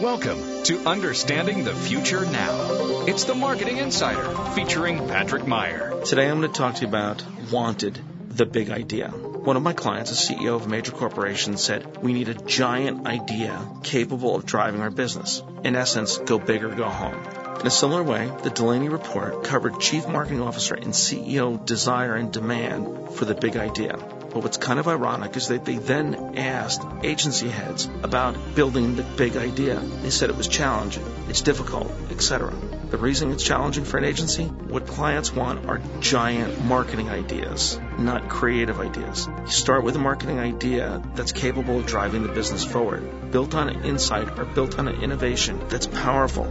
Welcome 0.00 0.62
to 0.64 0.78
Understanding 0.86 1.64
the 1.64 1.74
Future 1.74 2.24
Now. 2.26 3.06
It's 3.08 3.24
the 3.24 3.34
Marketing 3.34 3.78
Insider 3.78 4.28
featuring 4.54 4.98
Patrick 5.08 5.46
Meyer. 5.48 6.00
Today 6.04 6.28
I'm 6.30 6.38
going 6.40 6.52
to 6.52 6.56
talk 6.56 6.76
to 6.76 6.82
you 6.82 6.88
about 6.88 7.24
wanted, 7.50 7.98
the 8.28 8.46
big 8.46 8.70
idea. 8.70 9.12
One 9.46 9.56
of 9.56 9.62
my 9.62 9.74
clients, 9.74 10.10
a 10.10 10.14
CEO 10.14 10.56
of 10.56 10.66
a 10.66 10.68
major 10.68 10.90
corporation, 10.90 11.56
said, 11.56 11.98
We 12.02 12.12
need 12.12 12.28
a 12.28 12.34
giant 12.34 13.06
idea 13.06 13.64
capable 13.84 14.34
of 14.34 14.44
driving 14.44 14.80
our 14.80 14.90
business. 14.90 15.40
In 15.62 15.76
essence, 15.76 16.18
go 16.18 16.40
big 16.40 16.64
or 16.64 16.74
go 16.74 16.88
home. 16.88 17.14
In 17.60 17.64
a 17.68 17.70
similar 17.70 18.02
way, 18.02 18.28
the 18.42 18.50
Delaney 18.50 18.88
report 18.88 19.44
covered 19.44 19.78
chief 19.78 20.08
marketing 20.08 20.42
officer 20.42 20.74
and 20.74 20.92
CEO 20.92 21.64
desire 21.64 22.16
and 22.16 22.32
demand 22.32 23.12
for 23.12 23.24
the 23.24 23.36
big 23.36 23.56
idea. 23.56 23.92
But 23.92 24.42
what's 24.42 24.56
kind 24.56 24.80
of 24.80 24.88
ironic 24.88 25.36
is 25.36 25.46
that 25.46 25.64
they 25.64 25.76
then 25.76 26.36
asked 26.36 26.82
agency 27.04 27.48
heads 27.48 27.88
about 28.02 28.56
building 28.56 28.96
the 28.96 29.04
big 29.04 29.36
idea. 29.36 29.78
They 29.78 30.10
said 30.10 30.28
it 30.28 30.36
was 30.36 30.48
challenging, 30.48 31.06
it's 31.28 31.42
difficult, 31.42 31.92
etc. 32.10 32.52
The 32.88 32.98
reason 32.98 33.32
it's 33.32 33.42
challenging 33.42 33.84
for 33.84 33.98
an 33.98 34.04
agency, 34.04 34.44
what 34.44 34.86
clients 34.86 35.32
want 35.32 35.66
are 35.66 35.80
giant 35.98 36.64
marketing 36.64 37.10
ideas, 37.10 37.80
not 37.98 38.28
creative 38.28 38.78
ideas. 38.78 39.26
You 39.26 39.50
start 39.50 39.82
with 39.82 39.96
a 39.96 39.98
marketing 39.98 40.38
idea 40.38 41.02
that's 41.16 41.32
capable 41.32 41.80
of 41.80 41.86
driving 41.86 42.22
the 42.22 42.32
business 42.32 42.64
forward, 42.64 43.32
built 43.32 43.56
on 43.56 43.68
an 43.68 43.84
insight 43.84 44.38
or 44.38 44.44
built 44.44 44.78
on 44.78 44.86
an 44.86 45.02
innovation 45.02 45.60
that's 45.68 45.88
powerful. 45.88 46.44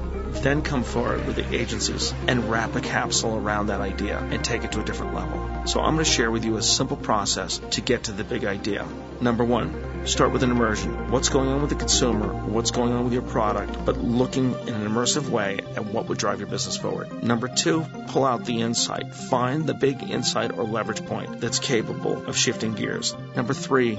Then 0.43 0.61
come 0.61 0.83
forward 0.83 1.25
with 1.25 1.37
the 1.37 1.55
agencies 1.55 2.13
and 2.27 2.51
wrap 2.51 2.75
a 2.75 2.81
capsule 2.81 3.37
around 3.37 3.67
that 3.67 3.79
idea 3.79 4.19
and 4.19 4.43
take 4.43 4.65
it 4.65 4.73
to 4.73 4.81
a 4.81 4.83
different 4.83 5.13
level. 5.13 5.67
So 5.67 5.79
I'm 5.79 5.93
going 5.93 6.03
to 6.03 6.11
share 6.11 6.29
with 6.29 6.43
you 6.43 6.57
a 6.57 6.61
simple 6.61 6.97
process 6.97 7.59
to 7.71 7.79
get 7.79 8.03
to 8.03 8.11
the 8.11 8.25
big 8.25 8.43
idea. 8.43 8.85
Number 9.21 9.45
one, 9.45 10.05
start 10.07 10.33
with 10.33 10.43
an 10.43 10.51
immersion. 10.51 11.09
What's 11.09 11.29
going 11.29 11.47
on 11.47 11.61
with 11.61 11.69
the 11.69 11.75
consumer? 11.77 12.27
What's 12.27 12.71
going 12.71 12.91
on 12.91 13.05
with 13.05 13.13
your 13.13 13.21
product? 13.21 13.85
But 13.85 13.97
looking 13.97 14.51
in 14.51 14.73
an 14.73 14.87
immersive 14.87 15.29
way 15.29 15.59
at 15.75 15.85
what 15.85 16.09
would 16.09 16.17
drive 16.17 16.39
your 16.39 16.49
business 16.49 16.75
forward. 16.75 17.23
Number 17.23 17.47
two, 17.47 17.85
pull 18.07 18.25
out 18.25 18.45
the 18.45 18.61
insight. 18.61 19.15
Find 19.15 19.65
the 19.65 19.73
big 19.73 20.03
insight 20.03 20.57
or 20.57 20.63
leverage 20.65 21.05
point 21.05 21.39
that's 21.39 21.59
capable 21.59 22.25
of 22.25 22.37
shifting 22.37 22.73
gears. 22.73 23.15
Number 23.35 23.53
three, 23.53 23.97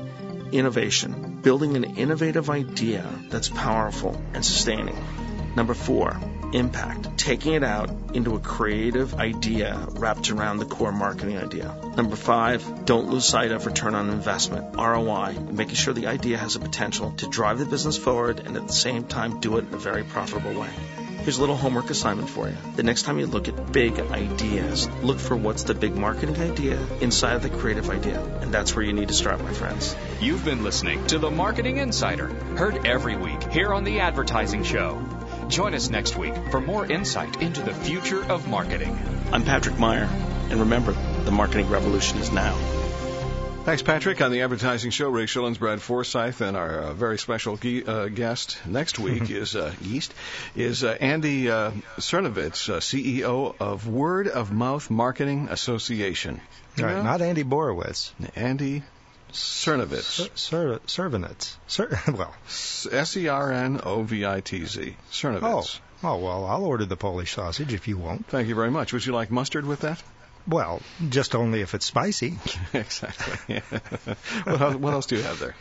innovation. 0.53 1.41
Building 1.43 1.77
an 1.77 1.97
innovative 1.97 2.51
idea 2.51 3.05
that's 3.31 3.49
powerful 3.49 4.21
and 4.35 4.45
sustaining. 4.45 4.97
Number 5.57 5.73
four, 5.73 6.21
impact. 6.53 7.19
Taking 7.19 7.55
it 7.55 7.65
out 7.65 7.91
into 8.15 8.35
a 8.37 8.41
creative 8.41 9.15
idea 9.15 9.87
wrapped 9.93 10.31
around 10.31 10.59
the 10.59 10.65
core 10.65 10.93
marketing 10.93 11.39
idea. 11.39 11.75
Number 11.97 12.17
five, 12.17 12.85
don't 12.85 13.09
lose 13.09 13.25
sight 13.25 13.53
of 13.53 13.67
return 13.67 13.95
on 13.95 14.11
investment, 14.11 14.77
ROI, 14.77 15.35
making 15.51 15.75
sure 15.75 15.95
the 15.95 16.07
idea 16.07 16.39
has 16.39 16.57
a 16.57 16.61
potential 16.61 17.13
to 17.19 17.29
drive 17.29 17.59
the 17.59 17.67
business 17.67 17.97
forward 17.97 18.41
and 18.41 18.57
at 18.57 18.67
the 18.67 18.73
same 18.73 19.05
time 19.05 19.41
do 19.41 19.57
it 19.59 19.67
in 19.69 19.75
a 19.75 19.79
very 19.79 20.05
profitable 20.05 20.61
way. 20.61 20.71
Here's 21.27 21.39
a 21.39 21.41
little 21.41 21.57
homework 21.57 21.91
assignment 21.91 22.31
for 22.31 22.49
you. 22.49 22.55
The 22.77 22.85
next 22.85 23.03
time 23.03 23.19
you 23.19 23.27
look 23.27 23.49
at 23.49 23.73
big 23.73 23.99
ideas, 23.99 24.89
look 25.03 25.19
for 25.19 25.37
what's 25.37 25.65
the 25.65 25.75
big 25.75 25.97
marketing 25.97 26.37
idea 26.37 26.79
inside 27.01 27.35
of 27.35 27.43
the 27.43 27.51
creative 27.51 27.91
idea. 27.91 28.23
And 28.43 28.55
that's 28.55 28.77
where 28.77 28.85
you 28.85 28.93
need 28.93 29.09
to 29.09 29.15
start, 29.15 29.43
my 29.43 29.53
friends. 29.53 29.97
You've 30.21 30.45
been 30.45 30.63
listening 30.63 31.05
to 31.09 31.19
the 31.19 31.29
Marketing 31.29 31.79
Insider, 31.79 32.29
heard 32.29 32.87
every 32.87 33.17
week 33.17 33.51
here 33.51 33.75
on 33.75 33.83
the 33.83 33.99
Advertising 33.99 34.63
Show. 34.63 35.16
Join 35.49 35.75
us 35.75 35.91
next 35.91 36.17
week 36.17 36.35
for 36.51 36.61
more 36.61 36.85
insight 36.91 37.41
into 37.41 37.63
the 37.63 37.73
future 37.73 38.23
of 38.25 38.49
marketing. 38.49 38.99
I'm 39.33 39.45
Patrick 39.45 39.79
Meyer, 39.79 40.09
and 40.51 40.61
remember, 40.61 40.93
the 41.25 41.31
marketing 41.31 41.69
revolution 41.71 42.19
is 42.19 42.33
now. 42.33 42.55
Thanks, 43.65 43.83
Patrick. 43.83 44.21
On 44.23 44.31
the 44.31 44.43
advertising 44.43 44.91
show, 44.91 45.09
Ray 45.09 45.27
Schillens, 45.27 45.59
Brad 45.59 45.81
Forsythe, 45.81 46.41
and 46.41 46.57
our 46.57 46.79
uh, 46.81 46.93
very 46.95 47.19
special 47.19 47.57
ge- 47.57 47.87
uh, 47.87 48.09
guest 48.09 48.59
next 48.67 48.99
week 48.99 49.31
is 49.43 49.57
uh, 49.57 49.73
East 49.85 50.13
is 50.55 50.85
uh, 50.85 50.97
Andy 51.01 51.51
uh, 51.51 51.73
Sernovitz, 51.99 52.69
uh, 52.69 52.79
CEO 52.79 53.55
of 53.59 53.89
Word 53.89 54.29
of 54.29 54.53
Mouth 54.53 54.89
Marketing 54.91 55.49
Association. 55.51 56.41
Right, 56.79 56.93
Yeah. 56.97 57.03
not 57.03 57.23
Andy 57.23 57.43
Borowitz. 57.45 58.13
Andy 58.37 58.83
Sernovitz. 59.37 60.29
Servanitz. 60.87 61.57
Ser- 61.67 62.01
well, 62.13 62.35
S 62.49 63.17
E 63.17 63.29
R 63.29 63.53
N 63.53 63.81
O 63.83 64.03
V 64.03 64.25
I 64.25 64.41
T 64.41 64.65
Z. 64.65 64.97
Sernovitz. 65.11 65.81
oh 66.03 66.09
oh, 66.09 66.17
well, 66.19 66.47
I'll 66.47 66.65
order 66.65 66.85
the 66.85 66.97
Polish 66.97 67.35
sausage 67.35 67.73
if 67.73 67.89
you 67.89 67.99
won't. 67.99 68.27
Thank 68.27 68.49
you 68.49 68.55
very 68.55 68.71
much. 68.71 68.93
Would 68.93 69.05
you 69.05 69.13
like 69.13 69.31
mustard 69.31 69.67
with 69.67 69.81
that? 69.81 70.03
Well, 70.49 70.81
just 71.09 71.35
only 71.35 71.61
if 71.61 71.75
it's 71.75 71.87
spicy. 71.87 72.39
exactly. 72.73 73.63
what, 74.45 74.61
else, 74.61 74.75
what 74.77 74.93
else 74.93 75.07
do 75.07 75.17
you 75.17 75.23
have 75.23 75.41
there? 75.41 75.57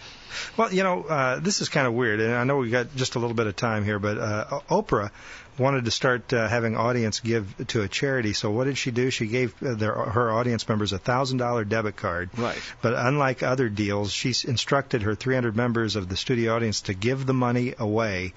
Well, 0.57 0.71
you 0.71 0.84
know, 0.84 1.03
uh, 1.03 1.39
this 1.39 1.61
is 1.61 1.69
kind 1.69 1.88
of 1.88 1.93
weird, 1.93 2.19
and 2.19 2.34
I 2.34 2.43
know 2.43 2.57
we 2.57 2.69
got 2.69 2.95
just 2.95 3.15
a 3.15 3.19
little 3.19 3.36
bit 3.36 3.47
of 3.47 3.55
time 3.55 3.84
here, 3.84 3.97
but 3.97 4.17
uh, 4.17 4.59
Oprah 4.69 5.09
wanted 5.58 5.86
to 5.86 5.91
start 5.91 6.34
uh, 6.34 6.47
having 6.47 6.76
audience 6.76 7.20
give 7.20 7.68
to 7.68 7.82
a 7.82 7.88
charity. 7.88 8.34
So 8.34 8.51
what 8.51 8.66
did 8.66 8.78
she 8.78 8.91
do? 8.91 9.10
She 9.10 9.28
gave 9.28 9.56
uh, 9.64 9.76
their, 9.76 9.93
her 9.93 10.32
audience 10.32 10.68
members 10.68 10.93
a 10.93 10.97
thousand 10.97 11.38
dollar 11.38 11.64
debit 11.64 11.95
card. 11.95 12.30
Right. 12.38 12.60
But 12.82 12.93
unlike 12.93 13.43
other 13.43 13.70
deals, 13.70 14.12
she 14.12 14.34
instructed 14.47 15.03
her 15.03 15.16
300 15.16 15.56
members 15.56 15.95
of 15.95 16.10
the 16.10 16.18
studio 16.18 16.56
audience 16.56 16.82
to 16.82 16.93
give 16.93 17.26
the 17.26 17.34
money 17.34 17.74
away 17.78 18.34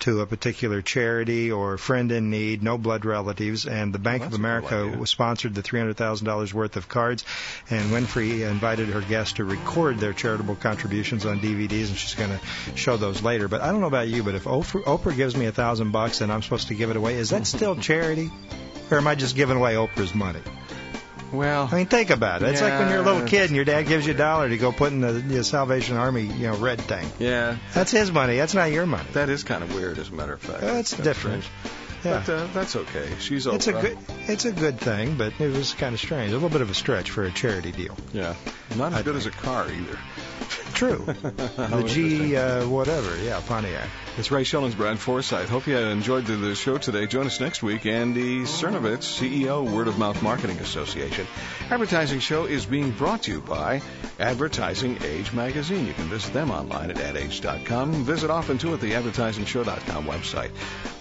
to 0.00 0.20
a 0.20 0.26
particular 0.26 0.82
charity 0.82 1.50
or 1.50 1.78
friend 1.78 2.12
in 2.12 2.30
need, 2.30 2.62
no 2.62 2.78
blood 2.78 3.04
relatives, 3.04 3.66
and 3.66 3.92
the 3.92 3.98
Bank 3.98 4.20
Well, 4.20 4.26
of 4.26 4.32
that's 4.32 4.40
a 4.40 4.70
cool 4.70 4.84
America 4.84 5.06
sponsored 5.06 5.54
the 5.54 5.62
$300,000 5.62 6.52
worth 6.52 6.76
of 6.76 6.88
cards, 6.88 7.24
and 7.70 7.90
Winfrey 7.90 8.48
invited 8.48 8.88
her 8.88 9.00
guests 9.00 9.34
to 9.34 9.44
record 9.44 9.98
their 9.98 10.12
charitable 10.12 10.56
contributions 10.56 11.26
on 11.26 11.40
DVDs, 11.40 11.88
and 11.88 11.96
she's 11.96 12.14
going 12.14 12.30
to 12.30 12.40
show 12.76 12.96
those 12.96 13.22
later. 13.22 13.48
But 13.48 13.60
I 13.60 13.70
don't 13.72 13.80
know 13.80 13.86
about 13.86 14.08
you, 14.08 14.22
but 14.22 14.34
if 14.34 14.44
Oprah, 14.44 14.84
Oprah 14.84 15.16
gives 15.16 15.36
me 15.36 15.46
a 15.46 15.52
thousand 15.52 15.92
bucks 15.92 16.20
and 16.20 16.32
I'm 16.32 16.42
supposed 16.42 16.68
to 16.68 16.74
give 16.74 16.90
it 16.90 16.96
away, 16.96 17.16
is 17.16 17.30
that 17.30 17.46
still 17.46 17.76
charity? 17.76 18.30
Or 18.90 18.98
am 18.98 19.06
I 19.06 19.14
just 19.14 19.36
giving 19.36 19.56
away 19.56 19.74
Oprah's 19.74 20.14
money? 20.14 20.40
Well, 21.32 21.68
I 21.70 21.74
mean, 21.76 21.86
think 21.86 22.10
about 22.10 22.42
it. 22.42 22.48
It's 22.50 22.62
like 22.62 22.78
when 22.78 22.88
you're 22.88 23.00
a 23.00 23.02
little 23.04 23.26
kid 23.26 23.46
and 23.46 23.56
your 23.56 23.64
dad 23.64 23.82
gives 23.86 24.06
you 24.06 24.14
a 24.14 24.16
dollar 24.16 24.48
to 24.48 24.56
go 24.56 24.72
put 24.72 24.92
in 24.92 25.00
the, 25.00 25.12
the 25.12 25.44
Salvation 25.44 25.96
Army, 25.96 26.22
you 26.22 26.46
know, 26.48 26.56
red 26.56 26.80
thing. 26.80 27.06
yeah, 27.18 27.56
That's 27.74 27.90
his 27.90 28.10
money. 28.10 28.36
That's 28.36 28.54
not 28.54 28.72
your 28.72 28.86
money. 28.86 29.08
that 29.12 29.28
is 29.28 29.44
kind 29.44 29.62
of 29.62 29.74
weird, 29.74 29.98
as 29.98 30.08
a 30.08 30.12
matter 30.14 30.32
of 30.34 30.40
fact. 30.40 30.60
That's 30.62 30.92
different. 30.92 31.44
strange. 31.44 31.46
Yeah. 32.04 32.22
But 32.24 32.32
uh, 32.32 32.46
that's 32.52 32.76
okay. 32.76 33.08
She's 33.18 33.46
Oprah. 33.46 33.54
It's 33.54 33.66
a 33.66 33.72
good, 33.72 33.98
it's 34.28 34.44
a 34.44 34.52
good 34.52 34.80
thing, 34.80 35.16
but 35.16 35.32
it 35.40 35.52
was 35.52 35.74
kind 35.74 35.94
of 35.94 36.00
strange. 36.00 36.30
A 36.30 36.34
little 36.34 36.48
bit 36.48 36.60
of 36.60 36.70
a 36.70 36.74
stretch 36.74 37.10
for 37.10 37.24
a 37.24 37.30
charity 37.30 37.72
deal. 37.72 37.96
Yeah, 38.12 38.34
not 38.76 38.92
as 38.92 39.02
good 39.02 39.16
as 39.16 39.26
a 39.26 39.30
car 39.30 39.66
either. 39.70 39.98
True. 40.74 41.04
The 41.58 41.82
G, 41.86 42.36
uh, 42.36 42.66
whatever. 42.68 43.16
Yeah, 43.22 43.40
Pontiac. 43.46 43.88
It's 44.16 44.30
Ray 44.30 44.42
Schillens, 44.42 44.76
Brad 44.76 44.98
Forsythe. 44.98 45.48
Hope 45.48 45.66
you 45.66 45.76
enjoyed 45.76 46.26
the, 46.26 46.36
the 46.36 46.54
show 46.54 46.78
today. 46.78 47.06
Join 47.06 47.26
us 47.26 47.40
next 47.40 47.62
week. 47.62 47.86
Andy 47.86 48.40
Sernovitz, 48.40 49.04
CEO, 49.04 49.70
Word 49.70 49.86
of 49.86 49.98
Mouth 49.98 50.22
Marketing 50.22 50.58
Association. 50.58 51.26
Advertising 51.70 52.20
Show 52.20 52.46
is 52.46 52.66
being 52.66 52.90
brought 52.90 53.24
to 53.24 53.32
you 53.32 53.40
by 53.40 53.80
Advertising 54.18 55.02
Age 55.04 55.32
Magazine. 55.32 55.86
You 55.86 55.92
can 55.92 56.04
visit 56.04 56.32
them 56.32 56.50
online 56.50 56.90
at 56.90 56.98
adage.com. 56.98 58.04
Visit 58.04 58.30
often 58.30 58.58
too 58.58 58.74
at 58.74 58.80
the 58.80 58.92
advertisingshow.com 58.92 60.04
website. 60.06 60.50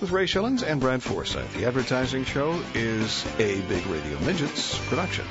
With 0.02 0.12
Ray 0.12 0.26
Schillens 0.26 0.64
and 0.64 0.80
Brad 0.88 1.04
Forsythe, 1.04 1.52
the 1.52 1.66
Advertising 1.66 2.24
Show 2.24 2.64
is 2.74 3.26
a 3.40 3.60
Big 3.64 3.86
Radio 3.88 4.18
Midgets 4.22 4.80
production. 4.88 5.26